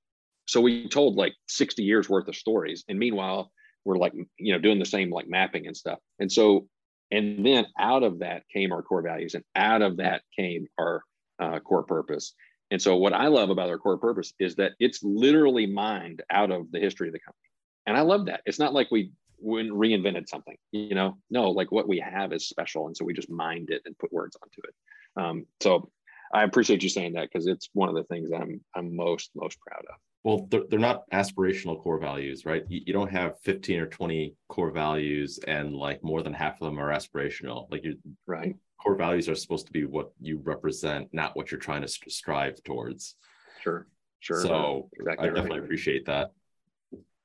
So 0.47 0.61
we 0.61 0.89
told 0.89 1.17
like 1.17 1.35
60 1.49 1.83
years 1.83 2.09
worth 2.09 2.29
of 2.29 2.37
stories, 2.37 2.85
and 2.89 2.99
meanwhile, 2.99 3.53
we're 3.85 3.99
like 3.99 4.13
you 4.39 4.53
know 4.53 4.59
doing 4.59 4.79
the 4.79 4.87
same 4.87 5.11
like 5.11 5.29
mapping 5.29 5.67
and 5.67 5.77
stuff. 5.77 5.99
And 6.19 6.31
so, 6.31 6.69
and 7.11 7.45
then 7.45 7.67
out 7.79 8.03
of 8.03 8.21
that 8.21 8.45
came 8.53 8.73
our 8.73 8.83
core 8.83 9.03
values, 9.03 9.35
and 9.35 9.45
out 9.57 9.83
of 9.83 9.97
that 9.97 10.23
came 10.37 10.67
our 10.79 11.03
uh, 11.41 11.59
core 11.61 11.85
purpose. 11.85 12.35
And 12.71 12.81
so, 12.81 12.97
what 12.97 13.13
I 13.13 13.27
love 13.27 13.51
about 13.51 13.69
our 13.69 13.79
core 13.79 13.99
purpose 13.99 14.33
is 14.39 14.55
that 14.57 14.73
it's 14.79 15.03
literally 15.03 15.67
mined 15.67 16.23
out 16.31 16.53
of 16.53 16.71
the 16.71 16.79
history 16.79 17.09
of 17.09 17.15
the 17.15 17.21
company. 17.21 17.49
And 17.87 17.97
I 17.97 18.03
love 18.03 18.27
that. 18.27 18.43
It's 18.47 18.61
not 18.61 18.73
like 18.73 18.89
we 18.93 19.11
when 19.41 19.71
reinvented 19.71 20.29
something 20.29 20.57
you 20.73 20.95
know 20.95 21.17
no 21.31 21.51
like 21.51 21.73
what 21.73 21.89
we 21.89 21.99
have 21.99 22.33
is 22.33 22.49
special 22.49 22.87
and 22.87 22.97
so 22.97 23.05
we 23.05 23.13
just 23.13 23.31
mined 23.31 23.71
it 23.71 23.83
and 23.87 23.99
put 23.99 24.13
words 24.13 24.37
onto 24.43 24.61
it 24.67 24.75
um, 25.17 25.47
so 25.61 25.91
I 26.33 26.45
appreciate 26.45 26.83
you 26.83 26.89
saying 26.89 27.15
that 27.15 27.29
because 27.31 27.47
it's 27.47 27.69
one 27.73 27.89
of 27.89 27.95
the 27.95 28.05
things 28.05 28.31
I'm 28.33 28.61
I'm 28.75 28.95
most 28.95 29.31
most 29.35 29.59
proud 29.61 29.85
of. 29.89 29.97
Well, 30.23 30.47
they're, 30.51 30.65
they're 30.69 30.79
not 30.79 31.09
aspirational 31.11 31.83
core 31.83 31.99
values, 31.99 32.45
right? 32.45 32.63
You, 32.69 32.83
you 32.87 32.93
don't 32.93 33.11
have 33.11 33.41
15 33.41 33.81
or 33.81 33.87
20 33.87 34.35
core 34.49 34.71
values 34.71 35.41
and 35.49 35.75
like 35.75 36.05
more 36.05 36.23
than 36.23 36.35
half 36.35 36.61
of 36.61 36.67
them 36.67 36.79
are 36.79 36.91
aspirational. 36.91 37.71
Like 37.71 37.85
you 37.85 37.97
right. 38.27 38.55
Core 38.83 38.97
values 38.97 39.29
are 39.29 39.35
supposed 39.35 39.67
to 39.67 39.73
be 39.73 39.85
what 39.85 40.11
you 40.21 40.41
represent, 40.43 41.09
not 41.13 41.37
what 41.37 41.51
you're 41.51 41.61
trying 41.61 41.83
to 41.83 41.89
strive 41.89 42.63
towards. 42.63 43.17
Sure. 43.63 43.87
Sure. 44.21 44.41
So 44.41 44.89
exactly 44.95 45.29
I 45.29 45.33
definitely 45.33 45.61
right. 45.61 45.65
appreciate 45.65 46.07
that. 46.07 46.33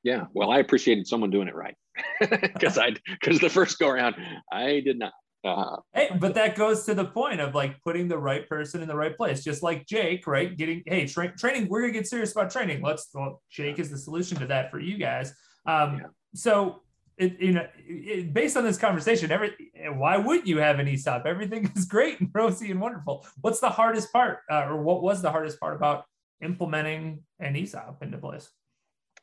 Yeah. 0.06 0.26
Well, 0.34 0.52
I 0.52 0.60
appreciated 0.60 1.08
someone 1.08 1.32
doing 1.32 1.48
it 1.48 1.56
right 1.56 1.76
because 2.20 2.78
I 2.78 2.94
because 3.20 3.39
the 3.39 3.50
first 3.50 3.80
go 3.80 3.89
around 3.89 4.15
I 4.52 4.80
did 4.80 5.00
not. 5.00 5.12
Uh, 5.44 5.78
hey, 5.94 6.10
but 6.20 6.34
that 6.36 6.56
goes 6.56 6.86
to 6.86 6.94
the 6.94 7.06
point 7.06 7.39
of 7.39 7.54
like 7.54 7.80
putting 7.82 8.08
the 8.08 8.18
right 8.18 8.48
person 8.48 8.82
in 8.82 8.88
the 8.88 8.96
right 8.96 9.18
place, 9.18 9.44
just 9.44 9.63
like 9.63 9.86
Jake, 9.88 10.28
right? 10.28 10.56
Getting 10.56 10.84
hey 10.86 11.08
tra- 11.08 11.36
training, 11.36 11.68
we're 11.70 11.82
gonna 11.82 11.94
get 11.94 12.08
serious 12.08 12.32
about 12.32 12.52
training. 12.52 12.84
Let's 12.84 13.10
well, 13.13 13.41
Jake 13.50 13.80
is 13.80 13.89
the 13.89 13.98
solution 13.98 14.38
to 14.39 14.48
that 14.48 14.70
for 14.70 14.80
you 14.80 14.98
guys. 14.98 15.34
Um, 15.65 15.98
yeah. 15.98 16.06
So 16.36 16.82
it, 17.18 17.39
you 17.39 17.54
know, 17.54 17.68
it, 17.78 18.32
based 18.32 18.58
on 18.58 18.63
this 18.63 18.78
conversation, 18.78 19.32
every 19.32 19.56
why 19.96 20.18
would 20.18 20.48
you 20.48 20.60
have 20.60 20.78
an 20.78 20.88
ESOP? 20.88 21.26
Everything 21.26 21.72
is 21.76 21.86
great 21.86 22.20
and 22.20 22.30
rosy 22.32 22.70
and 22.70 22.80
wonderful. 22.80 23.26
What's 23.41 23.60
the 23.60 23.70
hardest 23.70 24.13
part, 24.13 24.39
uh, 24.52 24.68
or 24.70 24.84
what 24.84 25.02
was 25.02 25.24
the 25.24 25.32
hardest 25.32 25.60
part 25.60 25.76
about 25.76 26.06
implementing 26.44 27.24
an 27.39 27.56
ESOP 27.56 28.04
into 28.04 28.20
place? 28.20 28.50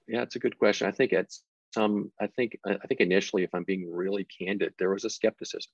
Yeah, 0.09 0.23
it's 0.23 0.37
a 0.37 0.41
good 0.41 0.59
question. 0.59 0.87
I 0.87 0.93
think 0.93 1.12
it's 1.12 1.43
some. 1.73 2.12
I 2.21 2.27
think 2.27 2.59
I 2.67 2.87
think 2.87 3.01
initially, 3.01 3.45
if 3.45 3.55
I'm 3.55 3.65
being 3.65 3.91
really 3.91 4.27
candid, 4.38 4.75
there 4.79 4.91
was 4.91 5.05
a 5.05 5.11
skepticism. 5.11 5.71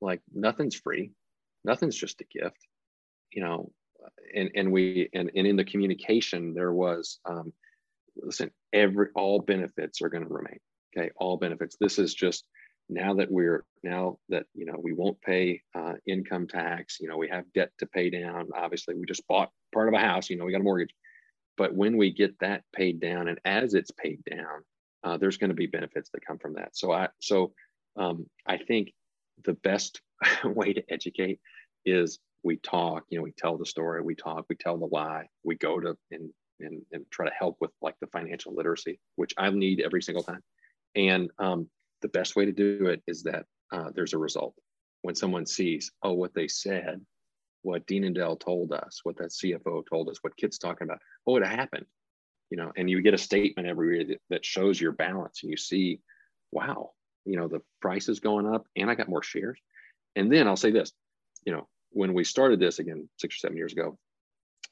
Like 0.00 0.20
nothing's 0.32 0.76
free. 0.76 1.12
Nothing's 1.64 1.96
just 1.96 2.20
a 2.20 2.24
gift 2.24 2.56
you 3.32 3.42
know 3.42 3.70
and 4.34 4.50
and 4.54 4.72
we 4.72 5.08
and, 5.14 5.30
and 5.34 5.46
in 5.46 5.56
the 5.56 5.64
communication 5.64 6.54
there 6.54 6.72
was 6.72 7.18
um 7.24 7.52
listen 8.16 8.50
every 8.72 9.08
all 9.14 9.40
benefits 9.40 10.02
are 10.02 10.08
going 10.08 10.24
to 10.24 10.32
remain 10.32 10.58
okay? 10.96 11.10
All 11.16 11.36
benefits. 11.36 11.76
This 11.80 12.00
is 12.00 12.14
just 12.14 12.44
now 12.88 13.14
that 13.14 13.30
we're 13.30 13.64
now 13.84 14.18
that 14.28 14.46
you 14.54 14.66
know 14.66 14.76
we 14.82 14.92
won't 14.92 15.20
pay 15.20 15.60
uh, 15.76 15.92
income 16.06 16.48
tax 16.48 16.98
you 17.00 17.08
know 17.08 17.16
we 17.16 17.28
have 17.28 17.44
debt 17.54 17.70
to 17.78 17.86
pay 17.86 18.10
down. 18.10 18.48
Obviously 18.56 18.94
we 18.94 19.06
just 19.06 19.26
bought 19.28 19.50
part 19.72 19.88
of 19.88 19.94
a 19.94 19.98
house 19.98 20.28
you 20.28 20.36
know 20.36 20.44
we 20.44 20.52
got 20.52 20.60
a 20.60 20.64
mortgage 20.64 20.94
but 21.56 21.74
when 21.74 21.96
we 21.96 22.12
get 22.12 22.38
that 22.40 22.62
paid 22.74 23.00
down 23.00 23.28
and 23.28 23.40
as 23.44 23.74
it's 23.74 23.90
paid 23.90 24.22
down 24.30 24.62
uh, 25.04 25.16
there's 25.16 25.38
going 25.38 25.50
to 25.50 25.54
be 25.54 25.66
benefits 25.66 26.10
that 26.10 26.24
come 26.24 26.38
from 26.38 26.54
that 26.54 26.76
so 26.76 26.92
i 26.92 27.08
so 27.20 27.52
um, 27.96 28.26
i 28.46 28.56
think 28.56 28.92
the 29.44 29.54
best 29.54 30.00
way 30.44 30.72
to 30.72 30.82
educate 30.90 31.40
is 31.84 32.18
we 32.42 32.56
talk, 32.56 33.04
you 33.10 33.18
know, 33.18 33.22
we 33.22 33.32
tell 33.32 33.56
the 33.58 33.66
story, 33.66 34.02
we 34.02 34.14
talk, 34.14 34.46
we 34.48 34.56
tell 34.56 34.78
the 34.78 34.86
lie, 34.86 35.26
we 35.44 35.56
go 35.56 35.78
to 35.80 35.96
and 36.10 36.30
and, 36.60 36.82
and 36.92 37.06
try 37.10 37.26
to 37.26 37.32
help 37.38 37.56
with 37.60 37.70
like 37.80 37.94
the 38.02 38.06
financial 38.08 38.54
literacy, 38.54 39.00
which 39.16 39.32
I 39.38 39.48
need 39.48 39.80
every 39.80 40.02
single 40.02 40.22
time. 40.22 40.42
And 40.94 41.30
um, 41.38 41.68
the 42.02 42.08
best 42.08 42.36
way 42.36 42.44
to 42.44 42.52
do 42.52 42.86
it 42.86 43.02
is 43.06 43.22
that 43.22 43.46
uh, 43.72 43.90
there's 43.94 44.12
a 44.12 44.18
result. 44.18 44.54
When 45.00 45.14
someone 45.14 45.46
sees, 45.46 45.90
oh, 46.02 46.12
what 46.12 46.34
they 46.34 46.48
said, 46.48 47.00
what 47.62 47.86
Dean 47.86 48.04
and 48.04 48.14
Dell 48.14 48.36
told 48.36 48.72
us, 48.72 49.00
what 49.02 49.16
that 49.18 49.30
CFO 49.30 49.82
told 49.88 50.08
us, 50.08 50.18
what 50.22 50.36
Kit's 50.36 50.58
talking 50.58 50.86
about, 50.86 51.00
what 51.24 51.34
would 51.34 51.44
have 51.44 51.58
happened, 51.58 51.86
you 52.50 52.56
know, 52.56 52.72
and 52.76 52.88
you 52.88 53.02
get 53.02 53.14
a 53.14 53.18
statement 53.18 53.68
every 53.68 53.96
year 53.96 54.06
that, 54.06 54.20
that 54.30 54.44
shows 54.44 54.80
your 54.80 54.92
balance 54.92 55.40
and 55.42 55.50
you 55.50 55.56
see, 55.56 56.00
wow, 56.50 56.90
you 57.24 57.36
know, 57.36 57.48
the 57.48 57.60
price 57.80 58.08
is 58.08 58.20
going 58.20 58.46
up 58.46 58.66
and 58.76 58.90
I 58.90 58.94
got 58.94 59.08
more 59.08 59.22
shares. 59.22 59.58
And 60.16 60.32
then 60.32 60.48
I'll 60.48 60.56
say 60.56 60.70
this, 60.70 60.92
you 61.44 61.52
know, 61.52 61.68
when 61.90 62.14
we 62.14 62.24
started 62.24 62.60
this 62.60 62.78
again 62.78 63.08
six 63.18 63.36
or 63.36 63.38
seven 63.38 63.56
years 63.56 63.72
ago, 63.72 63.98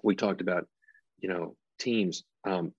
we 0.03 0.15
talked 0.15 0.41
about, 0.41 0.67
you 1.19 1.29
know, 1.29 1.57
teams. 1.79 2.25
Um, 2.45 2.73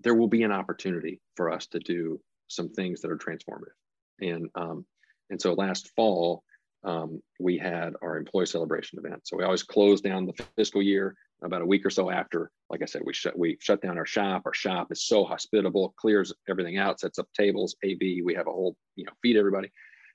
there 0.00 0.14
will 0.14 0.28
be 0.28 0.42
an 0.42 0.52
opportunity 0.52 1.20
for 1.36 1.50
us 1.50 1.66
to 1.68 1.78
do 1.78 2.20
some 2.48 2.68
things 2.68 3.00
that 3.00 3.10
are 3.10 3.16
transformative. 3.16 3.74
And 4.20 4.48
um, 4.54 4.84
and 5.30 5.40
so 5.40 5.54
last 5.54 5.90
fall, 5.94 6.42
um, 6.84 7.20
we 7.40 7.58
had 7.58 7.94
our 8.02 8.16
employee 8.16 8.46
celebration 8.46 8.98
event. 8.98 9.22
So 9.24 9.36
we 9.36 9.44
always 9.44 9.62
close 9.62 10.00
down 10.00 10.26
the 10.26 10.44
fiscal 10.56 10.82
year 10.82 11.14
about 11.42 11.62
a 11.62 11.66
week 11.66 11.84
or 11.84 11.90
so 11.90 12.10
after. 12.10 12.50
Like 12.70 12.82
I 12.82 12.86
said, 12.86 13.02
we 13.04 13.14
shut 13.14 13.38
we 13.38 13.56
shut 13.60 13.82
down 13.82 13.98
our 13.98 14.06
shop. 14.06 14.42
Our 14.46 14.54
shop 14.54 14.88
is 14.90 15.06
so 15.06 15.24
hospitable, 15.24 15.94
clears 15.98 16.32
everything 16.48 16.78
out, 16.78 17.00
sets 17.00 17.18
up 17.18 17.28
tables, 17.36 17.76
AB. 17.82 18.22
We 18.22 18.34
have 18.34 18.46
a 18.46 18.52
whole 18.52 18.76
you 18.96 19.04
know 19.04 19.12
feed 19.22 19.36
everybody, 19.36 19.70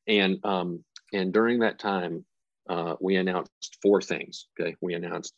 and 0.08 0.40
um, 0.46 0.84
and 1.14 1.34
during 1.34 1.60
that 1.60 1.80
time, 1.80 2.26
uh, 2.70 2.96
we 3.00 3.16
announced 3.16 3.78
four 3.82 4.02
things. 4.02 4.48
Okay, 4.60 4.76
we 4.82 4.94
announced 4.94 5.34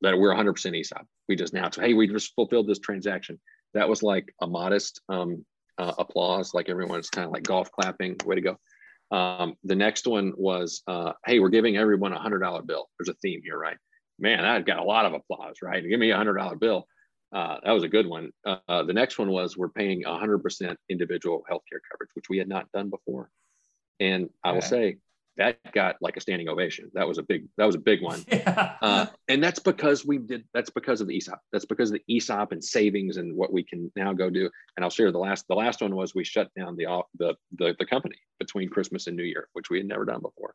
that 0.00 0.18
we're 0.18 0.34
100% 0.34 0.78
ESOP. 0.78 1.06
We 1.28 1.36
just 1.36 1.54
announced, 1.54 1.80
hey, 1.80 1.94
we 1.94 2.06
just 2.06 2.34
fulfilled 2.34 2.68
this 2.68 2.78
transaction. 2.78 3.40
That 3.72 3.88
was 3.88 4.02
like 4.02 4.34
a 4.42 4.46
modest 4.46 5.00
um, 5.08 5.44
uh, 5.78 5.94
applause, 5.98 6.52
like 6.52 6.68
everyone's 6.68 7.08
kind 7.08 7.24
of 7.24 7.32
like 7.32 7.44
golf 7.44 7.70
clapping. 7.72 8.16
Way 8.24 8.34
to 8.36 8.40
go. 8.40 8.58
Um, 9.10 9.54
the 9.64 9.76
next 9.76 10.06
one 10.06 10.32
was, 10.36 10.82
uh, 10.86 11.12
hey, 11.26 11.38
we're 11.38 11.50
giving 11.50 11.76
everyone 11.76 12.12
a 12.12 12.18
hundred 12.18 12.40
dollar 12.40 12.62
bill. 12.62 12.88
There's 12.98 13.08
a 13.08 13.18
theme 13.20 13.40
here, 13.44 13.58
right? 13.58 13.76
Man, 14.18 14.44
I 14.44 14.60
got 14.60 14.78
a 14.78 14.84
lot 14.84 15.06
of 15.06 15.12
applause, 15.12 15.56
right? 15.62 15.82
Give 15.86 16.00
me 16.00 16.10
a 16.10 16.16
hundred 16.16 16.34
dollar 16.34 16.56
bill. 16.56 16.86
Uh, 17.32 17.58
that 17.64 17.72
was 17.72 17.82
a 17.82 17.88
good 17.88 18.06
one. 18.06 18.30
Uh, 18.44 18.84
the 18.84 18.92
next 18.92 19.18
one 19.18 19.30
was 19.30 19.56
we're 19.56 19.68
paying 19.68 20.04
100% 20.04 20.76
individual 20.88 21.44
healthcare 21.50 21.80
coverage, 21.90 22.10
which 22.14 22.28
we 22.30 22.38
had 22.38 22.48
not 22.48 22.70
done 22.72 22.90
before. 22.90 23.28
And 23.98 24.30
I 24.44 24.52
will 24.52 24.62
say 24.62 24.98
that 25.36 25.58
got 25.72 25.96
like 26.00 26.16
a 26.16 26.20
standing 26.20 26.48
ovation. 26.48 26.90
That 26.94 27.08
was 27.08 27.18
a 27.18 27.22
big 27.22 27.46
that 27.56 27.64
was 27.64 27.74
a 27.74 27.80
big 27.80 28.02
one. 28.02 28.24
Yeah. 28.34 28.76
Uh, 28.82 29.06
and 29.28 29.42
that's 29.42 29.58
because 29.58 30.04
we 30.04 30.18
did 30.18 30.44
that's 30.52 30.70
because 30.70 31.00
of 31.00 31.06
the 31.06 31.16
ESOP. 31.16 31.40
That's 31.52 31.64
because 31.64 31.90
of 31.90 31.98
the 31.98 32.16
ESOP 32.16 32.52
and 32.52 32.62
savings 32.62 33.16
and 33.16 33.34
what 33.34 33.52
we 33.52 33.62
can 33.62 33.90
now 33.96 34.12
go 34.12 34.28
do. 34.28 34.50
And 34.76 34.84
I'll 34.84 34.90
share 34.90 35.12
the 35.12 35.18
last 35.18 35.46
the 35.48 35.54
last 35.54 35.80
one 35.80 35.94
was 35.94 36.14
we 36.14 36.24
shut 36.24 36.50
down 36.56 36.76
the 36.76 37.02
the 37.18 37.34
the, 37.56 37.74
the 37.78 37.86
company 37.86 38.16
between 38.38 38.68
Christmas 38.68 39.06
and 39.06 39.16
New 39.16 39.24
Year, 39.24 39.48
which 39.52 39.70
we 39.70 39.78
had 39.78 39.86
never 39.86 40.04
done 40.04 40.20
before. 40.20 40.54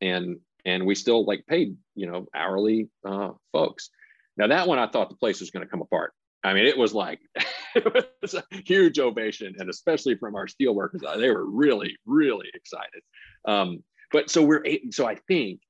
And 0.00 0.38
and 0.64 0.86
we 0.86 0.94
still 0.94 1.24
like 1.24 1.46
paid, 1.46 1.76
you 1.94 2.06
know, 2.06 2.26
hourly 2.34 2.88
uh, 3.04 3.30
folks. 3.52 3.90
Now 4.36 4.48
that 4.48 4.66
one 4.66 4.78
I 4.78 4.88
thought 4.88 5.10
the 5.10 5.16
place 5.16 5.40
was 5.40 5.50
going 5.50 5.64
to 5.64 5.70
come 5.70 5.82
apart. 5.82 6.12
I 6.44 6.54
mean, 6.54 6.66
it 6.66 6.78
was 6.78 6.94
like 6.94 7.20
it 7.74 8.08
was 8.22 8.34
a 8.34 8.44
huge 8.64 8.98
ovation, 8.98 9.54
and 9.58 9.68
especially 9.68 10.16
from 10.16 10.34
our 10.34 10.48
steel 10.48 10.74
workers, 10.74 11.02
they 11.18 11.30
were 11.30 11.44
really, 11.44 11.96
really 12.06 12.48
excited. 12.54 13.02
Um, 13.44 13.82
but 14.12 14.30
so 14.30 14.42
we're 14.42 14.64
so 14.90 15.06
I 15.06 15.16
think, 15.28 15.60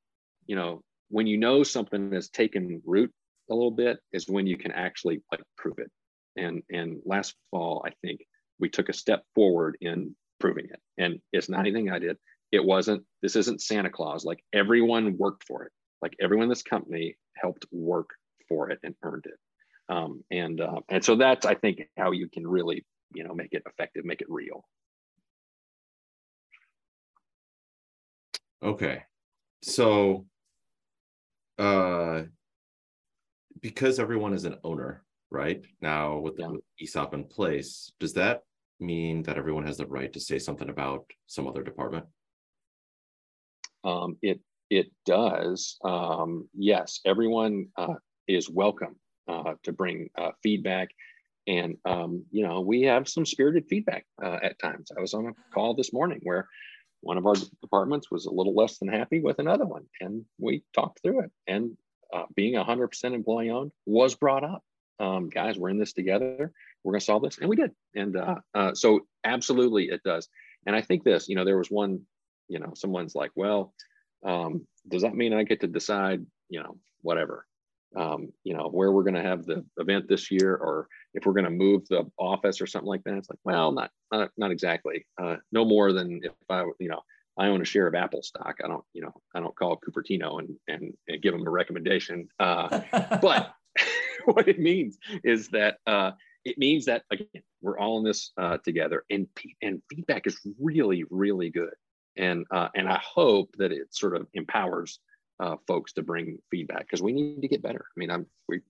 you 0.47 0.57
know, 0.57 0.83
when 1.09 1.27
you 1.27 1.37
know 1.37 1.63
something 1.63 2.13
has 2.13 2.29
taken 2.29 2.83
root 2.85 3.13
a 3.51 3.55
little 3.55 3.71
bit, 3.71 3.99
is 4.13 4.29
when 4.29 4.47
you 4.47 4.57
can 4.57 4.73
actually 4.73 5.23
like 5.31 5.43
prove 5.57 5.79
it. 5.79 5.91
And 6.37 6.63
and 6.71 7.01
last 7.05 7.35
fall, 7.51 7.85
I 7.87 7.91
think 8.03 8.21
we 8.59 8.69
took 8.69 8.89
a 8.89 8.93
step 8.95 9.25
forward 9.35 9.77
in 9.81 10.15
proving 10.41 10.67
it. 10.67 10.81
And 10.99 11.21
it's 11.33 11.49
not 11.49 11.61
anything 11.61 11.91
I 11.91 11.99
did. 11.99 12.17
It 12.53 12.65
wasn't. 12.65 13.05
This 13.23 13.37
isn't 13.37 13.63
Santa 13.63 13.91
Claus. 13.91 14.25
Like 14.25 14.43
everyone 14.53 15.17
worked 15.19 15.45
for 15.47 15.65
it. 15.65 15.73
Like 16.01 16.15
everyone 16.21 16.45
in 16.45 16.49
this 16.49 16.63
company 16.63 17.17
helped 17.37 17.67
work 17.73 18.11
for 18.49 18.71
it 18.71 18.79
and 18.83 18.95
earned 19.03 19.27
it. 19.27 19.39
Um, 19.89 20.23
and 20.31 20.61
uh, 20.61 20.81
and 20.89 21.05
so 21.05 21.17
that's 21.17 21.47
I 21.47 21.55
think 21.55 21.81
how 21.97 22.13
you 22.13 22.29
can 22.29 22.47
really 22.47 22.85
you 23.15 23.25
know 23.25 23.35
make 23.35 23.53
it 23.53 23.63
effective, 23.67 24.05
make 24.05 24.21
it 24.21 24.31
real. 24.31 24.65
Okay, 28.63 29.03
so 29.63 30.27
uh, 31.59 32.23
because 33.61 33.99
everyone 33.99 34.33
is 34.33 34.45
an 34.45 34.57
owner, 34.65 35.05
right 35.31 35.65
now 35.81 36.19
with 36.19 36.37
the 36.37 36.43
yeah. 36.43 36.85
ESOP 36.87 37.15
in 37.15 37.25
place, 37.25 37.93
does 38.01 38.15
that 38.15 38.43
mean 38.81 39.23
that 39.23 39.37
everyone 39.37 39.67
has 39.67 39.77
the 39.77 39.87
right 39.87 40.13
to 40.13 40.21
say 40.21 40.39
something 40.39 40.71
about 40.71 41.05
some 41.27 41.47
other 41.47 41.63
department? 41.63 42.07
Um, 43.85 44.17
it 44.23 44.41
it 44.71 44.91
does. 45.07 45.79
Um, 45.85 46.49
yes, 46.55 47.01
everyone 47.05 47.69
uh, 47.77 47.95
is 48.27 48.51
welcome 48.51 48.97
uh, 49.27 49.55
to 49.63 49.73
bring 49.73 50.11
uh, 50.17 50.33
feedback. 50.43 50.91
And, 51.47 51.79
um, 51.87 52.25
you 52.31 52.47
know, 52.47 52.61
we 52.61 52.83
have 52.83 53.09
some 53.09 53.25
spirited 53.25 53.65
feedback 53.71 54.05
uh, 54.23 54.39
at 54.43 54.59
times. 54.59 54.91
I 54.97 55.01
was 55.01 55.15
on 55.15 55.27
a 55.29 55.33
call 55.55 55.73
this 55.73 55.95
morning 55.95 56.21
where 56.23 56.47
one 57.01 57.19
of 57.19 57.27
our 57.27 57.35
departments 57.61 58.11
was 58.11 58.27
a 58.27 58.31
little 58.31 58.55
less 58.55 58.79
than 58.79 58.89
happy 58.89 59.21
with 59.21 59.39
another 59.39 59.67
one. 59.67 59.85
And 60.01 60.25
we 60.39 60.65
talked 60.75 61.01
through 61.03 61.23
it. 61.23 61.31
And 61.47 61.77
uh, 62.13 62.25
being 62.35 62.55
100% 62.55 63.05
employee 63.15 63.51
owned 63.51 63.73
was 63.87 64.15
brought 64.15 64.45
up. 64.45 64.63
Um, 65.01 65.29
guys, 65.29 65.57
we're 65.57 65.69
in 65.69 65.79
this 65.79 65.93
together. 65.93 66.53
We're 66.83 66.93
going 66.93 67.01
to 67.01 67.05
solve 67.05 67.23
this. 67.23 67.39
And 67.39 67.49
we 67.49 67.57
did. 67.57 67.71
And 67.95 68.17
uh, 68.17 68.37
uh, 68.55 68.75
so, 68.75 69.07
absolutely, 69.25 69.85
it 69.91 70.03
does. 70.03 70.29
And 70.67 70.75
I 70.75 70.81
think 70.81 71.05
this, 71.05 71.29
you 71.29 71.37
know, 71.37 71.45
there 71.45 71.59
was 71.59 71.71
one, 71.71 72.01
you 72.49 72.59
know, 72.59 72.73
someone's 72.75 73.15
like, 73.15 73.31
well, 73.37 73.73
um, 74.25 74.67
does 74.89 75.03
that 75.03 75.15
mean 75.15 75.33
I 75.33 75.45
get 75.45 75.61
to 75.61 75.69
decide, 75.69 76.25
you 76.49 76.61
know, 76.61 76.79
whatever? 77.03 77.47
Um, 77.97 78.33
you 78.45 78.55
know, 78.55 78.69
where 78.69 78.93
we're 78.93 79.03
going 79.03 79.15
to 79.15 79.23
have 79.23 79.45
the 79.45 79.65
event 79.79 80.09
this 80.09 80.31
year, 80.31 80.55
or 80.55 80.89
if 81.15 81.25
we're 81.25 81.33
going 81.33 81.45
to 81.45 81.51
move 81.51 81.87
the 81.89 82.05
office 82.19 82.61
or 82.61 82.67
something 82.67 82.89
like 82.89 83.03
that. 83.05 83.17
It's 83.17 83.31
like, 83.31 83.39
well, 83.45 83.73
not 83.73 83.91
not, 84.13 84.31
not 84.37 84.51
exactly. 84.51 85.07
Uh, 85.21 85.37
no 85.53 85.65
more 85.65 85.93
than 85.93 86.21
if 86.23 86.33
I, 86.51 86.65
you 86.79 86.89
know, 86.89 87.01
I 87.39 87.49
own 87.49 87.63
a 87.63 87.65
share 87.65 87.87
of 87.87 87.95
Apple 87.95 88.23
stock. 88.23 88.57
I 88.63 88.69
don't, 88.69 88.85
you 88.93 89.03
know, 89.03 89.13
I 89.35 89.41
don't 89.41 89.57
call 89.57 89.79
Cupertino 89.79 90.41
and 90.41 90.51
and, 90.69 90.93
and 91.09 91.23
give 91.23 91.33
them 91.33 91.47
a 91.47 91.51
recommendation. 91.51 92.29
Uh, 92.39 92.81
but 93.23 93.53
what 94.25 94.49
it 94.49 94.59
means 94.59 94.99
is 95.25 95.49
that 95.49 95.79
uh, 95.87 96.13
it 96.45 96.59
means 96.59 96.85
that 96.87 97.03
again 97.11 97.43
we're 97.63 97.79
all 97.79 97.99
in 97.99 98.05
this 98.05 98.33
uh, 98.37 98.59
together, 98.65 99.05
and 99.11 99.27
and 99.63 99.83
feedback 99.91 100.27
is 100.27 100.39
really 100.61 101.05
really 101.11 101.51
good, 101.51 101.75
and 102.17 102.45
uh, 102.51 102.69
and 102.75 102.89
I 102.89 103.01
hope 103.03 103.51
that 103.59 103.73
it 103.73 103.95
sort 103.95 104.17
of 104.17 104.27
empowers 104.35 105.01
uh, 105.41 105.57
folks 105.67 105.93
to 105.95 106.03
bring 106.03 106.39
feedback 106.51 106.81
because 106.81 107.03
we 107.03 107.13
need 107.13 107.43
to 107.43 107.49
get 107.49 107.63
better. 107.63 107.85
I 107.85 107.97
mean, 107.99 108.11
I'm 108.11 108.27
we 108.49 108.61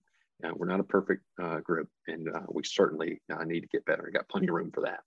uh, 0.43 0.51
we're 0.55 0.67
not 0.67 0.79
a 0.79 0.83
perfect 0.83 1.23
uh, 1.41 1.59
group, 1.59 1.89
and 2.07 2.29
uh, 2.29 2.41
we 2.49 2.63
certainly 2.63 3.21
uh, 3.31 3.43
need 3.43 3.61
to 3.61 3.67
get 3.67 3.85
better. 3.85 4.03
We 4.05 4.11
got 4.11 4.29
plenty 4.29 4.47
of 4.47 4.53
room 4.53 4.71
for 4.71 4.81
that. 4.81 4.99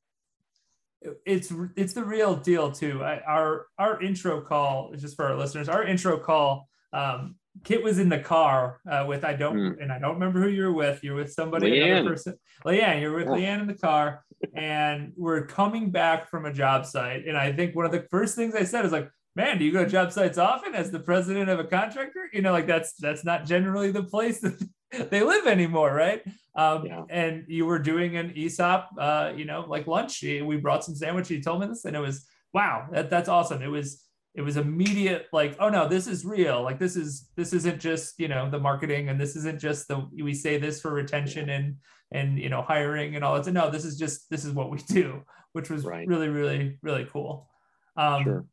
It's 1.26 1.52
it's 1.76 1.94
the 1.94 2.04
real 2.04 2.36
deal 2.36 2.70
too. 2.70 3.02
I, 3.02 3.20
our 3.26 3.66
our 3.78 4.00
intro 4.02 4.40
call, 4.40 4.92
just 4.96 5.16
for 5.16 5.26
our 5.26 5.36
listeners, 5.36 5.68
our 5.68 5.84
intro 5.84 6.18
call. 6.18 6.68
Um, 6.92 7.36
Kit 7.64 7.82
was 7.82 7.98
in 7.98 8.08
the 8.08 8.18
car 8.18 8.80
uh, 8.90 9.04
with 9.06 9.24
I 9.24 9.34
don't 9.34 9.56
mm. 9.56 9.82
and 9.82 9.92
I 9.92 9.98
don't 9.98 10.14
remember 10.14 10.40
who 10.40 10.48
you 10.48 10.64
were 10.64 10.72
with. 10.72 11.04
You're 11.04 11.14
with 11.14 11.32
somebody, 11.32 11.70
Leanne. 11.70 11.92
another 11.92 12.10
person. 12.10 12.34
Leanne, 12.64 13.00
you're 13.00 13.14
with 13.14 13.26
Leanne 13.26 13.60
in 13.60 13.66
the 13.66 13.74
car, 13.74 14.24
and 14.54 15.12
we're 15.16 15.46
coming 15.46 15.90
back 15.90 16.30
from 16.30 16.46
a 16.46 16.52
job 16.52 16.86
site. 16.86 17.26
And 17.26 17.36
I 17.36 17.52
think 17.52 17.76
one 17.76 17.84
of 17.84 17.92
the 17.92 18.06
first 18.10 18.36
things 18.36 18.54
I 18.54 18.64
said 18.64 18.86
is 18.86 18.92
like, 18.92 19.10
man, 19.35 19.59
do 19.59 19.64
you 19.64 19.72
go 19.72 19.85
to 19.85 19.91
job 19.91 20.12
sites 20.12 20.39
often 20.39 20.74
as 20.74 20.91
the 20.91 21.01
president 21.01 21.49
of 21.49 21.59
a 21.59 21.64
contractor? 21.64 22.28
You 22.33 22.43
know, 22.43 22.53
like 22.53 22.66
that's 22.66 22.95
that's 22.95 23.24
not 23.24 23.47
generally 23.47 23.91
the 23.91 24.05
place 24.05 24.41
that 24.41 24.62
they 25.11 25.22
live 25.22 25.47
anymore, 25.47 25.93
right? 25.95 26.22
Um, 26.55 26.87
yeah. 26.87 27.03
And 27.09 27.45
you 27.49 27.66
were 27.66 27.78
doing 27.78 28.16
an 28.16 28.33
ESOP, 28.37 28.89
uh, 28.99 29.33
you 29.35 29.45
know, 29.45 29.64
like 29.66 29.87
lunch. 29.87 30.22
We 30.22 30.57
brought 30.57 30.85
some 30.85 30.95
sandwich. 30.95 31.30
You 31.30 31.43
told 31.43 31.61
me 31.61 31.66
this, 31.66 31.85
and 31.85 31.97
it 31.97 32.01
was 32.01 32.26
wow, 32.53 32.87
that, 32.93 33.11
that's 33.11 33.28
awesome. 33.28 33.62
It 33.62 33.68
was 33.68 34.05
it 34.35 34.41
was 34.41 34.57
immediate, 34.57 35.26
like, 35.33 35.57
oh 35.61 35.68
no, 35.68 35.87
this 35.87 36.07
is 36.07 36.24
real. 36.24 36.62
Like 36.62 36.78
this 36.78 36.97
is 36.97 37.28
this 37.37 37.53
isn't 37.53 37.80
just 37.80 38.18
you 38.18 38.28
know 38.28 38.51
the 38.51 38.59
marketing, 38.59 39.09
and 39.09 39.20
this 39.20 39.37
isn't 39.37 39.61
just 39.61 39.89
the 39.89 40.07
we 40.22 40.35
say 40.35 40.59
this 40.59 40.80
for 40.80 40.93
retention 40.93 41.51
and 41.51 41.76
and 42.12 42.39
you 42.39 42.49
know 42.49 42.62
hiring 42.62 43.14
and 43.14 43.24
all 43.24 43.41
that. 43.41 43.53
No, 43.53 43.70
this 43.70 43.85
is 43.85 43.99
just 43.99 44.28
this 44.30 44.45
is 44.45 44.53
what 44.53 44.70
we 44.70 44.78
do, 44.89 45.22
which 45.53 45.70
was 45.70 45.85
right. 45.85 46.07
really 46.07 46.28
really 46.28 46.78
really 46.83 47.07
cool. 47.11 47.49
Um, 47.97 48.24
sure. 48.24 48.47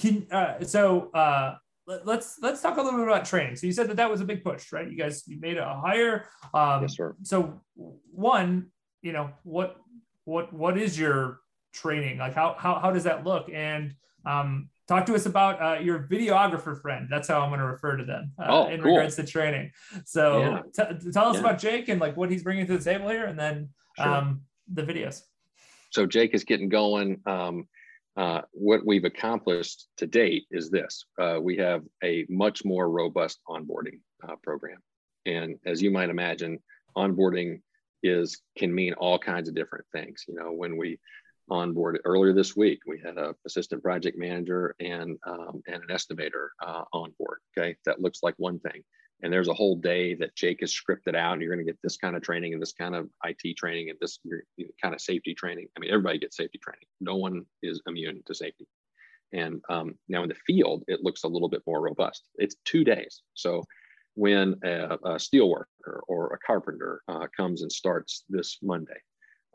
Can, 0.00 0.26
uh, 0.30 0.64
so 0.64 1.10
uh, 1.12 1.56
let, 1.86 2.18
us 2.20 2.38
let's 2.40 2.60
talk 2.60 2.76
a 2.76 2.82
little 2.82 2.98
bit 2.98 3.08
about 3.08 3.24
training. 3.24 3.56
So 3.56 3.66
you 3.66 3.72
said 3.72 3.88
that 3.88 3.96
that 3.96 4.10
was 4.10 4.20
a 4.20 4.24
big 4.24 4.44
push, 4.44 4.72
right? 4.72 4.88
You 4.90 4.96
guys 4.96 5.24
you 5.26 5.38
made 5.40 5.58
a 5.58 5.80
hire. 5.84 6.26
Um, 6.54 6.82
yes, 6.82 6.96
sir. 6.96 7.16
So 7.22 7.60
one, 7.74 8.68
you 9.02 9.12
know 9.12 9.30
what 9.42 9.76
what 10.24 10.52
what 10.52 10.78
is 10.78 10.98
your 10.98 11.40
training 11.72 12.18
like? 12.18 12.34
How 12.34 12.56
how 12.58 12.78
how 12.78 12.90
does 12.90 13.04
that 13.04 13.24
look? 13.24 13.50
And 13.52 13.94
um, 14.26 14.68
talk 14.86 15.06
to 15.06 15.14
us 15.14 15.26
about 15.26 15.62
uh, 15.62 15.80
your 15.80 16.00
videographer 16.00 16.80
friend. 16.80 17.08
That's 17.10 17.28
how 17.28 17.40
I'm 17.40 17.50
going 17.50 17.60
to 17.60 17.66
refer 17.66 17.96
to 17.96 18.04
them 18.04 18.32
uh, 18.38 18.46
oh, 18.48 18.68
in 18.68 18.82
cool. 18.82 18.94
regards 18.94 19.16
to 19.16 19.24
training. 19.24 19.70
So 20.04 20.62
yeah. 20.76 20.86
t- 20.86 21.10
tell 21.12 21.28
us 21.28 21.34
yeah. 21.34 21.40
about 21.40 21.58
Jake 21.58 21.88
and 21.88 22.00
like 22.00 22.16
what 22.16 22.30
he's 22.30 22.42
bringing 22.42 22.66
to 22.66 22.76
the 22.76 22.84
table 22.84 23.08
here, 23.08 23.26
and 23.26 23.38
then 23.38 23.70
sure. 23.96 24.08
um, 24.08 24.42
the 24.72 24.82
videos. 24.82 25.22
So 25.90 26.06
Jake 26.06 26.34
is 26.34 26.44
getting 26.44 26.68
going. 26.68 27.20
Um, 27.24 27.68
uh, 28.18 28.42
what 28.50 28.84
we've 28.84 29.04
accomplished 29.04 29.86
to 29.96 30.06
date 30.06 30.46
is 30.50 30.70
this. 30.70 31.04
Uh, 31.20 31.38
we 31.40 31.56
have 31.56 31.84
a 32.02 32.26
much 32.28 32.64
more 32.64 32.90
robust 32.90 33.38
onboarding 33.48 34.00
uh, 34.28 34.34
program. 34.42 34.78
And 35.24 35.54
as 35.64 35.80
you 35.80 35.92
might 35.92 36.10
imagine 36.10 36.58
onboarding 36.96 37.60
is 38.02 38.42
can 38.56 38.74
mean 38.74 38.92
all 38.94 39.20
kinds 39.20 39.48
of 39.48 39.54
different 39.54 39.84
things. 39.92 40.24
You 40.26 40.34
know 40.34 40.52
when 40.52 40.76
we 40.76 40.98
onboarded 41.48 42.00
earlier 42.04 42.32
this 42.32 42.54
week 42.56 42.80
we 42.86 43.00
had 43.02 43.16
a 43.16 43.34
assistant 43.46 43.82
project 43.82 44.18
manager 44.18 44.74
and 44.80 45.16
um, 45.26 45.62
and 45.66 45.76
an 45.76 45.88
estimator 45.90 46.48
uh, 46.62 46.82
on 46.92 47.14
board 47.18 47.38
okay? 47.56 47.76
That 47.86 48.00
looks 48.00 48.20
like 48.22 48.34
one 48.36 48.58
thing 48.58 48.82
and 49.22 49.32
there's 49.32 49.48
a 49.48 49.54
whole 49.54 49.76
day 49.76 50.14
that 50.14 50.36
Jake 50.36 50.60
has 50.60 50.72
scripted 50.72 51.16
out, 51.16 51.32
and 51.32 51.42
you're 51.42 51.52
going 51.52 51.64
to 51.64 51.70
get 51.70 51.80
this 51.82 51.96
kind 51.96 52.14
of 52.14 52.22
training 52.22 52.52
and 52.52 52.62
this 52.62 52.72
kind 52.72 52.94
of 52.94 53.08
IT 53.24 53.56
training 53.56 53.90
and 53.90 53.98
this 54.00 54.20
kind 54.80 54.94
of 54.94 55.00
safety 55.00 55.34
training. 55.34 55.66
I 55.76 55.80
mean, 55.80 55.90
everybody 55.90 56.18
gets 56.18 56.36
safety 56.36 56.58
training. 56.62 56.86
No 57.00 57.16
one 57.16 57.44
is 57.62 57.82
immune 57.86 58.22
to 58.26 58.34
safety. 58.34 58.66
And 59.32 59.60
um, 59.68 59.94
now 60.08 60.22
in 60.22 60.28
the 60.28 60.36
field, 60.46 60.84
it 60.86 61.02
looks 61.02 61.24
a 61.24 61.28
little 61.28 61.48
bit 61.48 61.62
more 61.66 61.80
robust. 61.80 62.28
It's 62.36 62.56
two 62.64 62.84
days. 62.84 63.22
So 63.34 63.64
when 64.14 64.56
a, 64.64 64.98
a 65.04 65.18
steel 65.18 65.50
worker 65.50 66.02
or 66.06 66.32
a 66.32 66.38
carpenter 66.46 67.02
uh, 67.08 67.26
comes 67.36 67.62
and 67.62 67.70
starts 67.70 68.24
this 68.28 68.58
Monday, 68.62 69.00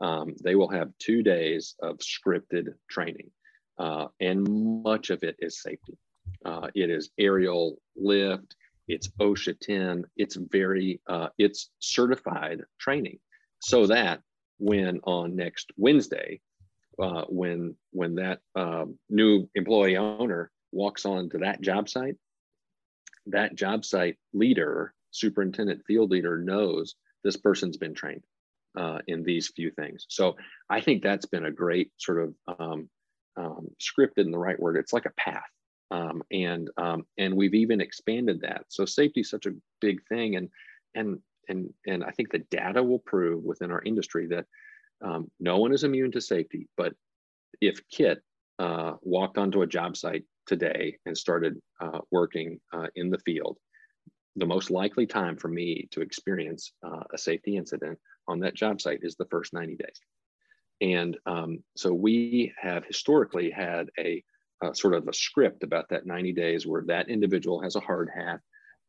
um, 0.00 0.34
they 0.42 0.54
will 0.54 0.68
have 0.68 0.90
two 0.98 1.22
days 1.22 1.74
of 1.82 1.98
scripted 1.98 2.74
training, 2.90 3.30
uh, 3.78 4.06
and 4.20 4.82
much 4.82 5.10
of 5.10 5.22
it 5.22 5.36
is 5.38 5.62
safety. 5.62 5.96
Uh, 6.44 6.68
it 6.74 6.90
is 6.90 7.10
aerial 7.18 7.78
lift 7.96 8.56
it's 8.88 9.08
OSHA 9.20 9.58
10, 9.60 10.04
it's 10.16 10.36
very, 10.36 11.00
uh, 11.08 11.28
it's 11.38 11.70
certified 11.78 12.62
training 12.78 13.18
so 13.60 13.86
that 13.86 14.20
when 14.58 15.00
on 15.04 15.36
next 15.36 15.72
Wednesday, 15.76 16.40
uh, 17.00 17.24
when 17.28 17.74
when 17.90 18.14
that 18.16 18.40
um, 18.54 18.98
new 19.08 19.48
employee 19.54 19.96
owner 19.96 20.50
walks 20.70 21.04
on 21.06 21.28
to 21.30 21.38
that 21.38 21.60
job 21.60 21.88
site, 21.88 22.16
that 23.26 23.54
job 23.54 23.84
site 23.84 24.16
leader, 24.32 24.92
superintendent, 25.10 25.82
field 25.86 26.10
leader 26.10 26.38
knows 26.38 26.94
this 27.24 27.36
person's 27.36 27.76
been 27.76 27.94
trained 27.94 28.22
uh, 28.78 28.98
in 29.06 29.22
these 29.24 29.48
few 29.48 29.70
things. 29.70 30.06
So 30.08 30.36
I 30.68 30.80
think 30.80 31.02
that's 31.02 31.26
been 31.26 31.46
a 31.46 31.50
great 31.50 31.90
sort 31.96 32.22
of 32.22 32.58
um, 32.58 32.88
um, 33.36 33.68
scripted 33.80 34.24
in 34.24 34.30
the 34.30 34.38
right 34.38 34.60
word. 34.60 34.76
It's 34.76 34.92
like 34.92 35.06
a 35.06 35.12
path 35.16 35.42
um, 35.90 36.22
and 36.30 36.70
um, 36.76 37.04
and 37.18 37.34
we've 37.34 37.54
even 37.54 37.80
expanded 37.80 38.40
that. 38.40 38.64
So 38.68 38.84
safety 38.84 39.20
is 39.20 39.30
such 39.30 39.46
a 39.46 39.54
big 39.80 40.00
thing, 40.08 40.36
and 40.36 40.48
and 40.94 41.18
and 41.48 41.72
and 41.86 42.04
I 42.04 42.10
think 42.10 42.30
the 42.30 42.44
data 42.50 42.82
will 42.82 43.00
prove 43.00 43.42
within 43.42 43.70
our 43.70 43.82
industry 43.82 44.26
that 44.28 44.46
um, 45.04 45.30
no 45.40 45.58
one 45.58 45.72
is 45.72 45.84
immune 45.84 46.12
to 46.12 46.20
safety. 46.20 46.68
But 46.76 46.94
if 47.60 47.80
Kit 47.90 48.22
uh, 48.58 48.94
walked 49.02 49.38
onto 49.38 49.62
a 49.62 49.66
job 49.66 49.96
site 49.96 50.24
today 50.46 50.98
and 51.06 51.16
started 51.16 51.60
uh, 51.80 52.00
working 52.10 52.60
uh, 52.72 52.86
in 52.96 53.10
the 53.10 53.18
field, 53.18 53.58
the 54.36 54.46
most 54.46 54.70
likely 54.70 55.06
time 55.06 55.36
for 55.36 55.48
me 55.48 55.88
to 55.92 56.00
experience 56.00 56.72
uh, 56.84 57.02
a 57.12 57.18
safety 57.18 57.56
incident 57.56 57.98
on 58.26 58.40
that 58.40 58.54
job 58.54 58.80
site 58.80 59.00
is 59.02 59.16
the 59.16 59.26
first 59.26 59.52
90 59.52 59.76
days. 59.76 60.00
And 60.80 61.16
um, 61.26 61.62
so 61.76 61.92
we 61.94 62.52
have 62.60 62.84
historically 62.84 63.50
had 63.50 63.90
a 63.98 64.24
uh, 64.62 64.72
sort 64.72 64.94
of 64.94 65.08
a 65.08 65.12
script 65.12 65.62
about 65.62 65.88
that 65.88 66.06
90 66.06 66.32
days 66.32 66.66
where 66.66 66.82
that 66.86 67.08
individual 67.08 67.60
has 67.60 67.76
a 67.76 67.80
hard 67.80 68.10
hat 68.14 68.40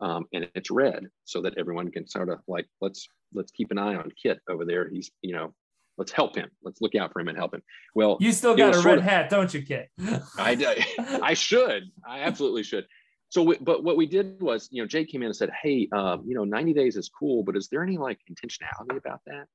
um, 0.01 0.25
and 0.33 0.49
it's 0.55 0.71
red 0.71 1.07
so 1.23 1.41
that 1.41 1.57
everyone 1.57 1.91
can 1.91 2.07
sort 2.07 2.29
of 2.29 2.39
like 2.47 2.67
let's 2.81 3.07
let's 3.33 3.51
keep 3.51 3.71
an 3.71 3.77
eye 3.77 3.95
on 3.95 4.11
kit 4.21 4.39
over 4.49 4.65
there. 4.65 4.89
He's 4.89 5.11
you 5.21 5.33
know 5.33 5.53
let's 5.97 6.11
help 6.11 6.35
him. 6.35 6.49
Let's 6.63 6.81
look 6.81 6.95
out 6.95 7.13
for 7.13 7.21
him 7.21 7.27
and 7.29 7.37
help 7.37 7.53
him. 7.53 7.61
Well 7.93 8.17
you 8.19 8.31
still 8.31 8.55
got 8.55 8.75
a 8.75 8.81
red 8.81 8.99
of, 8.99 9.03
hat 9.03 9.29
don't 9.29 9.53
you 9.53 9.61
kit? 9.61 9.89
I 10.37 10.85
i 11.21 11.33
should. 11.33 11.83
I 12.07 12.21
absolutely 12.21 12.63
should. 12.63 12.85
So 13.29 13.43
we, 13.43 13.57
but 13.57 13.83
what 13.83 13.97
we 13.97 14.05
did 14.05 14.41
was 14.41 14.67
you 14.71 14.81
know 14.81 14.87
Jake 14.87 15.09
came 15.09 15.21
in 15.21 15.27
and 15.27 15.35
said 15.35 15.51
hey 15.61 15.87
um, 15.93 16.23
you 16.27 16.35
know 16.35 16.43
90 16.43 16.73
days 16.73 16.97
is 16.97 17.09
cool 17.09 17.43
but 17.43 17.55
is 17.55 17.69
there 17.69 17.81
any 17.81 17.97
like 17.97 18.19
intentionality 18.29 18.97
about 18.97 19.21
that? 19.27 19.47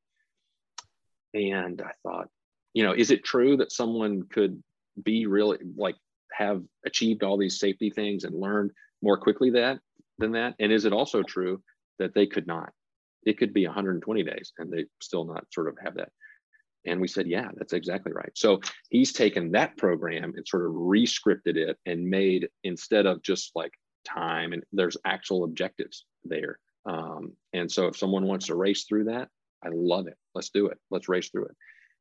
And 1.33 1.81
i 1.81 1.93
thought 2.03 2.29
you 2.73 2.83
know 2.83 2.93
is 2.93 3.11
it 3.11 3.25
true 3.25 3.59
that 3.59 3.73
someone 3.73 4.23
could 4.23 4.63
be 5.03 5.27
really 5.27 5.59
like 5.77 5.97
have 6.33 6.63
achieved 6.87 7.23
all 7.23 7.37
these 7.37 7.59
safety 7.59 7.91
things 7.91 8.25
and 8.25 8.35
learned 8.35 8.71
more 9.03 9.19
quickly 9.19 9.51
that 9.51 9.79
than 10.19 10.33
that? 10.33 10.55
And 10.59 10.73
is 10.73 10.85
it 10.85 10.93
also 10.93 11.23
true 11.23 11.63
that 11.99 12.15
they 12.15 12.27
could 12.27 12.47
not? 12.47 12.71
It 13.25 13.39
could 13.39 13.53
be 13.53 13.67
120 13.67 14.23
days 14.23 14.53
and 14.59 14.73
they 14.73 14.87
still 15.03 15.25
not 15.25 15.45
sort 15.53 15.69
of 15.69 15.77
have 15.83 15.95
that. 15.95 16.11
And 16.87 17.01
we 17.01 17.09
said, 17.09 17.27
yeah, 17.27 17.49
that's 17.57 17.75
exactly 17.75 18.13
right. 18.13 18.31
So 18.35 18.61
he's 18.89 19.13
taken 19.13 19.53
that 19.53 19.77
program 19.77 20.33
and 20.35 20.49
sort 20.49 20.65
of 20.65 20.73
rescripted 20.73 21.57
it 21.57 21.77
and 21.85 22.09
made 22.09 22.49
instead 22.65 23.05
of 23.05 23.23
just 23.23 23.53
like 23.55 23.73
time 24.05 24.53
and 24.53 24.63
there's 24.73 24.97
actual 25.05 25.45
objectives 25.45 26.07
there. 26.25 26.59
Um, 26.87 27.33
and 27.53 27.71
so 27.71 27.87
if 27.87 27.99
someone 27.99 28.25
wants 28.25 28.47
to 28.47 28.55
race 28.55 28.85
through 28.85 29.05
that, 29.05 29.29
I 29.63 29.69
love 29.73 30.07
it. 30.07 30.17
Let's 30.35 30.49
do 30.49 30.67
it. 30.69 30.79
Let's 30.91 31.09
race 31.09 31.29
through 31.29 31.47
it. 31.47 31.57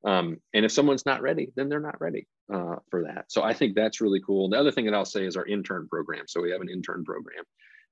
Um, 0.06 0.38
and 0.54 0.66
if 0.66 0.72
someone's 0.72 1.06
not 1.06 1.22
ready, 1.22 1.52
then 1.56 1.68
they're 1.68 1.80
not 1.80 2.00
ready 2.00 2.28
uh, 2.54 2.76
for 2.90 3.04
that. 3.04 3.26
So 3.28 3.44
I 3.44 3.54
think 3.54 3.76
that's 3.76 4.02
really 4.02 4.22
cool. 4.26 4.50
The 4.50 4.60
other 4.60 4.72
thing 4.72 4.86
that 4.86 4.94
I'll 4.94 5.06
say 5.06 5.26
is 5.26 5.36
our 5.36 5.46
intern 5.46 5.88
program. 5.90 6.26
So 6.28 6.42
we 6.42 6.52
have 6.52 6.62
an 6.62 6.70
intern 6.70 7.04
program, 7.04 7.44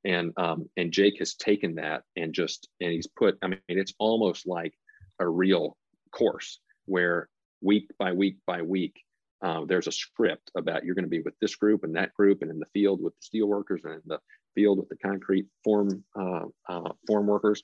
and 0.06 0.32
um, 0.38 0.70
and 0.78 0.92
Jake 0.92 1.20
has 1.20 1.36
taken 1.36 1.76
that 1.76 2.04
and 2.16 2.34
just 2.34 2.70
and 2.80 2.92
he's 2.92 3.08
put. 3.08 3.38
I 3.42 3.48
mean, 3.48 3.60
it's 3.68 3.94
almost 4.00 4.48
like 4.48 4.74
a 5.20 5.28
real 5.28 5.76
course 6.12 6.60
where 6.86 7.28
week 7.62 7.90
by 8.00 8.14
week 8.14 8.38
by 8.46 8.62
week. 8.62 9.02
Uh, 9.40 9.66
there's 9.66 9.86
a 9.86 9.92
script 9.92 10.50
about 10.58 10.84
you're 10.84 10.96
going 10.96 11.06
to 11.06 11.10
be 11.10 11.22
with 11.22 11.38
this 11.40 11.56
group 11.56 11.84
and 11.84 11.96
that 11.96 12.14
group, 12.14 12.42
and 12.42 12.50
in 12.50 12.60
the 12.60 12.66
field 12.74 13.04
with 13.04 13.14
the 13.16 13.22
steel 13.22 13.48
workers, 13.48 13.82
and 13.84 13.96
in 13.96 14.02
the 14.06 14.20
field 14.56 14.80
with 14.80 14.90
the 14.90 14.98
concrete 14.98 15.46
form 15.64 16.04
uh, 16.18 16.46
uh 16.70 16.90
form 17.06 17.28
workers, 17.28 17.62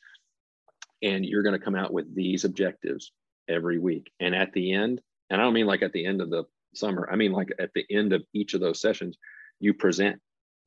and 1.01 1.25
you're 1.25 1.43
going 1.43 1.57
to 1.57 1.63
come 1.63 1.75
out 1.75 1.93
with 1.93 2.13
these 2.13 2.43
objectives 2.43 3.13
every 3.47 3.79
week. 3.79 4.11
And 4.19 4.35
at 4.35 4.53
the 4.53 4.73
end, 4.73 5.01
and 5.29 5.41
I 5.41 5.43
don't 5.43 5.53
mean 5.53 5.65
like 5.65 5.81
at 5.81 5.93
the 5.93 6.05
end 6.05 6.21
of 6.21 6.29
the 6.29 6.43
summer. 6.75 7.07
I 7.11 7.15
mean, 7.15 7.31
like 7.31 7.49
at 7.59 7.71
the 7.73 7.85
end 7.89 8.13
of 8.13 8.23
each 8.33 8.53
of 8.53 8.61
those 8.61 8.81
sessions, 8.81 9.17
you 9.59 9.73
present. 9.73 10.19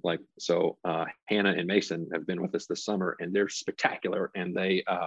Like 0.03 0.21
so, 0.39 0.77
uh, 0.85 1.07
Hannah 1.27 1.55
and 1.57 1.67
Mason 1.67 2.09
have 2.13 2.27
been 2.27 2.43
with 2.43 2.55
us 2.55 2.67
this 2.67 2.85
summer, 2.85 3.17
and 3.19 3.35
they're 3.35 3.49
spectacular. 3.49 4.31
And 4.35 4.55
they 4.55 4.85
uh, 4.87 5.07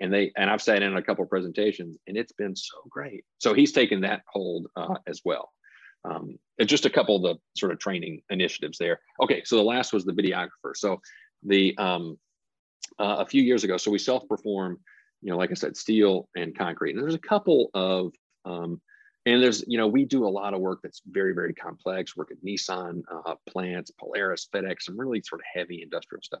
and 0.00 0.12
they 0.12 0.32
and 0.36 0.48
I've 0.48 0.62
sat 0.62 0.82
in 0.82 0.96
a 0.96 1.02
couple 1.02 1.24
presentations, 1.26 1.98
and 2.06 2.16
it's 2.16 2.32
been 2.32 2.56
so 2.56 2.78
great. 2.88 3.24
So 3.38 3.52
he's 3.52 3.72
taken 3.72 4.00
that 4.00 4.22
hold 4.26 4.68
uh, 4.76 4.96
as 5.06 5.20
well. 5.24 5.52
Um, 6.04 6.38
and 6.58 6.68
just 6.68 6.86
a 6.86 6.90
couple 6.90 7.16
of 7.16 7.22
the 7.22 7.36
sort 7.58 7.72
of 7.72 7.78
training 7.78 8.22
initiatives 8.30 8.78
there. 8.78 9.00
Okay, 9.22 9.42
so 9.44 9.56
the 9.56 9.62
last 9.62 9.92
was 9.92 10.04
the 10.04 10.12
videographer. 10.12 10.74
So 10.74 11.00
the 11.42 11.76
um, 11.76 12.18
uh, 12.98 13.16
a 13.18 13.26
few 13.26 13.42
years 13.42 13.64
ago, 13.64 13.76
so 13.76 13.90
we 13.90 13.98
self-perform, 13.98 14.78
you 15.22 15.30
know, 15.30 15.36
like 15.36 15.50
I 15.50 15.54
said, 15.54 15.76
steel 15.76 16.28
and 16.36 16.56
concrete. 16.56 16.94
And 16.94 17.02
there's 17.02 17.14
a 17.14 17.18
couple 17.18 17.70
of 17.74 18.12
um, 18.44 18.80
and 19.26 19.42
there's 19.42 19.62
you 19.66 19.78
know 19.78 19.86
we 19.86 20.04
do 20.04 20.26
a 20.26 20.28
lot 20.28 20.54
of 20.54 20.60
work 20.60 20.80
that's 20.82 21.02
very 21.06 21.34
very 21.34 21.54
complex. 21.54 22.16
Work 22.16 22.30
at 22.30 22.44
Nissan 22.44 23.02
uh, 23.26 23.34
plants, 23.48 23.90
Polaris, 23.98 24.48
FedEx, 24.52 24.82
some 24.82 24.98
really 24.98 25.22
sort 25.22 25.40
of 25.40 25.46
heavy 25.52 25.82
industrial 25.82 26.22
stuff. 26.22 26.40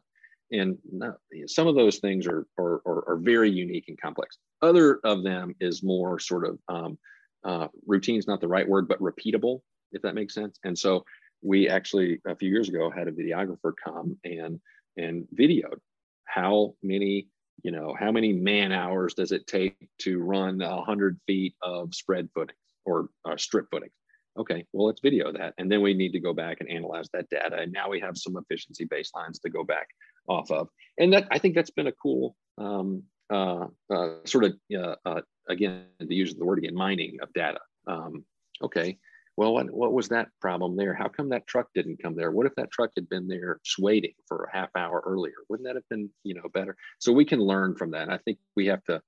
And 0.52 0.78
not, 0.90 1.16
some 1.46 1.68
of 1.68 1.76
those 1.76 1.98
things 1.98 2.26
are, 2.26 2.44
are, 2.58 2.82
are, 2.84 3.08
are, 3.10 3.16
very 3.16 3.48
unique 3.48 3.84
and 3.86 4.00
complex. 4.00 4.38
Other 4.62 4.98
of 5.04 5.22
them 5.22 5.54
is 5.60 5.84
more 5.84 6.18
sort 6.18 6.44
of 6.44 6.58
um, 6.68 6.98
uh, 7.44 7.68
routine 7.86 8.18
is 8.18 8.26
not 8.26 8.40
the 8.40 8.48
right 8.48 8.68
word, 8.68 8.88
but 8.88 8.98
repeatable, 8.98 9.60
if 9.92 10.02
that 10.02 10.16
makes 10.16 10.34
sense. 10.34 10.58
And 10.64 10.76
so 10.76 11.04
we 11.40 11.68
actually 11.68 12.20
a 12.26 12.34
few 12.34 12.50
years 12.50 12.68
ago 12.68 12.90
had 12.90 13.06
a 13.06 13.12
videographer 13.12 13.72
come 13.82 14.16
and 14.24 14.60
and 14.96 15.26
videoed 15.34 15.78
how 16.24 16.74
many 16.82 17.28
you 17.62 17.70
know 17.70 17.94
how 17.98 18.10
many 18.10 18.32
man 18.32 18.72
hours 18.72 19.14
does 19.14 19.32
it 19.32 19.46
take 19.46 19.76
to 19.98 20.20
run 20.20 20.60
a 20.60 20.82
hundred 20.82 21.18
feet 21.26 21.54
of 21.62 21.94
spread 21.94 22.28
footing 22.34 22.56
or 22.84 23.08
uh, 23.24 23.36
strip 23.36 23.66
footing? 23.70 23.90
Okay 24.38 24.64
well 24.72 24.86
let's 24.86 25.00
video 25.00 25.32
that 25.32 25.54
and 25.58 25.70
then 25.70 25.82
we 25.82 25.92
need 25.92 26.12
to 26.12 26.20
go 26.20 26.32
back 26.32 26.58
and 26.60 26.70
analyze 26.70 27.08
that 27.12 27.28
data 27.30 27.56
and 27.56 27.72
now 27.72 27.88
we 27.90 28.00
have 28.00 28.16
some 28.16 28.36
efficiency 28.36 28.86
baselines 28.86 29.40
to 29.42 29.50
go 29.50 29.64
back 29.64 29.88
off 30.28 30.50
of. 30.50 30.68
And 30.98 31.12
that 31.12 31.26
i 31.30 31.38
think 31.38 31.54
that's 31.54 31.70
been 31.70 31.88
a 31.88 31.92
cool 31.92 32.36
um, 32.58 33.02
uh, 33.30 33.66
uh, 33.92 34.08
sort 34.24 34.44
of 34.44 34.54
uh, 34.76 34.96
uh, 35.04 35.20
again 35.48 35.84
to 36.00 36.14
use 36.14 36.32
of 36.32 36.38
the 36.38 36.44
word 36.44 36.58
again 36.58 36.74
mining 36.74 37.18
of 37.22 37.32
data. 37.32 37.60
Um, 37.86 38.24
okay 38.62 38.98
well 39.40 39.54
what, 39.54 39.70
what 39.70 39.94
was 39.94 40.10
that 40.10 40.28
problem 40.38 40.76
there? 40.76 40.92
How 40.92 41.08
come 41.08 41.30
that 41.30 41.46
truck 41.46 41.68
didn't 41.74 42.02
come 42.02 42.14
there? 42.14 42.30
What 42.30 42.44
if 42.44 42.54
that 42.56 42.70
truck 42.70 42.90
had 42.94 43.08
been 43.08 43.26
there 43.26 43.58
just 43.64 43.78
waiting 43.78 44.12
for 44.28 44.44
a 44.44 44.54
half 44.54 44.68
hour 44.76 45.02
earlier? 45.06 45.32
Wouldn't 45.48 45.66
that 45.66 45.76
have 45.76 45.88
been 45.88 46.10
you 46.24 46.34
know 46.34 46.46
better? 46.52 46.76
So 46.98 47.10
we 47.10 47.24
can 47.24 47.40
learn 47.40 47.74
from 47.74 47.92
that. 47.92 48.10
I 48.10 48.18
think 48.18 48.36
we 48.54 48.66
have 48.66 48.84
to 48.84 49.00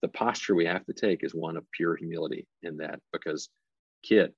the 0.00 0.06
posture 0.06 0.54
we 0.54 0.66
have 0.66 0.86
to 0.86 0.92
take 0.92 1.24
is 1.24 1.34
one 1.34 1.56
of 1.56 1.64
pure 1.72 1.96
humility 1.96 2.46
in 2.62 2.76
that 2.76 3.00
because 3.12 3.48
kit 4.04 4.32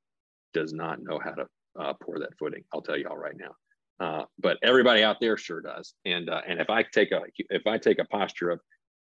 does 0.54 0.72
not 0.72 1.02
know 1.02 1.20
how 1.22 1.32
to 1.32 1.46
uh, 1.78 1.92
pour 2.02 2.18
that 2.20 2.38
footing. 2.38 2.64
I'll 2.72 2.80
tell 2.80 2.96
you 2.96 3.08
all 3.10 3.18
right 3.18 3.36
now. 3.36 3.54
Uh, 4.00 4.24
but 4.38 4.56
everybody 4.62 5.02
out 5.02 5.20
there 5.20 5.36
sure 5.36 5.60
does. 5.60 5.92
And 6.06 6.30
uh, 6.30 6.40
and 6.48 6.58
if 6.58 6.70
i 6.70 6.82
take 6.84 7.12
a 7.12 7.20
if 7.50 7.66
i 7.66 7.76
take 7.76 7.98
a 7.98 8.06
posture 8.06 8.48
of 8.48 8.60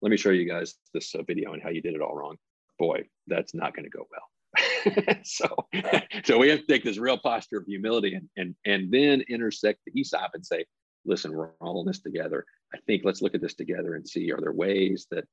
let 0.04 0.12
me 0.12 0.18
show 0.18 0.30
you 0.30 0.48
guys 0.48 0.76
this 0.94 1.16
uh, 1.16 1.24
video 1.24 1.54
and 1.54 1.64
how 1.64 1.70
you 1.70 1.82
did 1.82 1.96
it 1.96 2.02
all 2.02 2.16
wrong. 2.16 2.36
Boy, 2.78 3.06
that's 3.26 3.56
not 3.56 3.76
going 3.76 3.86
to 3.86 3.90
go 3.90 4.06
well. 4.12 4.30
so, 5.24 5.48
so 6.24 6.38
we 6.38 6.50
have 6.50 6.60
to 6.60 6.66
take 6.66 6.84
this 6.84 6.98
real 6.98 7.18
posture 7.18 7.58
of 7.58 7.66
humility 7.66 8.14
and, 8.14 8.30
and, 8.38 8.56
and 8.66 8.92
then 8.92 9.22
intersect 9.30 9.80
the 9.86 10.00
ESOP 10.00 10.32
and 10.34 10.46
say, 10.46 10.66
listen, 11.06 11.32
we're 11.34 11.52
all 11.62 11.82
in 11.82 11.88
this 11.88 12.02
together. 12.02 12.46
I 12.74 12.80
think 12.86 13.04
let's 13.06 13.22
look 13.22 13.36
at 13.36 13.42
this 13.42 13.56
together 13.56 13.96
and 13.96 14.08
see, 14.08 14.32
are 14.32 14.42
there 14.42 14.54
ways 14.54 15.08
that 15.12 15.26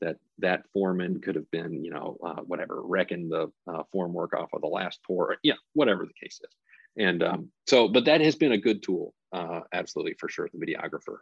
that 0.00 0.16
that 0.38 0.64
foreman 0.72 1.20
could 1.20 1.36
have 1.36 1.48
been, 1.52 1.84
you 1.84 1.92
know, 1.92 2.16
uh, 2.26 2.40
whatever, 2.42 2.82
wrecking 2.82 3.28
the 3.28 3.52
uh, 3.72 3.84
form 3.92 4.12
work 4.12 4.34
off 4.34 4.48
of 4.52 4.60
the 4.60 4.66
last 4.66 4.98
pour, 5.06 5.36
yeah, 5.44 5.54
whatever 5.74 6.04
the 6.04 6.12
case 6.20 6.40
is. 6.42 6.56
And 6.98 7.22
um, 7.22 7.50
so, 7.68 7.86
but 7.86 8.06
that 8.06 8.20
has 8.20 8.34
been 8.34 8.50
a 8.50 8.58
good 8.58 8.82
tool, 8.82 9.14
uh, 9.32 9.60
absolutely 9.72 10.14
for 10.18 10.28
sure, 10.28 10.48
the 10.52 10.58
videographer 10.58 11.18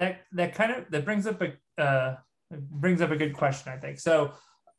that 0.00 0.22
that 0.32 0.54
kind 0.54 0.72
of 0.72 0.90
that 0.90 1.04
brings 1.04 1.26
up 1.26 1.40
a 1.42 1.80
uh, 1.80 2.16
brings 2.50 3.00
up 3.00 3.12
a 3.12 3.16
good 3.16 3.34
question, 3.34 3.72
I 3.72 3.76
think. 3.76 4.00
So, 4.00 4.32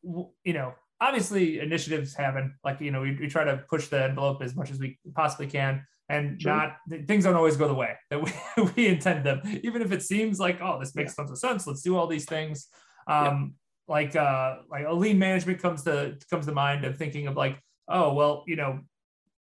you 0.03 0.53
know, 0.53 0.73
obviously 1.01 1.59
initiatives 1.59 2.13
happen. 2.13 2.55
Like 2.63 2.79
you 2.79 2.91
know, 2.91 3.01
we, 3.01 3.17
we 3.19 3.27
try 3.27 3.43
to 3.43 3.57
push 3.69 3.87
the 3.87 4.03
envelope 4.03 4.41
as 4.41 4.55
much 4.55 4.71
as 4.71 4.79
we 4.79 4.97
possibly 5.13 5.47
can, 5.47 5.85
and 6.07 6.41
sure. 6.41 6.55
not 6.55 6.77
things 7.07 7.25
don't 7.25 7.35
always 7.35 7.57
go 7.57 7.67
the 7.67 7.73
way 7.73 7.95
that 8.09 8.21
we, 8.57 8.63
we 8.75 8.87
intend 8.87 9.25
them. 9.25 9.41
Even 9.63 9.81
if 9.81 9.91
it 9.91 10.03
seems 10.03 10.39
like, 10.39 10.61
oh, 10.61 10.79
this 10.79 10.95
makes 10.95 11.13
yeah. 11.13 11.23
tons 11.23 11.31
of 11.31 11.37
sense. 11.39 11.67
Let's 11.67 11.81
do 11.81 11.97
all 11.97 12.07
these 12.07 12.25
things. 12.25 12.67
Um, 13.07 13.25
yeah. 13.87 13.93
Like 13.93 14.15
uh, 14.15 14.57
like 14.69 14.85
a 14.87 14.93
lean 14.93 15.19
management 15.19 15.61
comes 15.61 15.83
to 15.83 16.17
comes 16.29 16.45
to 16.45 16.53
mind 16.53 16.85
of 16.85 16.97
thinking 16.97 17.27
of 17.27 17.35
like, 17.35 17.59
oh 17.89 18.13
well, 18.13 18.43
you 18.47 18.55
know, 18.55 18.79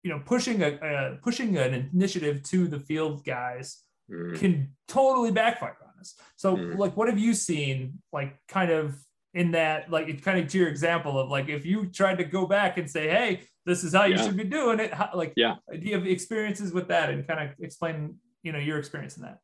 you 0.03 0.09
know, 0.09 0.21
pushing 0.25 0.63
a, 0.63 0.73
a 0.81 1.17
pushing 1.21 1.57
an 1.57 1.89
initiative 1.93 2.43
to 2.43 2.67
the 2.67 2.79
field 2.79 3.23
guys 3.23 3.83
mm. 4.11 4.37
can 4.37 4.75
totally 4.87 5.31
backfire 5.31 5.77
on 5.81 5.99
us. 5.99 6.15
So, 6.35 6.57
mm. 6.57 6.77
like, 6.77 6.97
what 6.97 7.07
have 7.07 7.19
you 7.19 7.33
seen, 7.33 8.01
like, 8.11 8.37
kind 8.47 8.71
of 8.71 8.97
in 9.33 9.51
that, 9.51 9.89
like, 9.89 10.07
it 10.07 10.23
kind 10.23 10.39
of 10.39 10.47
to 10.49 10.57
your 10.57 10.67
example 10.67 11.19
of 11.19 11.29
like, 11.29 11.49
if 11.49 11.65
you 11.65 11.85
tried 11.85 12.17
to 12.17 12.23
go 12.23 12.45
back 12.45 12.77
and 12.77 12.89
say, 12.89 13.07
hey, 13.07 13.41
this 13.65 13.83
is 13.83 13.93
how 13.93 14.05
you 14.05 14.17
should 14.17 14.37
be 14.37 14.43
doing 14.43 14.79
it, 14.79 14.93
how, 14.93 15.09
like, 15.13 15.33
yeah, 15.35 15.55
do 15.71 15.79
you 15.79 15.93
have 15.95 16.05
experiences 16.05 16.73
with 16.73 16.87
that 16.89 17.09
and 17.09 17.27
kind 17.27 17.49
of 17.49 17.55
explain, 17.59 18.15
you 18.43 18.51
know, 18.51 18.59
your 18.59 18.77
experience 18.77 19.17
in 19.17 19.23
that? 19.23 19.39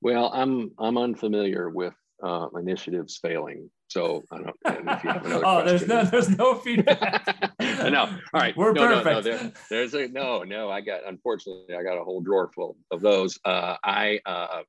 Well, 0.00 0.32
I'm 0.34 0.72
I'm 0.78 0.98
unfamiliar 0.98 1.70
with 1.70 1.94
uh, 2.22 2.48
initiatives 2.58 3.18
failing. 3.20 3.70
So 3.88 4.22
I 4.32 4.36
don't 4.38 4.46
know 4.84 4.92
if 4.92 5.04
you 5.04 5.10
have 5.10 5.26
another 5.26 5.46
oh, 5.46 5.62
question. 5.62 5.66
there's 5.66 5.88
no, 5.88 6.04
there's 6.04 6.38
no 6.38 6.54
feedback. 6.54 7.52
no, 7.60 8.04
all 8.04 8.40
right. 8.40 8.56
We're 8.56 8.72
no, 8.72 9.02
perfect. 9.02 9.04
No, 9.04 9.12
no, 9.12 9.20
there, 9.20 9.52
there's 9.68 9.94
a 9.94 10.08
no, 10.08 10.42
no. 10.42 10.70
I 10.70 10.80
got 10.80 11.06
unfortunately, 11.06 11.74
I 11.74 11.82
got 11.82 11.98
a 11.98 12.04
whole 12.04 12.20
drawer 12.20 12.50
full 12.54 12.76
of 12.90 13.00
those. 13.00 13.38
Uh, 13.44 13.76
I 13.84 14.20
uh, 14.24 14.62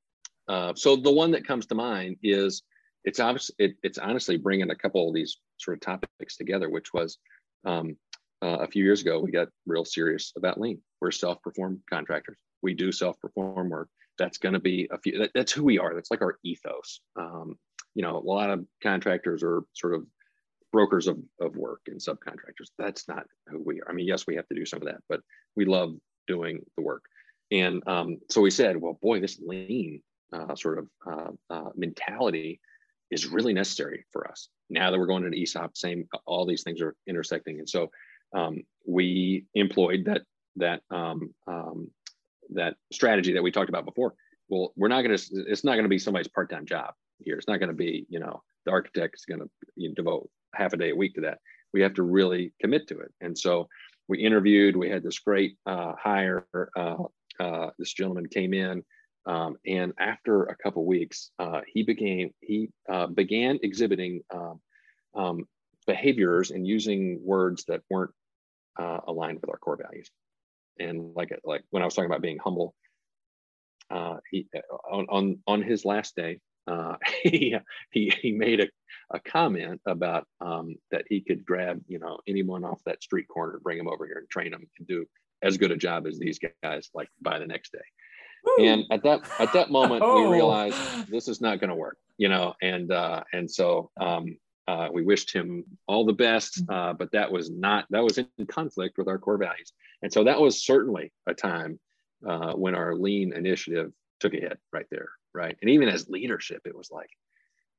uh, 0.47 0.73
so 0.75 0.95
the 0.95 1.11
one 1.11 1.31
that 1.31 1.47
comes 1.47 1.65
to 1.67 1.75
mind 1.75 2.17
is 2.21 2.63
it's 3.03 3.19
obviously 3.19 3.55
it, 3.59 3.75
it's 3.83 3.97
honestly 3.97 4.37
bringing 4.37 4.71
a 4.71 4.75
couple 4.75 5.07
of 5.07 5.15
these 5.15 5.37
sort 5.57 5.77
of 5.77 5.81
topics 5.81 6.37
together, 6.37 6.69
which 6.69 6.93
was 6.93 7.17
um, 7.65 7.95
uh, 8.41 8.57
a 8.59 8.67
few 8.67 8.83
years 8.83 9.01
ago 9.01 9.19
we 9.19 9.31
got 9.31 9.49
real 9.65 9.85
serious 9.85 10.33
about 10.37 10.59
lean. 10.59 10.81
We're 11.01 11.11
self-perform 11.11 11.81
contractors. 11.89 12.37
We 12.61 12.73
do 12.73 12.91
self-perform 12.91 13.69
work. 13.69 13.89
That's 14.17 14.37
going 14.37 14.53
to 14.53 14.59
be 14.59 14.87
a 14.91 14.97
few 14.97 15.17
that, 15.19 15.31
that's 15.33 15.51
who 15.51 15.63
we 15.63 15.79
are. 15.79 15.93
That's 15.93 16.11
like 16.11 16.21
our 16.21 16.37
ethos. 16.43 17.01
Um, 17.19 17.57
you 17.95 18.01
know 18.01 18.17
a 18.17 18.19
lot 18.19 18.49
of 18.49 18.65
contractors 18.81 19.43
are 19.43 19.63
sort 19.73 19.93
of 19.93 20.05
brokers 20.71 21.07
of, 21.07 21.19
of 21.39 21.55
work 21.55 21.81
and 21.87 21.99
subcontractors. 21.99 22.69
That's 22.79 23.07
not 23.07 23.25
who 23.47 23.61
we 23.63 23.81
are. 23.81 23.89
I 23.89 23.93
mean 23.93 24.07
yes 24.07 24.25
we 24.27 24.35
have 24.35 24.47
to 24.47 24.55
do 24.55 24.65
some 24.65 24.81
of 24.81 24.87
that 24.87 25.01
but 25.09 25.21
we 25.55 25.65
love 25.65 25.95
doing 26.27 26.59
the 26.77 26.83
work. 26.83 27.03
And 27.51 27.87
um, 27.87 28.19
so 28.31 28.41
we 28.41 28.49
said 28.49 28.77
well 28.77 28.97
boy 29.01 29.19
this 29.19 29.39
lean 29.45 30.01
uh, 30.33 30.55
sort 30.55 30.79
of 30.79 30.87
uh, 31.05 31.31
uh, 31.49 31.69
mentality 31.75 32.59
is 33.13 33.27
really 33.27 33.53
necessary 33.53 34.05
for 34.11 34.27
us. 34.29 34.49
Now 34.69 34.91
that 34.91 34.99
we're 34.99 35.07
going 35.07 35.25
into 35.25 35.37
esop 35.37 35.75
same 35.75 36.07
all 36.25 36.45
these 36.45 36.63
things 36.63 36.81
are 36.81 36.95
intersecting. 37.07 37.59
And 37.59 37.69
so 37.69 37.89
um, 38.35 38.63
we 38.87 39.45
employed 39.53 40.05
that 40.05 40.21
that 40.57 40.81
um, 40.91 41.33
um 41.47 41.89
that 42.49 42.75
strategy 42.91 43.33
that 43.33 43.43
we 43.43 43.51
talked 43.51 43.69
about 43.69 43.85
before. 43.85 44.13
Well 44.49 44.73
we're 44.75 44.87
not 44.87 45.03
going 45.03 45.17
to 45.17 45.23
it's 45.47 45.63
not 45.63 45.73
going 45.73 45.83
to 45.83 45.89
be 45.89 45.99
somebody's 45.99 46.27
part-time 46.27 46.65
job 46.65 46.93
here. 47.19 47.37
It's 47.37 47.47
not 47.47 47.59
going 47.59 47.69
to 47.69 47.75
be 47.75 48.05
you 48.09 48.19
know 48.19 48.41
the 48.65 48.71
architect 48.71 49.15
is 49.15 49.25
going 49.25 49.41
to 49.41 49.49
you 49.75 49.89
know, 49.89 49.95
devote 49.95 50.29
half 50.55 50.73
a 50.73 50.77
day 50.77 50.91
a 50.91 50.95
week 50.95 51.15
to 51.15 51.21
that. 51.21 51.39
We 51.73 51.81
have 51.81 51.93
to 51.95 52.03
really 52.03 52.53
commit 52.61 52.87
to 52.89 52.99
it. 52.99 53.11
And 53.21 53.37
so 53.37 53.67
we 54.07 54.19
interviewed 54.19 54.75
we 54.75 54.89
had 54.89 55.03
this 55.03 55.19
great 55.19 55.55
uh, 55.65 55.93
hire 55.97 56.45
uh, 56.75 57.03
uh, 57.39 57.69
this 57.79 57.93
gentleman 57.93 58.27
came 58.27 58.53
in 58.53 58.83
um, 59.25 59.55
and 59.65 59.93
after 59.99 60.43
a 60.43 60.55
couple 60.55 60.85
weeks 60.85 61.31
uh, 61.39 61.61
he 61.71 61.83
became 61.83 62.33
he 62.41 62.69
uh, 62.89 63.07
began 63.07 63.59
exhibiting 63.63 64.21
um, 64.33 64.59
um, 65.15 65.47
behaviors 65.87 66.51
and 66.51 66.65
using 66.67 67.19
words 67.23 67.65
that 67.65 67.81
weren't 67.89 68.11
uh, 68.79 68.99
aligned 69.07 69.39
with 69.41 69.49
our 69.49 69.57
core 69.57 69.77
values 69.77 70.09
and 70.79 71.13
like 71.15 71.37
like 71.43 71.63
when 71.69 71.81
I 71.83 71.85
was 71.85 71.93
talking 71.93 72.09
about 72.09 72.21
being 72.21 72.39
humble, 72.39 72.73
uh, 73.89 74.17
he 74.29 74.47
on 74.89 75.05
on 75.09 75.39
on 75.47 75.61
his 75.61 75.85
last 75.85 76.15
day, 76.15 76.39
uh, 76.67 76.95
he 77.23 77.55
he 77.91 78.13
he 78.21 78.31
made 78.31 78.59
a, 78.61 78.67
a 79.11 79.19
comment 79.19 79.81
about 79.85 80.25
um, 80.41 80.75
that 80.91 81.05
he 81.09 81.21
could 81.21 81.45
grab 81.45 81.81
you 81.87 81.99
know 81.99 82.19
anyone 82.27 82.63
off 82.63 82.81
that 82.85 83.03
street 83.03 83.27
corner, 83.27 83.59
bring 83.61 83.79
him 83.79 83.87
over 83.87 84.05
here 84.05 84.17
and 84.17 84.29
train 84.29 84.51
them 84.51 84.65
to 84.77 84.83
do 84.83 85.05
as 85.41 85.57
good 85.57 85.71
a 85.71 85.77
job 85.77 86.07
as 86.07 86.17
these 86.17 86.39
guys 86.63 86.89
like 86.93 87.09
by 87.21 87.39
the 87.39 87.47
next 87.47 87.71
day. 87.71 87.79
And 88.59 88.85
at 88.91 89.03
that 89.03 89.21
at 89.39 89.53
that 89.53 89.71
moment, 89.71 90.01
oh. 90.03 90.29
we 90.29 90.35
realized 90.35 90.77
this 91.09 91.27
is 91.27 91.41
not 91.41 91.59
going 91.59 91.69
to 91.69 91.75
work, 91.75 91.97
you 92.17 92.29
know, 92.29 92.53
and 92.61 92.91
uh, 92.91 93.23
and 93.33 93.49
so 93.49 93.89
um, 93.99 94.37
uh, 94.67 94.89
we 94.93 95.03
wished 95.03 95.33
him 95.33 95.63
all 95.87 96.05
the 96.05 96.13
best, 96.13 96.65
mm. 96.65 96.73
uh, 96.73 96.93
but 96.93 97.11
that 97.11 97.31
was 97.31 97.49
not 97.49 97.85
that 97.89 98.03
was 98.03 98.17
in 98.17 98.27
conflict 98.47 98.97
with 98.97 99.07
our 99.07 99.17
core 99.17 99.37
values, 99.37 99.73
and 100.01 100.11
so 100.11 100.23
that 100.23 100.39
was 100.39 100.63
certainly 100.65 101.11
a 101.27 101.33
time 101.33 101.79
uh, 102.27 102.53
when 102.53 102.75
our 102.75 102.95
lean 102.95 103.33
initiative 103.33 103.91
took 104.19 104.33
a 104.33 104.39
hit 104.39 104.59
right 104.71 104.87
there, 104.91 105.09
right? 105.33 105.57
And 105.61 105.69
even 105.69 105.89
as 105.89 106.09
leadership, 106.09 106.61
it 106.65 106.75
was 106.75 106.91
like, 106.91 107.09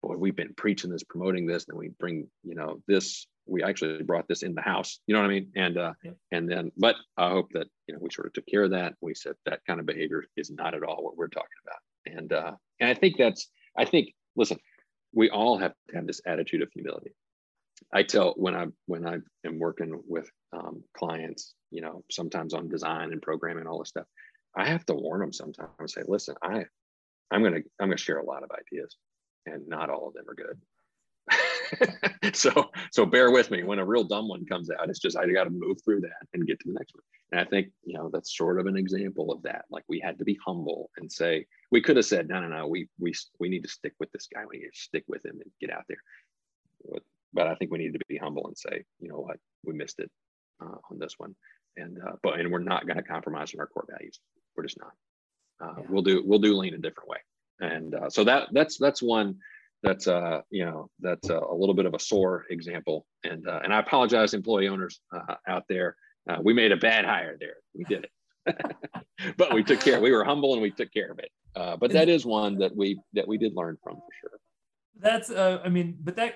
boy, 0.05 0.17
we've 0.17 0.37
been 0.37 0.55
preaching 0.55 0.91
this, 0.91 1.03
promoting 1.03 1.47
this, 1.47 1.67
and 1.69 1.79
we 1.79 1.89
bring 1.99 2.29
you 2.43 2.55
know 2.55 2.81
this 2.87 3.27
we 3.47 3.63
actually 3.63 4.03
brought 4.03 4.27
this 4.29 4.43
in 4.43 4.55
the 4.55 4.63
house. 4.63 5.01
You 5.07 5.15
know 5.15 5.21
what 5.21 5.31
I 5.31 5.35
mean? 5.35 5.51
And 5.57 5.79
uh, 5.79 5.93
yeah. 6.03 6.13
and 6.33 6.51
then, 6.51 6.73
but 6.77 6.97
I 7.17 7.31
hope 7.31 7.49
that 7.53 7.67
you 7.87 7.95
know 7.95 8.01
we 8.01 8.11
sort 8.11 8.27
of 8.27 8.33
took 8.33 8.47
care 8.47 8.65
of 8.65 8.71
that. 8.71 8.95
We 9.01 9.15
said 9.15 9.35
that 9.47 9.61
kind 9.67 9.81
of 9.81 9.87
behavior 9.87 10.25
is 10.37 10.51
not 10.51 10.75
at 10.75 10.83
all 10.83 11.03
what 11.03 11.17
we're 11.17 11.29
talking 11.29 11.49
about. 11.67 12.17
And 12.19 12.33
uh, 12.33 12.53
and 12.81 12.91
I 12.91 12.95
think 12.95 13.17
that's 13.19 13.49
I 13.77 13.85
think 13.85 14.15
listen, 14.37 14.59
we 15.13 15.31
all 15.31 15.59
have 15.59 15.73
to 15.89 15.97
have 15.97 16.07
this 16.07 16.21
attitude 16.27 16.63
of 16.63 16.71
humility. 16.73 17.13
I 17.93 18.03
tell 18.03 18.35
when 18.37 18.55
I 18.55 18.67
when 18.87 19.07
I 19.07 19.19
am 19.47 19.59
working 19.59 20.01
with 20.07 20.31
um, 20.53 20.83
clients, 20.97 21.55
you 21.71 21.81
know, 21.81 22.03
sometimes 22.11 22.55
on 22.55 22.69
design 22.69 23.13
and 23.13 23.21
programming 23.21 23.61
and 23.61 23.69
all 23.69 23.81
this 23.81 23.91
stuff, 23.91 24.07
I 24.57 24.67
have 24.69 24.87
to 24.87 24.95
warn 24.95 25.21
them 25.21 25.33
sometimes. 25.33 25.71
and 25.79 25.91
Say, 25.91 26.03
listen, 26.07 26.37
I 26.43 26.65
I'm 27.31 27.43
gonna 27.43 27.61
I'm 27.81 27.89
gonna 27.89 27.97
share 27.97 28.19
a 28.19 28.25
lot 28.25 28.43
of 28.43 28.51
ideas, 28.53 28.97
and 29.47 29.67
not 29.69 29.91
all 29.91 30.09
of 30.09 30.15
them 30.15 30.29
are 30.29 30.35
good. 30.35 30.61
so 32.35 32.71
so 32.91 33.07
bear 33.07 33.31
with 33.31 33.51
me. 33.51 33.63
When 33.63 33.79
a 33.79 33.85
real 33.85 34.05
dumb 34.05 34.29
one 34.29 34.45
comes 34.45 34.71
out 34.71 34.91
it's 34.91 34.99
just 34.99 35.17
i 35.17 35.27
got 35.27 35.45
to 35.45 35.51
move 35.51 35.79
through 35.83 36.03
that 36.03 36.27
and 36.33 36.47
get 36.47 36.61
to 36.61 36.69
the 36.69 36.75
next 36.75 36.95
one. 36.95 37.03
And 37.33 37.41
i 37.41 37.45
think 37.45 37.69
you 37.85 37.95
know 37.95 38.11
that's 38.13 38.37
sort 38.37 38.61
of 38.61 38.67
an 38.67 38.77
example 38.77 39.33
of 39.33 39.43
that. 39.43 39.65
Like 39.71 39.85
we 39.89 40.01
had 40.01 40.19
to 40.19 40.25
be 40.25 40.39
humble 40.45 40.91
and 40.97 41.11
say 41.11 41.47
we 41.71 41.81
could 41.81 41.97
have 41.97 42.05
said 42.05 42.29
no 42.29 42.41
no 42.41 42.49
no 42.49 42.67
we 42.67 42.89
we 42.99 43.15
we 43.41 43.49
need 43.49 43.63
to 43.63 43.69
stick 43.69 43.95
with 43.99 44.11
this 44.13 44.29
guy. 44.33 44.43
We 44.49 44.59
need 44.59 44.71
to 44.73 44.79
stick 44.79 45.05
with 45.09 45.25
him 45.25 45.41
and 45.43 45.51
get 45.61 45.71
out 45.71 45.85
there. 45.89 46.03
But, 46.91 47.03
but 47.33 47.47
i 47.47 47.55
think 47.55 47.71
we 47.71 47.79
need 47.79 47.95
to 47.95 48.01
be 48.09 48.19
humble 48.19 48.47
and 48.47 48.57
say 48.57 48.85
you 49.01 49.09
know 49.09 49.21
what? 49.21 49.39
We 49.65 49.75
missed 49.75 50.01
it 50.01 50.11
uh, 50.63 50.77
on 50.91 50.99
this 50.99 51.15
one. 51.19 51.35
And 51.77 51.99
uh, 52.07 52.17
but 52.23 52.39
and 52.39 52.53
we're 52.53 52.59
not 52.59 52.87
going 52.87 52.99
to 52.99 53.03
compromise 53.03 53.53
on 53.55 53.61
our 53.61 53.67
core 53.67 53.87
values. 53.91 54.21
We're 54.57 54.65
just 54.65 54.79
not. 54.79 54.93
Uh, 55.61 55.75
yeah. 55.79 55.87
we'll 55.89 56.03
do 56.03 56.23
we'll 56.25 56.39
do 56.39 56.57
lean 56.57 56.75
a 56.75 56.79
different 56.79 57.09
way 57.09 57.19
and 57.61 57.95
uh, 57.95 58.11
so 58.11 58.25
that 58.25 58.49
that's 58.53 58.79
that's 58.79 59.03
one 59.03 59.37
that's 59.83 60.09
uh 60.09 60.41
you 60.51 60.65
know 60.65 60.89
that's 61.01 61.29
a, 61.29 61.39
a 61.39 61.55
little 61.55 61.75
bit 61.75 61.87
of 61.87 61.95
a 61.95 61.99
sore 61.99 62.47
example. 62.51 63.07
And 63.23 63.47
uh, 63.47 63.61
and 63.63 63.73
i 63.73 63.79
apologize 63.79 64.35
employee 64.35 64.69
owners 64.69 65.01
uh, 65.15 65.35
out 65.47 65.65
there. 65.69 65.97
Uh, 66.29 66.39
we 66.43 66.55
made 66.55 66.73
a 66.73 66.77
bad 66.77 67.05
hire 67.05 67.37
there. 67.39 67.57
We 67.75 67.85
did 67.85 68.05
it. 68.05 68.11
But 69.39 69.55
we 69.55 69.63
took 69.63 69.81
care 69.81 70.01
we 70.01 70.11
were 70.11 70.25
humble 70.25 70.53
and 70.53 70.61
we 70.61 70.71
took 70.71 70.93
care 70.93 71.11
of 71.11 71.19
it. 71.19 71.31
Uh, 71.55 71.77
but 71.77 71.93
that 71.93 72.09
is 72.09 72.27
one 72.27 72.59
that 72.59 72.75
we 72.77 73.01
that 73.13 73.27
we 73.27 73.39
did 73.39 73.55
learn 73.55 73.79
from 73.83 73.95
for 73.95 74.13
sure. 74.21 74.39
That's 74.99 75.31
uh 75.31 75.61
i 75.65 75.69
mean 75.69 75.97
but 76.03 76.17
that 76.17 76.35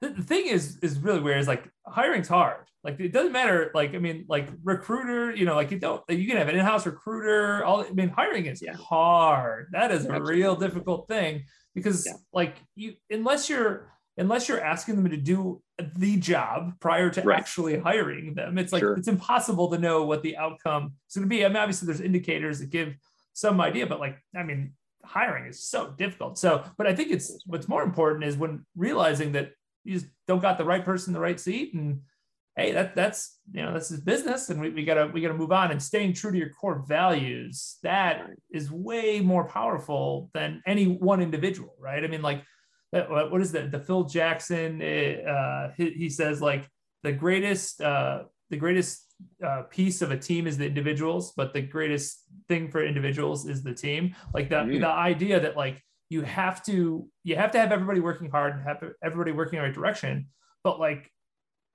the, 0.00 0.10
the 0.10 0.22
thing 0.22 0.46
is 0.46 0.78
is 0.82 0.98
really 0.98 1.20
weird 1.20 1.38
is 1.38 1.48
like 1.48 1.68
hiring's 1.86 2.28
hard 2.28 2.66
like 2.84 3.00
it 3.00 3.12
doesn't 3.12 3.32
matter 3.32 3.70
like 3.74 3.94
i 3.94 3.98
mean 3.98 4.24
like 4.28 4.48
recruiter 4.62 5.34
you 5.34 5.44
know 5.44 5.54
like 5.54 5.70
you 5.70 5.78
don't 5.78 6.02
you 6.08 6.26
can 6.26 6.36
have 6.36 6.48
an 6.48 6.54
in-house 6.54 6.86
recruiter 6.86 7.64
all 7.64 7.82
i 7.82 7.90
mean 7.90 8.08
hiring 8.08 8.46
is 8.46 8.62
yeah. 8.62 8.74
hard 8.74 9.68
that 9.72 9.90
is 9.90 10.04
a 10.04 10.08
Absolutely. 10.08 10.34
real 10.34 10.56
difficult 10.56 11.08
thing 11.08 11.44
because 11.74 12.06
yeah. 12.06 12.12
like 12.32 12.56
you 12.74 12.94
unless 13.10 13.48
you're 13.48 13.92
unless 14.18 14.48
you're 14.48 14.62
asking 14.62 14.96
them 14.96 15.10
to 15.10 15.16
do 15.16 15.60
the 15.96 16.16
job 16.16 16.72
prior 16.80 17.10
to 17.10 17.20
right. 17.22 17.38
actually 17.38 17.78
hiring 17.78 18.34
them 18.34 18.56
it's 18.56 18.72
like 18.72 18.80
sure. 18.80 18.96
it's 18.96 19.08
impossible 19.08 19.70
to 19.70 19.78
know 19.78 20.04
what 20.04 20.22
the 20.22 20.36
outcome 20.36 20.92
is 21.08 21.16
going 21.16 21.24
to 21.24 21.28
be 21.28 21.44
i 21.44 21.48
mean 21.48 21.56
obviously 21.56 21.86
there's 21.86 22.00
indicators 22.00 22.60
that 22.60 22.70
give 22.70 22.94
some 23.32 23.60
idea 23.60 23.86
but 23.86 24.00
like 24.00 24.18
i 24.34 24.42
mean 24.42 24.72
hiring 25.04 25.46
is 25.46 25.68
so 25.68 25.92
difficult 25.98 26.38
so 26.38 26.64
but 26.78 26.86
i 26.86 26.94
think 26.94 27.10
it's 27.10 27.42
what's 27.46 27.68
more 27.68 27.82
important 27.82 28.24
is 28.24 28.36
when 28.36 28.64
realizing 28.74 29.32
that 29.32 29.50
you 29.86 29.94
just 29.94 30.06
don't 30.26 30.42
got 30.42 30.58
the 30.58 30.64
right 30.64 30.84
person 30.84 31.10
in 31.10 31.14
the 31.14 31.20
right 31.20 31.40
seat 31.40 31.74
and 31.74 32.00
hey, 32.56 32.72
that 32.72 32.94
that's 32.96 33.38
you 33.52 33.62
know 33.62 33.72
this 33.72 33.90
is 33.90 34.00
business, 34.00 34.48
and 34.48 34.60
we, 34.60 34.70
we 34.70 34.84
gotta 34.84 35.06
we 35.12 35.20
gotta 35.20 35.34
move 35.34 35.52
on. 35.52 35.70
And 35.70 35.82
staying 35.82 36.14
true 36.14 36.32
to 36.32 36.38
your 36.38 36.50
core 36.50 36.84
values 36.88 37.76
that 37.82 38.26
is 38.50 38.70
way 38.70 39.20
more 39.20 39.46
powerful 39.46 40.30
than 40.34 40.62
any 40.66 40.86
one 40.86 41.20
individual, 41.20 41.74
right? 41.78 42.02
I 42.02 42.08
mean, 42.08 42.22
like 42.22 42.42
what 42.90 43.40
is 43.40 43.52
that? 43.52 43.70
The 43.70 43.80
Phil 43.80 44.04
Jackson, 44.04 44.80
uh, 44.80 45.72
he, 45.76 45.90
he 45.90 46.08
says 46.08 46.40
like 46.40 46.68
the 47.02 47.12
greatest 47.12 47.80
uh, 47.80 48.24
the 48.50 48.56
greatest 48.56 49.04
uh, 49.44 49.62
piece 49.62 50.02
of 50.02 50.10
a 50.10 50.18
team 50.18 50.46
is 50.46 50.56
the 50.56 50.66
individuals, 50.66 51.32
but 51.36 51.52
the 51.52 51.60
greatest 51.60 52.24
thing 52.48 52.70
for 52.70 52.84
individuals 52.84 53.46
is 53.46 53.62
the 53.62 53.74
team. 53.74 54.14
Like 54.32 54.48
the 54.48 54.56
mm. 54.56 54.80
the 54.80 54.88
idea 54.88 55.40
that 55.40 55.56
like 55.56 55.82
you 56.08 56.22
have 56.22 56.62
to 56.64 57.08
you 57.24 57.36
have 57.36 57.50
to 57.52 57.58
have 57.58 57.72
everybody 57.72 58.00
working 58.00 58.30
hard 58.30 58.54
and 58.54 58.62
have 58.62 58.82
everybody 59.02 59.32
working 59.32 59.58
in 59.58 59.62
the 59.62 59.68
right 59.68 59.74
direction, 59.74 60.28
but 60.62 60.78
like 60.78 61.10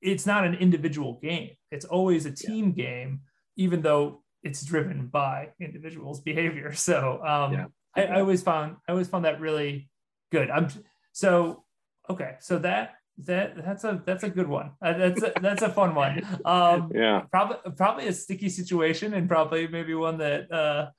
it's 0.01 0.25
not 0.25 0.45
an 0.45 0.55
individual 0.55 1.19
game. 1.21 1.51
It's 1.71 1.85
always 1.85 2.25
a 2.25 2.31
team 2.31 2.73
yeah. 2.75 2.85
game, 2.85 3.21
even 3.55 3.81
though 3.81 4.23
it's 4.43 4.63
driven 4.65 5.07
by 5.07 5.49
individuals' 5.59 6.21
behavior. 6.29 6.73
So 6.73 7.21
um, 7.23 7.53
yeah. 7.53 7.65
I, 7.95 8.03
I, 8.05 8.19
always 8.19 8.41
found 8.41 8.77
I 8.87 8.91
always 8.91 9.07
found 9.07 9.25
that 9.25 9.39
really 9.39 9.89
good. 10.31 10.49
I'm 10.49 10.69
so 11.11 11.63
okay. 12.09 12.35
So 12.39 12.59
that 12.59 12.95
that 13.25 13.63
that's 13.63 13.83
a 13.83 14.01
that's 14.05 14.23
a 14.23 14.29
good 14.29 14.47
one. 14.47 14.71
Uh, 14.81 14.93
that's 14.93 15.23
a, 15.23 15.33
that's 15.41 15.61
a 15.61 15.69
fun 15.69 15.93
one. 15.93 16.21
Um, 16.45 16.91
yeah. 16.95 17.21
Probably 17.31 17.57
probably 17.75 18.07
a 18.07 18.13
sticky 18.13 18.49
situation 18.49 19.13
and 19.13 19.27
probably 19.27 19.67
maybe 19.67 19.93
one 19.93 20.17
that 20.19 20.51
uh, 20.51 20.89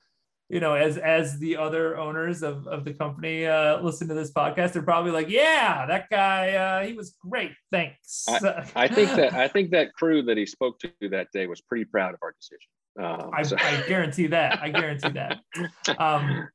you 0.53 0.59
know, 0.59 0.75
as 0.75 0.99
as 0.99 1.39
the 1.39 1.57
other 1.57 1.97
owners 1.97 2.43
of, 2.43 2.67
of 2.67 2.85
the 2.85 2.93
company 2.93 3.47
uh, 3.47 3.81
listen 3.81 4.07
to 4.07 4.13
this 4.13 4.31
podcast, 4.31 4.73
they're 4.73 4.83
probably 4.83 5.09
like, 5.09 5.27
"Yeah, 5.27 5.87
that 5.87 6.11
guy, 6.11 6.53
uh, 6.53 6.85
he 6.85 6.93
was 6.93 7.15
great. 7.27 7.53
Thanks." 7.71 8.25
I, 8.29 8.63
I, 8.75 8.87
think 8.87 9.09
that 9.15 9.33
I 9.33 9.47
think 9.47 9.71
that 9.71 9.93
crew 9.93 10.21
that 10.21 10.37
he 10.37 10.45
spoke 10.45 10.79
to 10.81 10.91
that 11.09 11.29
day 11.33 11.47
was 11.47 11.59
pretty 11.61 11.85
proud 11.85 12.13
of 12.13 12.19
our 12.21 12.33
decision. 12.33 12.69
Um, 13.03 13.31
I, 13.33 13.41
so. 13.41 13.55
I, 13.57 13.83
guarantee 13.87 14.27
that. 14.27 14.61
I 14.61 14.69
guarantee 14.69 15.09
that. 15.09 15.39
Um, 15.97 16.47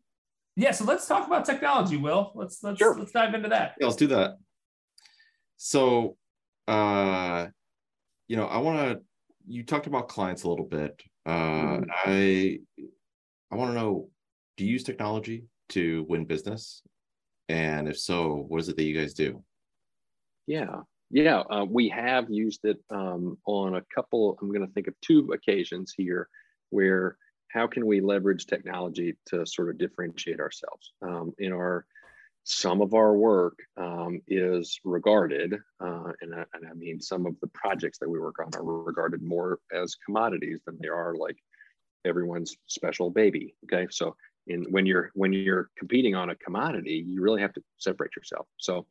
yeah. 0.54 0.70
So 0.70 0.84
let's 0.84 1.08
talk 1.08 1.26
about 1.26 1.44
technology. 1.44 1.96
Will 1.96 2.30
let's 2.36 2.62
let's 2.62 2.78
sure. 2.78 2.96
let's 2.96 3.10
dive 3.10 3.34
into 3.34 3.48
that. 3.48 3.74
Yeah, 3.80 3.86
let's 3.86 3.96
do 3.96 4.06
that. 4.06 4.36
So, 5.56 6.16
uh, 6.68 7.48
you 8.28 8.36
know, 8.36 8.46
I 8.46 8.58
want 8.58 8.78
to. 8.78 9.02
You 9.48 9.64
talked 9.64 9.88
about 9.88 10.06
clients 10.06 10.44
a 10.44 10.48
little 10.48 10.66
bit. 10.66 11.02
Uh, 11.26 11.32
mm-hmm. 11.32 11.90
I 12.04 12.58
I 13.50 13.56
want 13.56 13.70
to 13.70 13.74
know 13.74 14.08
do 14.56 14.64
you 14.64 14.72
use 14.72 14.82
technology 14.82 15.44
to 15.70 16.04
win 16.08 16.24
business? 16.24 16.82
And 17.48 17.88
if 17.88 17.98
so, 17.98 18.44
what 18.48 18.60
is 18.60 18.68
it 18.68 18.76
that 18.76 18.82
you 18.82 18.98
guys 18.98 19.14
do? 19.14 19.42
Yeah, 20.46 20.80
yeah, 21.10 21.40
uh, 21.40 21.64
we 21.68 21.88
have 21.88 22.26
used 22.28 22.60
it 22.64 22.78
um, 22.90 23.38
on 23.46 23.76
a 23.76 23.82
couple, 23.94 24.38
I'm 24.40 24.48
going 24.48 24.66
to 24.66 24.72
think 24.72 24.88
of 24.88 24.94
two 25.00 25.30
occasions 25.32 25.94
here 25.96 26.28
where 26.70 27.16
how 27.50 27.66
can 27.66 27.86
we 27.86 28.00
leverage 28.00 28.46
technology 28.46 29.16
to 29.26 29.46
sort 29.46 29.70
of 29.70 29.78
differentiate 29.78 30.40
ourselves 30.40 30.92
um, 31.02 31.32
in 31.38 31.52
our 31.52 31.86
some 32.44 32.80
of 32.80 32.94
our 32.94 33.14
work 33.14 33.58
um, 33.76 34.22
is 34.26 34.80
regarded, 34.82 35.54
uh, 35.80 36.12
and, 36.22 36.34
I, 36.34 36.44
and, 36.54 36.66
I, 36.66 36.72
mean 36.72 36.98
some 36.98 37.26
of 37.26 37.38
the 37.42 37.46
projects 37.48 37.98
that 37.98 38.08
we 38.08 38.18
work 38.18 38.36
on 38.38 38.50
are 38.54 38.64
regarded 38.64 39.22
more 39.22 39.58
as 39.70 39.96
commodities 39.96 40.60
than 40.64 40.78
they 40.80 40.88
are 40.88 41.14
like 41.14 41.36
everyone's 42.04 42.56
special 42.66 43.10
baby. 43.10 43.54
Okay, 43.64 43.86
so 43.90 44.16
in 44.46 44.64
when 44.70 44.86
you're 44.86 45.10
when 45.14 45.32
you're 45.32 45.70
competing 45.76 46.14
on 46.14 46.30
a 46.30 46.34
commodity, 46.36 47.04
you 47.06 47.22
really 47.22 47.42
have 47.42 47.52
to 47.54 47.62
separate 47.78 48.16
yourself. 48.16 48.46
So 48.56 48.86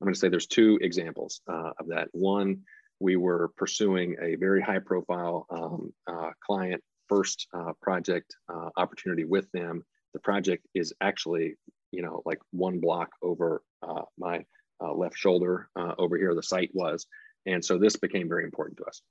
I'm 0.00 0.04
going 0.04 0.14
to 0.14 0.20
say 0.20 0.28
there's 0.28 0.46
two 0.46 0.78
examples 0.80 1.40
uh, 1.48 1.72
of 1.78 1.88
that. 1.88 2.08
One, 2.12 2.60
we 3.00 3.16
were 3.16 3.50
pursuing 3.56 4.16
a 4.22 4.36
very 4.36 4.60
high 4.60 4.78
profile 4.78 5.46
um, 5.50 5.92
uh, 6.06 6.30
client 6.44 6.82
first 7.08 7.46
uh, 7.54 7.72
project 7.80 8.36
uh, 8.52 8.68
opportunity 8.76 9.24
with 9.24 9.50
them. 9.52 9.84
The 10.12 10.20
project 10.20 10.66
is 10.74 10.92
actually, 11.00 11.56
you 11.90 12.02
know, 12.02 12.22
like 12.24 12.38
one 12.52 12.80
block 12.80 13.10
over 13.22 13.62
uh, 13.82 14.02
my 14.18 14.44
uh, 14.80 14.92
left 14.92 15.16
shoulder 15.16 15.68
over 15.98 16.16
here, 16.16 16.34
the 16.34 16.42
site 16.42 16.70
was. 16.72 17.06
And 17.46 17.64
so 17.64 17.78
this 17.78 17.96
became 17.96 18.28
very 18.28 18.44
important 18.44 18.78
to 18.78 18.84
us. 18.84 19.02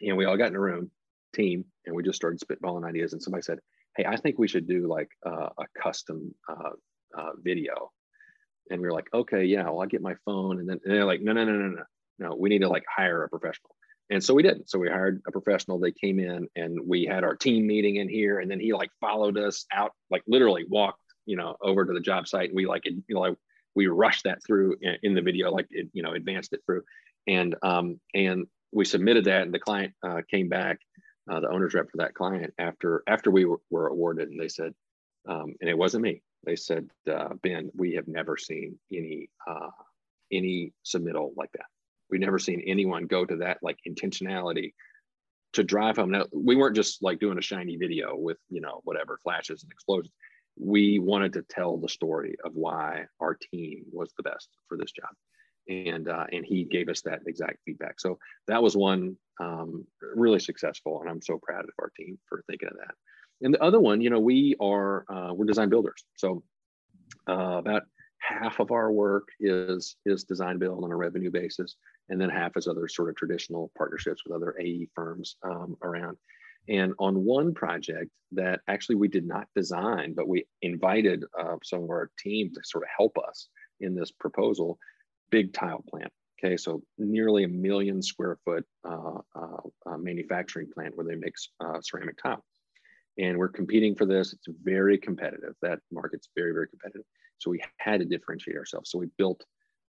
And 0.00 0.16
we 0.16 0.24
all 0.24 0.36
got 0.36 0.48
in 0.48 0.56
a 0.56 0.60
room 0.60 0.90
team 1.36 1.64
and 1.84 1.94
we 1.94 2.02
just 2.02 2.16
started 2.16 2.40
spitballing 2.40 2.88
ideas 2.88 3.12
and 3.12 3.22
somebody 3.22 3.42
said 3.42 3.58
hey 3.96 4.04
i 4.06 4.16
think 4.16 4.38
we 4.38 4.48
should 4.48 4.66
do 4.66 4.86
like 4.88 5.08
uh, 5.24 5.48
a 5.58 5.66
custom 5.80 6.34
uh, 6.48 6.70
uh, 7.16 7.30
video. 7.42 7.90
And 8.70 8.80
we 8.80 8.88
were 8.88 8.92
like 8.92 9.08
okay 9.14 9.44
yeah 9.44 9.64
well 9.64 9.82
i'll 9.82 9.86
get 9.86 10.02
my 10.02 10.16
phone 10.24 10.58
and 10.58 10.68
then 10.68 10.80
and 10.84 10.92
they're 10.92 11.04
like 11.04 11.22
no 11.22 11.32
no 11.32 11.44
no 11.44 11.52
no 11.52 11.68
no 11.68 11.82
no 12.18 12.34
we 12.34 12.48
need 12.48 12.62
to 12.62 12.68
like 12.68 12.84
hire 12.94 13.22
a 13.22 13.28
professional. 13.28 13.76
And 14.10 14.22
so 14.22 14.34
we 14.34 14.42
did 14.42 14.68
so 14.68 14.78
we 14.78 14.88
hired 14.88 15.22
a 15.26 15.32
professional 15.32 15.78
they 15.78 15.92
came 15.92 16.18
in 16.18 16.48
and 16.56 16.78
we 16.84 17.04
had 17.04 17.22
our 17.22 17.36
team 17.36 17.66
meeting 17.66 17.96
in 17.96 18.08
here 18.08 18.40
and 18.40 18.50
then 18.50 18.60
he 18.60 18.72
like 18.72 18.90
followed 19.00 19.38
us 19.38 19.66
out 19.72 19.92
like 20.10 20.22
literally 20.26 20.64
walked 20.68 21.00
you 21.26 21.36
know 21.36 21.56
over 21.60 21.84
to 21.84 21.92
the 21.92 22.00
job 22.00 22.26
site 22.26 22.48
and 22.48 22.56
we 22.56 22.66
like 22.66 22.84
you 22.86 23.02
know 23.08 23.20
like 23.20 23.36
we 23.76 23.86
rushed 23.86 24.24
that 24.24 24.42
through 24.44 24.76
in, 24.80 24.96
in 25.04 25.14
the 25.14 25.22
video 25.22 25.50
like 25.50 25.68
it, 25.70 25.88
you 25.92 26.02
know 26.02 26.12
advanced 26.14 26.52
it 26.52 26.60
through. 26.66 26.82
And 27.28 27.54
um 27.62 28.00
and 28.14 28.46
we 28.72 28.84
submitted 28.84 29.26
that 29.26 29.42
and 29.42 29.54
the 29.54 29.60
client 29.60 29.94
uh, 30.02 30.22
came 30.28 30.48
back 30.48 30.80
uh, 31.30 31.40
the 31.40 31.50
owner's 31.50 31.74
rep 31.74 31.90
for 31.90 31.98
that 31.98 32.14
client 32.14 32.52
after 32.58 33.02
after 33.06 33.30
we 33.30 33.44
were, 33.44 33.60
were 33.70 33.88
awarded, 33.88 34.28
and 34.28 34.40
they 34.40 34.48
said, 34.48 34.72
um, 35.28 35.54
and 35.60 35.68
it 35.68 35.76
wasn't 35.76 36.02
me. 36.02 36.22
They 36.44 36.56
said, 36.56 36.88
uh, 37.12 37.34
Ben, 37.42 37.70
we 37.74 37.94
have 37.94 38.06
never 38.06 38.36
seen 38.36 38.78
any 38.92 39.28
uh, 39.46 39.70
any 40.32 40.72
submittal 40.84 41.32
like 41.36 41.50
that. 41.52 41.66
We've 42.10 42.20
never 42.20 42.38
seen 42.38 42.62
anyone 42.66 43.06
go 43.06 43.24
to 43.24 43.36
that 43.36 43.58
like 43.62 43.78
intentionality 43.88 44.72
to 45.54 45.64
drive 45.64 45.96
home. 45.96 46.10
Now 46.10 46.26
we 46.32 46.56
weren't 46.56 46.76
just 46.76 47.02
like 47.02 47.18
doing 47.18 47.38
a 47.38 47.42
shiny 47.42 47.76
video 47.76 48.14
with 48.14 48.38
you 48.48 48.60
know 48.60 48.80
whatever 48.84 49.18
flashes 49.22 49.62
and 49.62 49.72
explosions. 49.72 50.12
We 50.58 50.98
wanted 50.98 51.32
to 51.34 51.42
tell 51.42 51.76
the 51.76 51.88
story 51.88 52.36
of 52.44 52.52
why 52.54 53.06
our 53.20 53.34
team 53.34 53.84
was 53.92 54.12
the 54.16 54.22
best 54.22 54.48
for 54.68 54.78
this 54.78 54.92
job. 54.92 55.10
And 55.68 56.08
uh, 56.08 56.26
and 56.32 56.44
he 56.44 56.64
gave 56.64 56.88
us 56.88 57.02
that 57.02 57.20
exact 57.26 57.58
feedback. 57.64 58.00
So 58.00 58.18
that 58.48 58.62
was 58.62 58.76
one 58.76 59.16
um, 59.40 59.86
really 60.14 60.38
successful, 60.38 61.00
and 61.00 61.10
I'm 61.10 61.22
so 61.22 61.38
proud 61.42 61.64
of 61.64 61.70
our 61.80 61.90
team 61.96 62.18
for 62.28 62.42
thinking 62.48 62.68
of 62.68 62.76
that. 62.78 62.94
And 63.42 63.52
the 63.54 63.62
other 63.62 63.80
one, 63.80 64.00
you 64.00 64.10
know, 64.10 64.20
we 64.20 64.56
are 64.60 65.04
uh, 65.08 65.34
we're 65.34 65.46
design 65.46 65.68
builders, 65.68 66.04
so 66.16 66.42
uh, 67.28 67.58
about 67.58 67.82
half 68.18 68.60
of 68.60 68.70
our 68.70 68.90
work 68.90 69.28
is 69.40 69.96
is 70.06 70.24
design 70.24 70.58
build 70.58 70.84
on 70.84 70.92
a 70.92 70.96
revenue 70.96 71.30
basis, 71.30 71.76
and 72.08 72.20
then 72.20 72.30
half 72.30 72.56
is 72.56 72.66
other 72.66 72.88
sort 72.88 73.10
of 73.10 73.16
traditional 73.16 73.70
partnerships 73.76 74.22
with 74.24 74.34
other 74.34 74.56
AE 74.60 74.88
firms 74.94 75.36
um, 75.42 75.76
around. 75.82 76.16
And 76.68 76.94
on 76.98 77.24
one 77.24 77.54
project 77.54 78.10
that 78.32 78.60
actually 78.68 78.96
we 78.96 79.08
did 79.08 79.26
not 79.26 79.46
design, 79.54 80.14
but 80.14 80.28
we 80.28 80.46
invited 80.62 81.24
uh, 81.38 81.56
some 81.62 81.84
of 81.84 81.90
our 81.90 82.10
team 82.18 82.50
to 82.54 82.60
sort 82.64 82.84
of 82.84 82.90
help 82.96 83.16
us 83.18 83.48
in 83.80 83.94
this 83.94 84.10
proposal, 84.10 84.78
big 85.30 85.52
tile 85.52 85.84
plant. 85.88 86.12
Okay, 86.38 86.56
so 86.56 86.82
nearly 86.98 87.44
a 87.44 87.48
million 87.48 88.02
square 88.02 88.36
foot 88.44 88.64
uh, 88.84 89.18
uh, 89.34 89.56
uh 89.86 89.96
manufacturing 89.96 90.68
plant 90.72 90.94
where 90.96 91.06
they 91.06 91.14
make 91.14 91.34
uh, 91.60 91.80
ceramic 91.80 92.18
tile. 92.22 92.44
And 93.18 93.38
we're 93.38 93.48
competing 93.48 93.94
for 93.94 94.04
this. 94.04 94.34
It's 94.34 94.46
very 94.62 94.98
competitive. 94.98 95.54
That 95.62 95.78
market's 95.90 96.28
very, 96.36 96.52
very 96.52 96.68
competitive. 96.68 97.06
So 97.38 97.50
we 97.50 97.62
had 97.78 98.00
to 98.00 98.06
differentiate 98.06 98.56
ourselves. 98.56 98.90
So 98.90 98.98
we 98.98 99.06
built, 99.16 99.44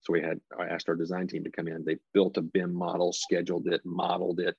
so 0.02 0.12
we 0.12 0.22
had, 0.22 0.40
I 0.60 0.66
asked 0.66 0.90
our 0.90 0.96
design 0.96 1.28
team 1.28 1.44
to 1.46 1.52
come 1.52 1.68
in. 1.68 1.86
They 1.86 1.98
built 2.14 2.38
a 2.38 2.42
BIM 2.42 2.74
model, 2.74 3.14
scheduled 3.14 3.68
it, 3.68 3.82
modeled 3.86 4.42
it, 4.42 4.58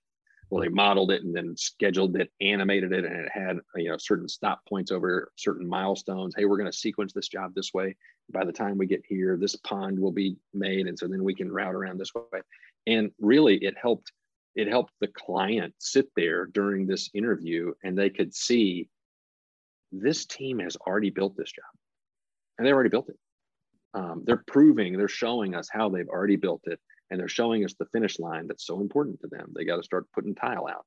well 0.51 0.63
they 0.63 0.69
modeled 0.69 1.11
it 1.11 1.23
and 1.23 1.35
then 1.35 1.57
scheduled 1.57 2.17
it 2.17 2.31
animated 2.41 2.93
it 2.93 3.05
and 3.05 3.15
it 3.15 3.31
had 3.33 3.59
you 3.77 3.89
know 3.89 3.97
certain 3.99 4.29
stop 4.29 4.61
points 4.69 4.91
over 4.91 5.31
certain 5.37 5.69
milestones. 5.69 6.35
Hey 6.37 6.45
we're 6.45 6.59
going 6.59 6.71
to 6.71 6.77
sequence 6.77 7.13
this 7.13 7.29
job 7.29 7.55
this 7.55 7.73
way. 7.75 7.97
By 8.33 8.45
the 8.45 8.53
time 8.53 8.79
we 8.79 8.87
get 8.87 9.03
here 9.09 9.37
this 9.41 9.57
pond 9.57 9.99
will 9.99 10.13
be 10.13 10.37
made 10.53 10.87
and 10.87 10.99
so 10.99 11.07
then 11.07 11.25
we 11.25 11.35
can 11.35 11.51
route 11.51 11.75
around 11.75 11.99
this 11.99 12.15
way. 12.15 12.41
And 12.87 13.11
really 13.19 13.57
it 13.57 13.75
helped 13.81 14.13
it 14.55 14.69
helped 14.69 14.93
the 15.01 15.09
client 15.09 15.75
sit 15.79 16.09
there 16.15 16.47
during 16.47 16.87
this 16.87 17.11
interview 17.15 17.73
and 17.83 17.99
they 17.99 18.11
could 18.11 18.35
see 18.35 18.89
this 19.91 20.27
team 20.27 20.59
has 20.59 20.77
already 20.77 21.11
built 21.11 21.37
this 21.37 21.51
job. 21.53 21.65
And 22.59 22.67
they 22.67 22.73
already 22.73 22.91
built 22.91 23.09
it. 23.09 23.19
Um, 23.95 24.23
they're 24.27 24.45
proving 24.47 24.97
they're 24.97 25.09
showing 25.09 25.55
us 25.55 25.69
how 25.71 25.89
they've 25.89 26.09
already 26.09 26.37
built 26.37 26.63
it 26.65 26.81
and 27.11 27.21
they're 27.21 27.29
showing 27.29 27.65
us 27.65 27.75
the 27.79 27.87
finish 27.87 28.19
line 28.19 28.47
that's 28.47 28.67
so 28.67 28.81
important 28.81 29.21
to 29.21 29.29
them. 29.29 29.53
They 29.55 29.65
got 29.65 29.77
to 29.77 29.83
start 29.83 30.07
putting 30.15 30.35
tile 30.35 30.67
out. 30.69 30.87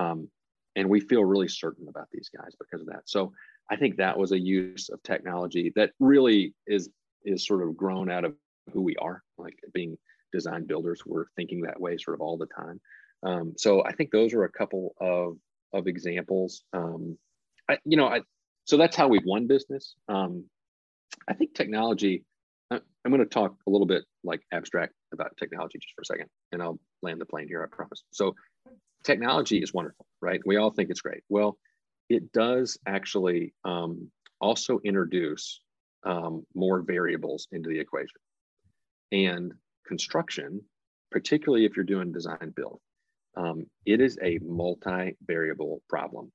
Um, 0.00 0.28
and 0.76 0.88
we 0.88 1.00
feel 1.00 1.24
really 1.24 1.48
certain 1.48 1.88
about 1.88 2.08
these 2.12 2.28
guys 2.28 2.52
because 2.58 2.80
of 2.80 2.88
that. 2.88 3.02
So 3.06 3.32
I 3.70 3.76
think 3.76 3.96
that 3.96 4.18
was 4.18 4.32
a 4.32 4.38
use 4.38 4.88
of 4.88 5.02
technology 5.02 5.72
that 5.76 5.92
really 6.00 6.54
is 6.66 6.90
is 7.24 7.46
sort 7.46 7.66
of 7.66 7.76
grown 7.76 8.10
out 8.10 8.24
of 8.24 8.34
who 8.72 8.82
we 8.82 8.96
are, 8.96 9.22
like 9.38 9.58
being 9.72 9.96
design 10.32 10.66
builders. 10.66 11.00
We're 11.06 11.26
thinking 11.36 11.62
that 11.62 11.80
way 11.80 11.96
sort 11.96 12.16
of 12.16 12.20
all 12.20 12.36
the 12.36 12.46
time. 12.46 12.80
Um, 13.22 13.54
so 13.56 13.82
I 13.84 13.92
think 13.92 14.10
those 14.10 14.34
are 14.34 14.44
a 14.44 14.52
couple 14.52 14.94
of 15.00 15.36
of 15.72 15.86
examples. 15.86 16.64
Um, 16.72 17.16
I, 17.68 17.78
you 17.84 17.96
know, 17.96 18.08
I 18.08 18.22
so 18.64 18.76
that's 18.76 18.96
how 18.96 19.08
we've 19.08 19.24
won 19.24 19.46
business. 19.46 19.94
Um, 20.08 20.44
I 21.28 21.34
think 21.34 21.54
technology 21.54 22.24
I'm 23.04 23.10
going 23.10 23.20
to 23.20 23.26
talk 23.26 23.54
a 23.66 23.70
little 23.70 23.86
bit 23.86 24.04
like 24.22 24.40
abstract 24.52 24.94
about 25.14 25.36
technology 25.38 25.78
just 25.78 25.94
for 25.94 26.02
a 26.02 26.04
second, 26.04 26.28
and 26.52 26.62
I'll 26.62 26.78
land 27.02 27.20
the 27.20 27.26
plane 27.26 27.48
here, 27.48 27.62
I 27.62 27.74
promise. 27.74 28.04
So, 28.12 28.34
technology 29.04 29.58
is 29.58 29.72
wonderful, 29.72 30.06
right? 30.20 30.40
We 30.44 30.56
all 30.56 30.70
think 30.70 30.90
it's 30.90 31.00
great. 31.00 31.22
Well, 31.28 31.56
it 32.08 32.32
does 32.32 32.78
actually 32.86 33.54
um, 33.64 34.10
also 34.40 34.80
introduce 34.84 35.60
um, 36.04 36.44
more 36.54 36.82
variables 36.82 37.48
into 37.52 37.68
the 37.68 37.78
equation. 37.78 38.20
And 39.12 39.52
construction, 39.86 40.60
particularly 41.10 41.64
if 41.64 41.76
you're 41.76 41.84
doing 41.84 42.12
design 42.12 42.52
build, 42.54 42.80
um, 43.36 43.66
it 43.86 44.00
is 44.00 44.18
a 44.22 44.38
multi 44.42 45.16
variable 45.26 45.82
problem 45.88 46.30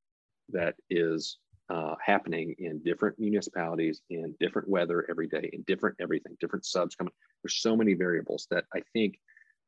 that 0.50 0.76
is 0.90 1.38
uh, 1.70 1.96
happening 2.04 2.56
in 2.60 2.80
different 2.80 3.18
municipalities 3.20 4.02
in 4.10 4.34
different 4.40 4.68
weather 4.68 5.06
every 5.10 5.28
day 5.28 5.50
in 5.54 5.62
different 5.64 5.96
everything 6.00 6.36
different 6.40 6.66
subs 6.66 6.96
coming. 6.96 7.14
There's 7.44 7.62
so 7.62 7.76
many 7.76 7.94
variables 7.94 8.48
that 8.52 8.66
i 8.74 8.82
think 8.94 9.20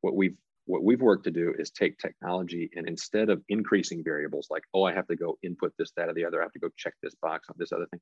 what 0.02 0.16
we've 0.16 0.36
what 0.66 0.84
we've 0.84 1.02
worked 1.02 1.24
to 1.26 1.32
do 1.32 1.54
is 1.58 1.72
take 1.72 1.97
technology 1.97 2.70
and 2.76 2.88
instead 2.88 3.30
of 3.30 3.43
increasing 3.49 4.04
variables 4.04 4.47
like 4.49 4.64
oh 4.74 4.84
i 4.84 4.93
have 4.93 5.08
to 5.08 5.16
go 5.16 5.38
input 5.43 5.74
this 5.78 5.91
that 5.95 6.10
or 6.10 6.14
the 6.14 6.26
other 6.26 6.41
i 6.41 6.43
have 6.43 6.52
to 6.52 6.60
go 6.60 6.70
check 6.78 6.93
this 7.02 7.16
box 7.22 7.49
on 7.49 7.56
this 7.58 7.72
other 7.72 7.86
thing 7.88 7.99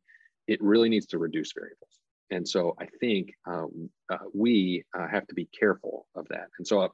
it 0.50 0.62
really 0.64 0.90
needs 0.90 1.06
to 1.06 1.20
reduce 1.20 1.54
variables. 1.54 2.00
And 2.32 2.48
so 2.48 2.76
i 2.80 2.88
think 3.00 3.34
uh, 3.48 3.68
uh, 4.12 4.18
we 4.34 4.84
uh, 4.98 5.08
have 5.08 5.28
to 5.28 5.36
be 5.36 5.46
careful 5.46 6.08
of 6.16 6.28
that. 6.30 6.48
And 6.58 6.68
so 6.68 6.82
uh, 6.82 6.90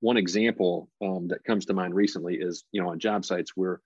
one 0.00 0.16
example 0.16 0.88
um, 1.02 1.28
that 1.28 1.44
comes 1.44 1.66
to 1.66 1.74
mind 1.74 1.94
recently 1.94 2.36
is 2.36 2.64
you 2.72 2.82
know 2.82 2.90
on 2.90 2.98
job 2.98 3.24
sites 3.24 3.52
where 3.54 3.80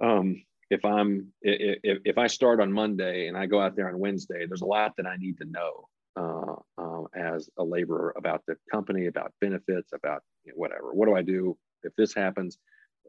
um, 0.00 0.42
if 0.72 0.86
I'm 0.86 1.26
if, 1.42 1.98
if 2.04 2.16
I 2.16 2.26
start 2.28 2.58
on 2.58 2.72
Monday 2.72 3.26
and 3.28 3.36
I 3.36 3.44
go 3.44 3.60
out 3.60 3.76
there 3.76 3.88
on 3.88 3.98
Wednesday, 3.98 4.46
there's 4.46 4.62
a 4.62 4.66
lot 4.66 4.94
that 4.96 5.06
I 5.06 5.16
need 5.16 5.36
to 5.38 5.44
know 5.44 5.88
uh, 6.16 6.54
uh, 6.78 7.04
as 7.14 7.50
a 7.58 7.62
laborer 7.62 8.14
about 8.16 8.42
the 8.46 8.56
company, 8.70 9.06
about 9.06 9.34
benefits, 9.38 9.92
about 9.92 10.22
you 10.44 10.52
know, 10.52 10.56
whatever. 10.56 10.94
What 10.94 11.06
do 11.06 11.14
I 11.14 11.20
do 11.20 11.58
if 11.82 11.94
this 11.96 12.14
happens? 12.14 12.56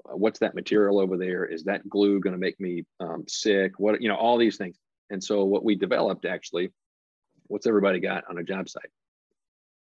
What's 0.03 0.39
that 0.39 0.55
material 0.55 0.99
over 0.99 1.17
there? 1.17 1.45
Is 1.45 1.63
that 1.63 1.87
glue 1.87 2.19
going 2.19 2.33
to 2.33 2.39
make 2.39 2.59
me 2.59 2.83
um, 2.99 3.23
sick? 3.29 3.79
What 3.79 4.01
you 4.01 4.09
know, 4.09 4.17
all 4.17 4.37
these 4.37 4.57
things. 4.57 4.77
And 5.09 5.23
so 5.23 5.45
what 5.45 5.63
we 5.63 5.75
developed 5.75 6.25
actually, 6.25 6.69
what's 7.47 7.65
everybody 7.65 8.01
got 8.01 8.25
on 8.29 8.39
a 8.39 8.43
job 8.43 8.67
site? 8.67 8.91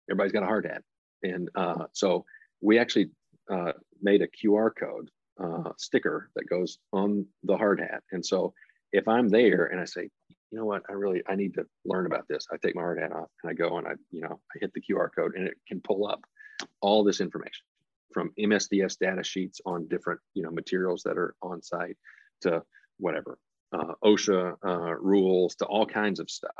Everybody's 0.09 0.33
got 0.33 0.43
a 0.43 0.47
hard 0.47 0.65
hat, 0.65 0.83
and 1.23 1.49
uh, 1.55 1.85
so 1.93 2.25
we 2.59 2.79
actually 2.79 3.11
uh, 3.49 3.71
made 4.01 4.21
a 4.21 4.27
QR 4.27 4.71
code 4.77 5.09
uh, 5.41 5.71
sticker 5.77 6.29
that 6.35 6.49
goes 6.49 6.79
on 6.93 7.25
the 7.43 7.57
hard 7.57 7.79
hat. 7.79 8.03
And 8.11 8.25
so 8.25 8.53
if 8.91 9.07
I'm 9.07 9.29
there 9.29 9.65
and 9.65 9.79
I 9.79 9.85
say, 9.85 10.09
you 10.29 10.57
know 10.57 10.65
what, 10.65 10.83
I 10.89 10.93
really 10.93 11.21
I 11.27 11.35
need 11.35 11.53
to 11.55 11.65
learn 11.85 12.05
about 12.05 12.27
this, 12.27 12.45
I 12.51 12.57
take 12.57 12.75
my 12.75 12.81
hard 12.81 12.99
hat 12.99 13.13
off 13.13 13.29
and 13.43 13.49
I 13.49 13.53
go 13.53 13.77
and 13.77 13.87
I, 13.87 13.93
you 14.11 14.21
know, 14.21 14.39
I 14.53 14.59
hit 14.59 14.73
the 14.73 14.81
QR 14.81 15.09
code 15.15 15.35
and 15.35 15.47
it 15.47 15.55
can 15.67 15.81
pull 15.81 16.07
up 16.07 16.21
all 16.81 17.03
this 17.03 17.21
information 17.21 17.65
from 18.13 18.33
MSDS 18.37 18.97
data 18.99 19.23
sheets 19.23 19.61
on 19.65 19.87
different, 19.87 20.19
you 20.33 20.43
know, 20.43 20.51
materials 20.51 21.03
that 21.03 21.17
are 21.17 21.35
on 21.41 21.61
site 21.61 21.97
to 22.41 22.61
whatever, 22.97 23.37
uh, 23.71 23.93
OSHA 24.03 24.55
uh, 24.65 24.95
rules 24.99 25.55
to 25.55 25.65
all 25.65 25.85
kinds 25.85 26.19
of 26.19 26.29
stuff. 26.29 26.51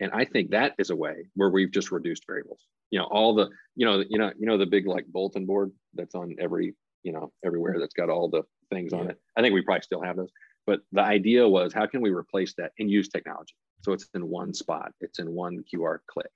And 0.00 0.10
I 0.12 0.24
think 0.24 0.50
that 0.50 0.74
is 0.78 0.90
a 0.90 0.96
way 0.96 1.26
where 1.34 1.50
we've 1.50 1.70
just 1.70 1.92
reduced 1.92 2.26
variables. 2.26 2.64
You 2.90 3.00
know, 3.00 3.06
all 3.06 3.34
the, 3.34 3.48
you 3.74 3.86
know, 3.86 4.02
you 4.08 4.18
know, 4.18 4.32
you 4.38 4.46
know, 4.46 4.58
the 4.58 4.66
big 4.66 4.86
like 4.86 5.06
bulletin 5.06 5.46
board 5.46 5.72
that's 5.94 6.14
on 6.14 6.36
every 6.38 6.74
you 7.02 7.12
know 7.12 7.32
everywhere 7.44 7.76
that's 7.78 7.94
got 7.94 8.10
all 8.10 8.28
the 8.28 8.42
things 8.70 8.92
on 8.92 9.10
it. 9.10 9.18
I 9.36 9.42
think 9.42 9.54
we 9.54 9.62
probably 9.62 9.82
still 9.82 10.02
have 10.02 10.16
those. 10.16 10.30
But 10.66 10.80
the 10.92 11.02
idea 11.02 11.48
was 11.48 11.72
how 11.72 11.86
can 11.86 12.00
we 12.00 12.10
replace 12.10 12.54
that 12.58 12.72
and 12.78 12.90
use 12.90 13.08
technology? 13.08 13.54
So 13.82 13.92
it's 13.92 14.08
in 14.14 14.28
one 14.28 14.54
spot, 14.54 14.92
it's 15.00 15.18
in 15.18 15.32
one 15.32 15.64
QR 15.72 15.98
click. 16.06 16.30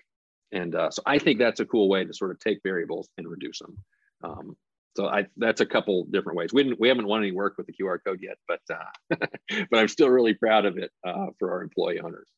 And 0.52 0.74
uh, 0.74 0.90
so 0.90 1.02
I 1.06 1.18
think 1.18 1.38
that's 1.38 1.60
a 1.60 1.64
cool 1.64 1.88
way 1.88 2.04
to 2.04 2.12
sort 2.12 2.30
of 2.30 2.40
take 2.40 2.58
variables 2.62 3.08
and 3.18 3.28
reduce 3.28 3.58
them. 3.58 3.76
Um, 4.24 4.56
so 4.96 5.06
I, 5.08 5.26
that's 5.36 5.60
a 5.60 5.66
couple 5.66 6.06
different 6.10 6.38
ways. 6.38 6.52
We 6.52 6.62
didn't, 6.62 6.80
we 6.80 6.88
haven't 6.88 7.06
won 7.06 7.22
any 7.22 7.32
work 7.32 7.54
with 7.56 7.66
the 7.66 7.72
QR 7.72 7.98
code 8.04 8.20
yet, 8.22 8.38
but 8.48 8.60
uh, 8.72 9.16
but 9.70 9.78
I'm 9.78 9.88
still 9.88 10.08
really 10.08 10.34
proud 10.34 10.64
of 10.64 10.78
it 10.78 10.90
uh, 11.06 11.26
for 11.38 11.52
our 11.52 11.62
employee 11.62 12.00
owners. 12.00 12.28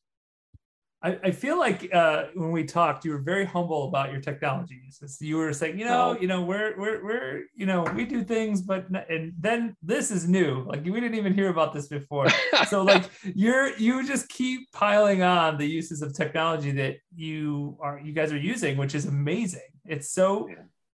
I, 1.01 1.17
I 1.23 1.31
feel 1.31 1.57
like 1.57 1.89
uh, 1.93 2.25
when 2.33 2.51
we 2.51 2.65
talked, 2.65 3.05
you 3.05 3.11
were 3.11 3.21
very 3.21 3.45
humble 3.45 3.87
about 3.87 4.11
your 4.11 4.19
technologies. 4.19 4.99
You 5.21 5.37
were 5.37 5.53
saying, 5.53 5.79
you 5.79 5.85
know, 5.85 6.15
oh. 6.17 6.21
you 6.21 6.27
know, 6.27 6.41
we're 6.41 6.77
we're 6.77 7.03
we're 7.03 7.43
you 7.55 7.65
know 7.65 7.83
we 7.95 8.05
do 8.05 8.23
things, 8.23 8.61
but 8.61 8.85
and 9.09 9.31
then 9.39 9.77
this 9.81 10.11
is 10.11 10.27
new. 10.27 10.63
Like 10.65 10.83
we 10.83 10.99
didn't 10.99 11.15
even 11.15 11.33
hear 11.33 11.49
about 11.49 11.73
this 11.73 11.87
before. 11.87 12.27
so 12.67 12.83
like 12.83 13.09
you're 13.23 13.77
you 13.77 14.05
just 14.05 14.27
keep 14.27 14.69
piling 14.73 15.23
on 15.23 15.57
the 15.57 15.65
uses 15.65 16.01
of 16.01 16.13
technology 16.13 16.71
that 16.71 16.97
you 17.15 17.77
are 17.81 17.99
you 18.03 18.11
guys 18.11 18.33
are 18.33 18.37
using, 18.37 18.75
which 18.75 18.93
is 18.93 19.05
amazing. 19.05 19.61
It's 19.85 20.11
so. 20.11 20.49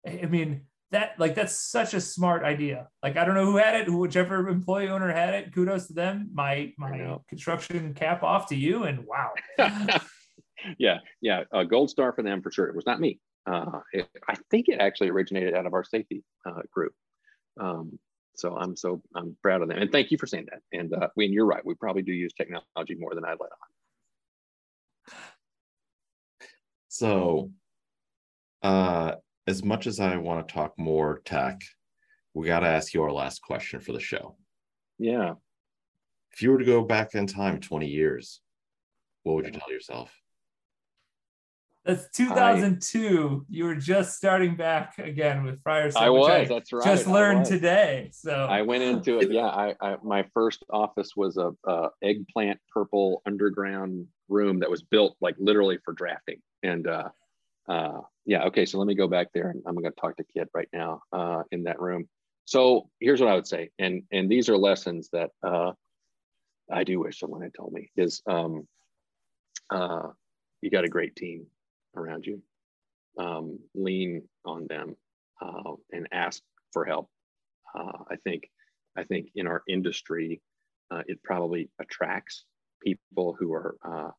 I 0.07 0.27
mean, 0.27 0.61
that 0.91 1.19
like 1.19 1.35
that's 1.35 1.55
such 1.55 1.93
a 1.93 2.01
smart 2.01 2.43
idea. 2.43 2.87
Like 3.03 3.17
I 3.17 3.25
don't 3.25 3.35
know 3.35 3.45
who 3.45 3.57
had 3.57 3.75
it, 3.75 3.91
whichever 3.91 4.47
employee 4.47 4.89
owner 4.89 5.11
had 5.11 5.33
it. 5.35 5.53
Kudos 5.53 5.87
to 5.87 5.93
them. 5.93 6.29
My 6.33 6.73
my 6.77 7.17
construction 7.27 7.93
cap 7.93 8.23
off 8.23 8.47
to 8.47 8.55
you, 8.55 8.83
and 8.83 9.05
wow. 9.05 9.31
yeah, 10.77 10.97
yeah, 11.21 11.43
a 11.53 11.65
gold 11.65 11.89
star 11.89 12.13
for 12.13 12.23
them 12.23 12.41
for 12.41 12.51
sure. 12.51 12.67
It 12.67 12.75
was 12.75 12.85
not 12.85 12.99
me. 12.99 13.19
Uh, 13.45 13.79
it, 13.93 14.07
I 14.27 14.35
think 14.49 14.67
it 14.67 14.79
actually 14.79 15.09
originated 15.09 15.53
out 15.53 15.65
of 15.65 15.73
our 15.73 15.83
safety 15.83 16.23
uh, 16.45 16.61
group. 16.71 16.93
Um, 17.59 17.99
so 18.35 18.55
I'm 18.57 18.75
so 18.75 19.01
I'm 19.15 19.35
proud 19.41 19.61
of 19.61 19.67
them, 19.67 19.77
and 19.77 19.91
thank 19.91 20.11
you 20.11 20.17
for 20.17 20.27
saying 20.27 20.47
that. 20.51 20.61
And 20.77 20.93
uh, 20.93 21.09
we, 21.15 21.25
and 21.25 21.33
you're 21.33 21.45
right. 21.45 21.65
We 21.65 21.75
probably 21.75 22.01
do 22.01 22.13
use 22.13 22.33
technology 22.33 22.95
more 22.97 23.13
than 23.13 23.25
I 23.25 23.31
let 23.31 23.41
on. 23.41 23.69
So, 26.87 27.51
uh, 28.63 29.15
as 29.49 29.63
much 29.63 29.87
as 29.87 29.99
I 29.99 30.15
want 30.17 30.47
to 30.47 30.53
talk 30.53 30.77
more 30.77 31.21
tech, 31.25 31.59
we 32.35 32.45
got 32.45 32.59
to 32.59 32.67
ask 32.67 32.93
you 32.93 33.01
our 33.01 33.11
last 33.11 33.41
question 33.41 33.79
for 33.79 33.93
the 33.93 33.99
show. 33.99 34.35
Yeah. 34.99 35.33
If 36.31 36.43
you 36.43 36.51
were 36.51 36.59
to 36.59 36.65
go 36.65 36.83
back 36.83 37.15
in 37.15 37.25
time 37.25 37.59
20 37.59 37.87
years, 37.87 38.41
what 39.23 39.35
would 39.35 39.47
you 39.47 39.51
tell 39.51 39.71
yourself? 39.71 40.13
That's 41.83 42.07
2002. 42.11 43.41
I, 43.41 43.45
you 43.49 43.65
were 43.65 43.73
just 43.73 44.15
starting 44.15 44.55
back 44.55 44.99
again 44.99 45.43
with 45.43 45.63
Frierson. 45.63 45.95
I 45.95 46.11
was. 46.11 46.29
I 46.29 46.45
that's 46.45 46.71
right. 46.71 46.85
Just 46.85 47.07
learned 47.07 47.45
today. 47.45 48.11
So 48.13 48.31
I 48.31 48.61
went 48.61 48.83
into 48.83 49.17
it. 49.17 49.31
Yeah. 49.31 49.47
I, 49.47 49.73
I 49.81 49.95
my 50.03 50.25
first 50.33 50.63
office 50.69 51.13
was 51.15 51.37
a, 51.37 51.51
a, 51.65 51.89
eggplant 52.03 52.59
purple 52.71 53.23
underground 53.25 54.05
room 54.27 54.59
that 54.59 54.69
was 54.69 54.83
built 54.83 55.15
like 55.19 55.35
literally 55.39 55.79
for 55.83 55.93
drafting. 55.93 56.41
And 56.61 56.85
uh, 56.85 57.09
uh, 57.67 58.01
yeah. 58.29 58.43
Okay. 58.43 58.63
So 58.63 58.77
let 58.77 58.85
me 58.85 58.93
go 58.93 59.07
back 59.07 59.29
there, 59.33 59.49
and 59.49 59.63
I'm 59.65 59.73
going 59.73 59.91
to 59.91 59.99
talk 59.99 60.15
to 60.17 60.23
Kit 60.23 60.49
right 60.53 60.69
now 60.71 61.01
uh, 61.11 61.41
in 61.51 61.63
that 61.63 61.81
room. 61.81 62.07
So 62.45 62.87
here's 62.99 63.19
what 63.19 63.29
I 63.29 63.33
would 63.33 63.47
say, 63.47 63.71
and 63.79 64.03
and 64.11 64.29
these 64.29 64.49
are 64.49 64.57
lessons 64.57 65.09
that 65.13 65.31
uh, 65.43 65.71
I 66.71 66.83
do 66.83 66.99
wish 66.99 67.19
someone 67.19 67.41
had 67.41 67.55
told 67.55 67.73
me 67.73 67.89
is 67.97 68.21
um, 68.27 68.67
uh, 69.71 70.09
you 70.61 70.69
got 70.69 70.85
a 70.85 70.89
great 70.89 71.15
team 71.15 71.47
around 71.95 72.27
you. 72.27 72.39
Um, 73.17 73.57
lean 73.73 74.21
on 74.45 74.67
them 74.67 74.95
uh, 75.41 75.73
and 75.91 76.07
ask 76.11 76.43
for 76.71 76.85
help. 76.85 77.09
Uh, 77.73 78.03
I 78.11 78.15
think 78.17 78.43
I 78.95 79.05
think 79.05 79.29
in 79.33 79.47
our 79.47 79.63
industry, 79.67 80.39
uh, 80.91 81.01
it 81.07 81.23
probably 81.23 81.71
attracts 81.79 82.45
people 82.83 83.35
who 83.39 83.53
are 83.53 83.75
uh, 83.83 84.11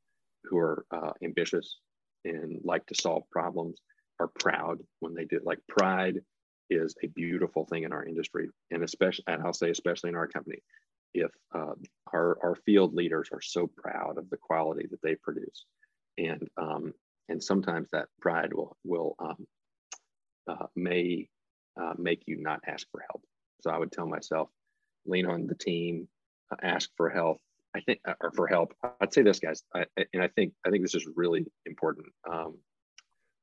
who 0.42 0.58
are 0.58 0.84
uh, 0.90 1.12
ambitious 1.22 1.78
and 2.24 2.60
like 2.64 2.84
to 2.86 2.94
solve 2.94 3.22
problems, 3.30 3.80
are 4.20 4.30
proud 4.38 4.78
when 5.00 5.14
they 5.14 5.24
do. 5.24 5.40
Like 5.42 5.58
pride 5.66 6.20
is 6.68 6.94
a 7.02 7.08
beautiful 7.08 7.64
thing 7.64 7.82
in 7.82 7.92
our 7.92 8.04
industry, 8.04 8.48
and 8.70 8.84
especially, 8.84 9.24
and 9.26 9.42
I'll 9.42 9.52
say 9.52 9.70
especially 9.70 10.10
in 10.10 10.16
our 10.16 10.28
company, 10.28 10.62
if 11.14 11.30
uh, 11.52 11.74
our 12.12 12.38
our 12.42 12.54
field 12.66 12.94
leaders 12.94 13.30
are 13.32 13.40
so 13.40 13.68
proud 13.76 14.18
of 14.18 14.30
the 14.30 14.36
quality 14.36 14.86
that 14.90 15.02
they 15.02 15.16
produce, 15.16 15.64
and 16.18 16.46
um, 16.56 16.92
and 17.28 17.42
sometimes 17.42 17.88
that 17.90 18.08
pride 18.20 18.52
will 18.52 18.76
will 18.84 19.16
um, 19.18 19.46
uh, 20.48 20.66
may 20.76 21.28
uh, 21.80 21.94
make 21.98 22.22
you 22.26 22.36
not 22.40 22.60
ask 22.66 22.86
for 22.92 23.02
help. 23.10 23.22
So 23.62 23.70
I 23.70 23.78
would 23.78 23.92
tell 23.92 24.06
myself, 24.06 24.48
lean 25.06 25.26
on 25.26 25.46
the 25.46 25.54
team, 25.54 26.08
uh, 26.52 26.56
ask 26.62 26.90
for 26.96 27.10
help. 27.10 27.38
I 27.72 27.80
think, 27.80 28.00
uh, 28.04 28.14
or 28.20 28.32
for 28.32 28.48
help. 28.48 28.74
I'd 29.00 29.14
say 29.14 29.22
this, 29.22 29.38
guys, 29.38 29.62
I, 29.72 29.86
and 30.12 30.22
I 30.22 30.28
think 30.28 30.52
I 30.66 30.70
think 30.70 30.82
this 30.82 30.96
is 30.96 31.06
really 31.14 31.46
important. 31.66 32.08
Um, 32.28 32.58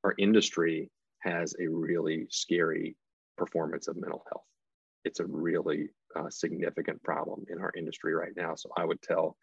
our 0.08 0.16
industry 0.18 0.90
has 1.20 1.54
a 1.60 1.68
really 1.68 2.26
scary 2.30 2.96
performance 3.38 3.90
of 3.90 3.98
mental 3.98 4.24
health. 4.32 4.46
It's 5.04 5.20
a 5.20 5.26
really 5.26 5.90
uh, 6.16 6.30
significant 6.30 7.04
problem 7.04 7.46
in 7.50 7.60
our 7.60 7.74
industry 7.76 8.14
right 8.14 8.32
now. 8.38 8.56
So 8.56 8.70
I 8.78 8.86
would 8.86 9.02
tell 9.02 9.36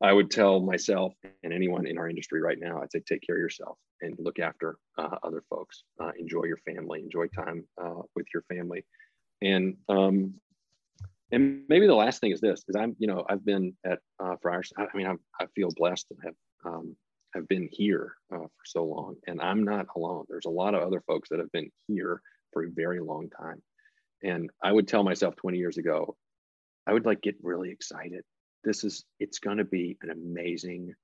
I 0.00 0.12
would 0.12 0.30
tell 0.30 0.60
myself 0.60 1.12
and 1.42 1.52
anyone 1.52 1.84
in 1.86 1.98
our 1.98 2.08
industry 2.08 2.40
right 2.40 2.58
now, 2.58 2.80
I'd 2.80 2.92
say 2.92 3.00
take 3.00 3.20
care 3.26 3.34
of 3.34 3.40
yourself 3.40 3.76
and 4.00 4.14
look 4.18 4.38
after 4.38 4.76
uh, 4.96 5.16
other 5.24 5.42
folks. 5.50 5.82
Uh, 6.00 6.12
enjoy 6.18 6.44
your 6.44 6.58
family, 6.58 7.00
enjoy 7.00 7.26
time 7.26 7.64
uh, 7.82 8.02
with 8.14 8.26
your 8.32 8.44
family, 8.44 8.86
and 9.42 9.76
um, 9.88 10.34
and 11.32 11.64
maybe 11.68 11.86
the 11.86 11.94
last 11.94 12.20
thing 12.20 12.30
is 12.30 12.40
this: 12.40 12.64
is 12.68 12.76
I'm 12.76 12.96
you 12.98 13.08
know 13.08 13.26
I've 13.28 13.44
been 13.44 13.74
at 13.84 13.98
uh, 14.20 14.36
Friars. 14.40 14.72
I, 14.78 14.86
mean 14.96 15.06
I'm, 15.06 15.18
I 15.38 15.46
feel 15.54 15.70
blessed 15.76 16.06
to 16.08 16.14
have 16.24 16.34
um, 16.64 16.96
have 17.34 17.48
been 17.48 17.68
here 17.70 18.14
uh, 18.32 18.38
for 18.38 18.64
so 18.64 18.84
long, 18.84 19.16
and 19.26 19.40
I'm 19.40 19.64
not 19.64 19.86
alone. 19.94 20.24
There's 20.28 20.46
a 20.46 20.50
lot 20.50 20.74
of 20.74 20.82
other 20.82 21.02
folks 21.06 21.28
that 21.30 21.38
have 21.38 21.52
been 21.52 21.70
here 21.86 22.20
for 22.52 22.64
a 22.64 22.70
very 22.70 23.00
long 23.00 23.28
time, 23.30 23.62
and 24.22 24.50
I 24.62 24.72
would 24.72 24.88
tell 24.88 25.04
myself 25.04 25.36
20 25.36 25.58
years 25.58 25.78
ago, 25.78 26.16
I 26.86 26.92
would 26.92 27.04
like 27.04 27.20
get 27.20 27.36
really 27.42 27.70
excited. 27.70 28.22
This 28.64 28.82
is 28.82 29.04
it's 29.20 29.38
going 29.38 29.58
to 29.58 29.64
be 29.64 29.98
an 30.02 30.10
amazing 30.10 30.94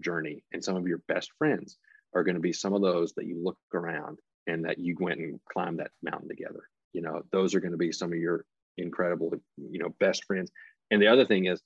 journey 0.00 0.44
and 0.52 0.64
some 0.64 0.76
of 0.76 0.86
your 0.86 1.02
best 1.08 1.30
friends 1.38 1.76
are 2.14 2.24
going 2.24 2.36
to 2.36 2.40
be 2.40 2.52
some 2.52 2.72
of 2.72 2.82
those 2.82 3.12
that 3.14 3.26
you 3.26 3.42
look 3.42 3.58
around 3.74 4.18
and 4.46 4.64
that 4.64 4.78
you 4.78 4.96
went 4.98 5.20
and 5.20 5.40
climbed 5.50 5.78
that 5.78 5.90
mountain 6.02 6.28
together. 6.28 6.68
You 6.92 7.02
know 7.02 7.22
those 7.32 7.54
are 7.54 7.60
going 7.60 7.72
to 7.72 7.78
be 7.78 7.92
some 7.92 8.12
of 8.12 8.18
your 8.18 8.44
incredible 8.78 9.32
you 9.56 9.78
know 9.78 9.94
best 10.00 10.24
friends. 10.24 10.50
And 10.90 11.00
the 11.00 11.08
other 11.08 11.26
thing 11.26 11.46
is 11.46 11.60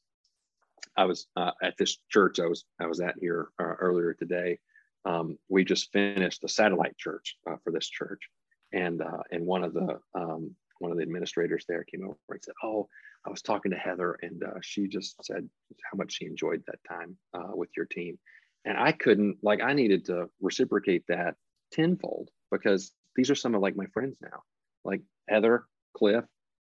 i 0.96 1.04
was 1.04 1.26
uh, 1.36 1.52
at 1.62 1.76
this 1.78 1.98
church 2.10 2.40
i 2.40 2.46
was 2.46 2.64
i 2.80 2.86
was 2.86 3.00
at 3.00 3.14
here 3.20 3.48
uh, 3.60 3.74
earlier 3.80 4.14
today 4.14 4.58
um, 5.04 5.38
we 5.48 5.64
just 5.64 5.92
finished 5.92 6.42
the 6.42 6.48
satellite 6.48 6.96
church 6.96 7.36
uh, 7.48 7.56
for 7.62 7.72
this 7.72 7.88
church 7.88 8.28
and 8.72 9.02
uh, 9.02 9.22
and 9.30 9.44
one 9.44 9.64
of 9.64 9.72
the 9.72 9.98
um, 10.14 10.54
one 10.78 10.90
of 10.90 10.96
the 10.96 11.02
administrators 11.02 11.64
there 11.68 11.84
came 11.84 12.04
over 12.04 12.16
and 12.30 12.42
said 12.42 12.54
oh 12.62 12.88
I 13.26 13.30
was 13.30 13.42
talking 13.42 13.72
to 13.72 13.76
Heather, 13.76 14.16
and 14.22 14.42
uh, 14.44 14.60
she 14.62 14.86
just 14.86 15.22
said 15.24 15.48
how 15.90 15.96
much 15.96 16.12
she 16.12 16.26
enjoyed 16.26 16.62
that 16.66 16.78
time 16.88 17.16
uh, 17.34 17.54
with 17.54 17.70
your 17.76 17.86
team. 17.86 18.18
And 18.64 18.78
I 18.78 18.92
couldn't, 18.92 19.38
like, 19.42 19.60
I 19.62 19.72
needed 19.72 20.04
to 20.06 20.28
reciprocate 20.40 21.04
that 21.08 21.34
tenfold 21.72 22.30
because 22.52 22.92
these 23.16 23.30
are 23.30 23.34
some 23.34 23.54
of 23.54 23.60
like 23.60 23.76
my 23.76 23.86
friends 23.86 24.16
now, 24.22 24.42
like 24.84 25.02
Heather, 25.28 25.64
Cliff. 25.96 26.24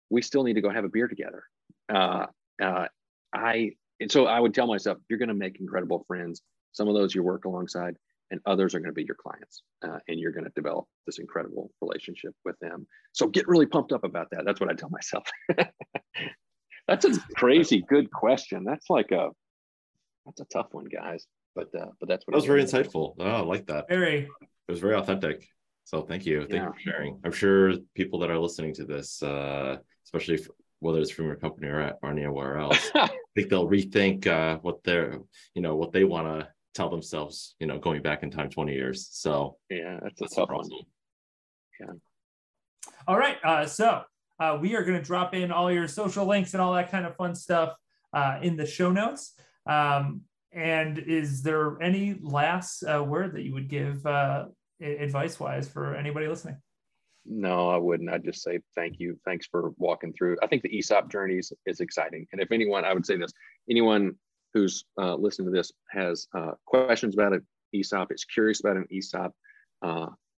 We 0.10 0.22
still 0.22 0.44
need 0.44 0.54
to 0.54 0.62
go 0.62 0.70
have 0.70 0.86
a 0.86 0.90
beer 0.90 1.08
together. 1.08 1.44
I 3.34 3.72
and 4.00 4.12
so 4.12 4.26
I 4.26 4.40
would 4.40 4.54
tell 4.54 4.68
myself, 4.68 4.98
you're 5.10 5.20
going 5.20 5.30
to 5.30 5.36
make 5.36 5.60
incredible 5.60 6.04
friends. 6.08 6.42
Some 6.74 6.88
of 6.88 6.96
those 6.96 7.16
you 7.16 7.24
work 7.24 7.46
alongside, 7.46 7.96
and 8.32 8.42
others 8.46 8.76
are 8.76 8.80
going 8.80 8.90
to 8.90 8.96
be 8.96 9.06
your 9.06 9.16
clients, 9.16 9.62
uh, 9.84 10.00
and 10.08 10.20
you're 10.20 10.32
going 10.32 10.44
to 10.46 10.52
develop 10.56 10.86
this 11.06 11.20
incredible 11.20 11.72
relationship 11.82 12.34
with 12.44 12.58
them. 12.60 12.88
So 13.14 13.28
get 13.28 13.48
really 13.48 13.66
pumped 13.66 13.94
up 13.94 14.04
about 14.04 14.28
that. 14.32 14.44
That's 14.46 14.60
what 14.60 14.70
I 14.70 14.74
tell 14.74 14.90
myself. 14.92 15.26
That's 16.88 17.06
a 17.06 17.20
crazy 17.36 17.82
good 17.82 18.12
question. 18.12 18.64
That's 18.64 18.90
like 18.90 19.12
a 19.12 19.30
that's 20.26 20.42
a 20.42 20.46
tough 20.46 20.68
one, 20.72 20.86
guys. 20.86 21.26
But 21.56 21.70
uh, 21.74 21.88
but 22.00 22.10
that's 22.10 22.28
what 22.28 22.34
that 22.34 22.38
was 22.38 22.46
very 22.46 22.64
insightful. 22.64 23.16
Oh, 23.20 23.26
I 23.26 23.40
like 23.40 23.66
that. 23.68 23.88
Very. 23.88 24.28
It 24.68 24.72
was 24.72 24.80
very 24.80 24.96
authentic. 24.96 25.48
So 25.86 26.02
thank 26.02 26.26
you. 26.26 26.42
Thank 26.42 26.54
yeah. 26.54 26.66
you 26.66 26.74
for 26.74 26.80
sharing. 26.80 27.20
I'm 27.24 27.32
sure 27.32 27.74
people 27.94 28.20
that 28.20 28.32
are 28.32 28.40
listening 28.40 28.74
to 28.76 28.86
this, 28.86 29.22
uh, 29.22 29.78
especially 30.04 30.36
if, 30.36 30.48
whether 30.80 31.00
it's 31.00 31.12
from 31.12 31.26
your 31.26 31.36
company 31.36 31.68
or, 31.68 31.94
or 32.02 32.10
anywhere 32.10 32.58
else, 32.58 32.92
I 32.96 33.10
think 33.36 33.50
they'll 33.50 33.70
rethink 33.70 34.28
uh, 34.28 34.58
what 34.60 34.84
they're, 34.84 35.20
you 35.54 35.62
know, 35.62 35.76
what 35.76 35.92
they 35.92 36.04
want 36.04 36.28
to 36.28 36.48
tell 36.74 36.90
themselves, 36.90 37.56
you 37.60 37.68
know, 37.68 37.80
going 37.80 38.02
back 38.02 38.24
in 38.24 38.30
time 38.30 38.50
20 38.50 38.74
years. 38.74 39.08
So 39.12 39.58
yeah, 39.70 40.00
that's 40.02 40.22
a 40.22 40.24
that's 40.26 40.36
tough 40.36 40.50
one. 40.50 40.70
Yeah. 41.80 41.94
All 43.08 43.18
right. 43.18 43.38
Uh, 43.44 43.66
so 43.66 44.02
uh, 44.40 44.58
we 44.60 44.76
are 44.76 44.84
going 44.84 44.98
to 44.98 45.04
drop 45.04 45.34
in 45.34 45.52
all 45.52 45.72
your 45.72 45.88
social 45.88 46.26
links 46.26 46.54
and 46.54 46.62
all 46.62 46.74
that 46.74 46.92
kind 46.92 47.06
of 47.06 47.16
fun 47.16 47.36
stuff 47.36 47.74
uh, 48.14 48.40
in 48.42 48.58
the 48.58 48.66
show 48.66 48.92
notes. 48.92 49.34
Um, 49.66 50.22
and 50.52 51.00
is 51.00 51.42
there 51.42 51.82
any 51.82 52.18
last 52.22 52.84
uh, 52.84 53.04
word 53.04 53.34
that 53.34 53.44
you 53.44 53.54
would 53.54 53.68
give 53.68 54.06
uh, 54.06 54.46
advice 54.82 55.40
wise 55.40 55.68
for 55.68 55.96
anybody 55.96 56.28
listening? 56.28 56.58
No, 57.26 57.70
I 57.70 57.78
wouldn't. 57.78 58.10
I'd 58.10 58.24
just 58.24 58.44
say 58.44 58.60
thank 58.76 59.00
you. 59.00 59.18
Thanks 59.26 59.48
for 59.48 59.72
walking 59.78 60.14
through. 60.14 60.38
I 60.44 60.48
think 60.48 60.62
the 60.62 60.78
ESOP 60.78 61.12
journey 61.12 61.40
is, 61.66 61.80
exciting. 61.80 62.28
And 62.32 62.42
if 62.42 62.52
anyone, 62.52 62.86
I 62.86 62.94
would 62.94 63.06
say 63.06 63.18
this 63.18 63.34
anyone 63.70 64.16
who's 64.54 64.86
uh, 65.02 65.16
listening 65.16 65.48
to 65.48 65.52
this 65.52 65.72
has 65.90 66.28
uh, 66.38 66.52
questions 66.66 67.16
about 67.16 67.34
an 67.34 67.46
ESOP, 67.74 68.12
is 68.12 68.24
curious 68.24 68.60
about 68.60 68.78
an 68.78 68.86
ESOP, 68.92 69.34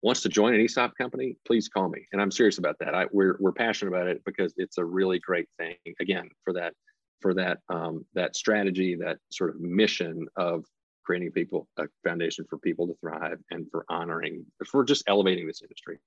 wants 0.02 0.22
to 0.22 0.28
join 0.28 0.54
an 0.54 0.60
ESOP 0.60 0.96
company, 0.96 1.36
please 1.46 1.68
call 1.68 1.88
me. 1.88 2.06
And 2.12 2.22
I'm 2.22 2.30
serious 2.30 2.58
about 2.58 2.76
that. 2.80 2.94
I, 2.94 3.06
we're, 3.10 3.36
we're 3.40 3.52
passionate 3.52 3.92
about 3.92 4.06
it 4.06 4.22
because 4.24 4.54
it's 4.56 4.78
a 4.78 4.84
really 4.84 5.18
great 5.18 5.48
thing. 5.58 5.74
Again, 6.00 6.28
for 6.44 6.52
that, 6.52 6.74
for 7.20 7.34
that, 7.34 7.58
um, 7.68 8.04
that 8.14 8.36
strategy, 8.36 8.94
that 8.96 9.18
sort 9.30 9.50
of 9.50 9.60
mission 9.60 10.26
of 10.36 10.64
creating 11.04 11.32
people, 11.32 11.66
a 11.78 11.86
foundation 12.04 12.44
for 12.48 12.58
people 12.58 12.86
to 12.86 12.94
thrive 13.00 13.38
and 13.50 13.66
for 13.70 13.84
honoring, 13.88 14.44
for 14.66 14.84
just 14.84 15.02
elevating 15.08 15.46
this 15.46 15.62
industry. 15.62 15.98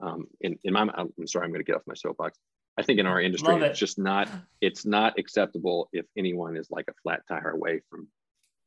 Um, 0.00 0.26
in, 0.40 0.58
in 0.64 0.72
my, 0.72 0.82
I'm 0.82 1.26
sorry, 1.26 1.44
I'm 1.44 1.50
going 1.50 1.60
to 1.60 1.64
get 1.64 1.76
off 1.76 1.82
my 1.86 1.94
soapbox. 1.94 2.38
I 2.78 2.82
think 2.82 3.00
in 3.00 3.06
our 3.06 3.20
industry, 3.20 3.54
it. 3.56 3.62
it's 3.62 3.78
just 3.78 3.98
not, 3.98 4.28
it's 4.60 4.84
not 4.84 5.18
acceptable 5.18 5.88
if 5.92 6.04
anyone 6.16 6.56
is 6.56 6.70
like 6.70 6.86
a 6.88 6.94
flat 7.02 7.22
tire 7.26 7.50
away 7.50 7.80
from 7.88 8.08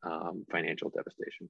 um, 0.03 0.45
financial 0.51 0.89
devastation. 0.89 1.49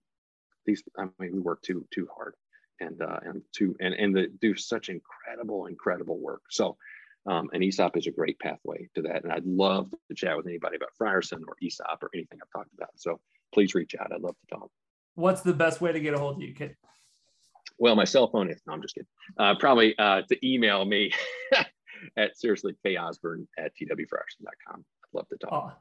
These, 0.66 0.84
I 0.98 1.04
mean, 1.20 1.34
we 1.34 1.40
work 1.40 1.62
too, 1.62 1.86
too 1.94 2.08
hard 2.14 2.34
and 2.80 3.02
uh, 3.02 3.20
and 3.24 3.42
to 3.56 3.76
and 3.80 3.94
and 3.94 4.16
the, 4.16 4.28
do 4.42 4.56
such 4.56 4.90
incredible 4.90 5.66
incredible 5.66 6.18
work. 6.20 6.42
So 6.50 6.78
um, 7.26 7.50
and 7.54 7.64
ESOP 7.64 7.98
is 7.98 8.08
a 8.08 8.12
great 8.12 8.40
pathway 8.40 8.88
to 8.96 9.02
that. 9.04 9.24
And 9.24 9.32
I'd 9.32 9.46
love 9.46 9.92
to 9.92 10.16
chat 10.16 10.38
with 10.38 10.48
anybody 10.48 10.78
about 10.78 10.90
Frierson 11.00 11.42
or 11.48 11.56
ESOP 11.62 12.02
or 12.02 12.10
anything 12.14 12.40
I've 12.42 12.50
talked 12.58 12.74
about. 12.74 12.90
So 12.96 13.20
please 13.54 13.76
reach 13.76 13.94
out. 14.00 14.12
I'd 14.14 14.22
love 14.22 14.36
to 14.40 14.56
talk. 14.56 14.70
What's 15.16 15.42
the 15.42 15.54
best 15.54 15.82
way 15.82 15.92
to 15.92 16.00
get 16.00 16.14
a 16.14 16.18
hold 16.18 16.38
of 16.38 16.42
you, 16.42 16.54
Kit? 16.54 16.78
Well, 17.80 17.96
my 17.96 18.04
cell 18.04 18.30
phone 18.30 18.50
is, 18.52 18.62
no, 18.68 18.74
I'm 18.74 18.82
just 18.82 18.96
kidding. 18.96 19.08
Uh, 19.38 19.56
probably 19.60 19.98
uh, 19.98 20.22
to 20.30 20.48
email 20.48 20.86
me 20.86 21.12
at 22.18 22.38
seriously 22.38 22.76
ozburn 22.86 23.48
at 23.58 23.72
twfrierson.com. 23.76 24.86
I'd 24.86 25.14
love 25.14 25.28
to 25.30 25.38
talk. 25.38 25.50
Oh, 25.52 25.72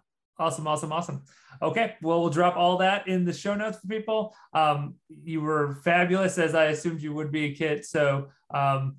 Awesome, 0.41 0.69
awesome, 0.69 0.93
awesome. 0.93 1.23
Okay, 1.61 1.97
well, 2.01 2.21
we'll 2.21 2.31
drop 2.31 2.57
all 2.57 2.77
that 2.77 3.09
in 3.09 3.25
the 3.25 3.33
show 3.33 3.57
notes 3.57 3.81
for 3.81 3.89
people. 3.89 4.37
Um, 4.53 4.95
you 5.25 5.41
were 5.41 5.75
fabulous, 5.83 6.39
as 6.39 6.55
I 6.55 6.67
assumed 6.67 7.03
you 7.03 7.13
would 7.13 7.33
be, 7.33 7.55
Kit. 7.55 7.85
So, 7.85 8.29
um, 8.55 8.97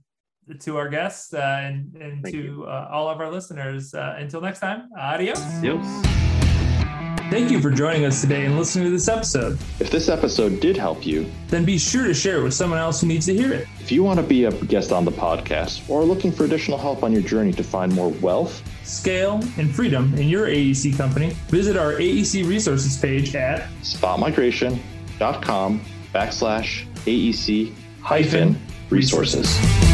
to 0.62 0.78
our 0.78 0.90
guests 0.90 1.34
uh, 1.34 1.60
and, 1.62 1.96
and 1.96 2.26
to 2.26 2.66
uh, 2.68 2.90
all 2.92 3.08
of 3.08 3.22
our 3.22 3.32
listeners, 3.32 3.94
uh, 3.94 4.16
until 4.18 4.42
next 4.42 4.60
time, 4.60 4.90
adios. 4.98 5.40
Adios. 5.40 6.19
Thank 7.30 7.52
you 7.52 7.62
for 7.62 7.70
joining 7.70 8.06
us 8.06 8.22
today 8.22 8.46
and 8.46 8.58
listening 8.58 8.86
to 8.86 8.90
this 8.90 9.08
episode. 9.08 9.60
If 9.80 9.92
this 9.92 10.10
episode 10.10 10.60
did 10.60 10.76
help 10.76 11.06
you, 11.06 11.30
then 11.50 11.64
be 11.64 11.78
sure 11.78 12.08
to 12.08 12.14
share 12.14 12.38
it 12.38 12.44
with 12.44 12.56
someone 12.56 12.80
else 12.80 13.02
who 13.02 13.08
needs 13.08 13.28
to 13.28 13.36
hear 13.36 13.54
it. 13.54 13.68
If 13.80 13.92
you 13.92 14.02
want 14.02 14.20
to 14.20 14.26
be 14.26 14.46
a 14.46 14.52
guest 14.52 14.92
on 14.92 15.06
the 15.06 15.12
podcast 15.12 15.88
or 15.88 16.04
looking 16.04 16.32
for 16.32 16.46
additional 16.46 16.80
help 16.80 17.04
on 17.04 17.12
your 17.12 17.22
journey 17.22 17.52
to 17.54 17.64
find 17.64 17.94
more 17.94 18.10
wealth, 18.10 18.64
scale, 18.84 19.44
and 19.58 19.74
freedom 19.74 20.12
in 20.16 20.28
your 20.28 20.48
AEC 20.48 20.98
company, 20.98 21.30
visit 21.50 21.78
our 21.78 21.94
AEC 21.94 22.48
resources 22.48 22.98
page 22.98 23.36
at 23.36 23.70
spotmigration.com 23.84 25.82
backslash 26.12 26.88
AEC 27.06 27.76
hyphen 28.02 28.60
resources. 28.90 29.89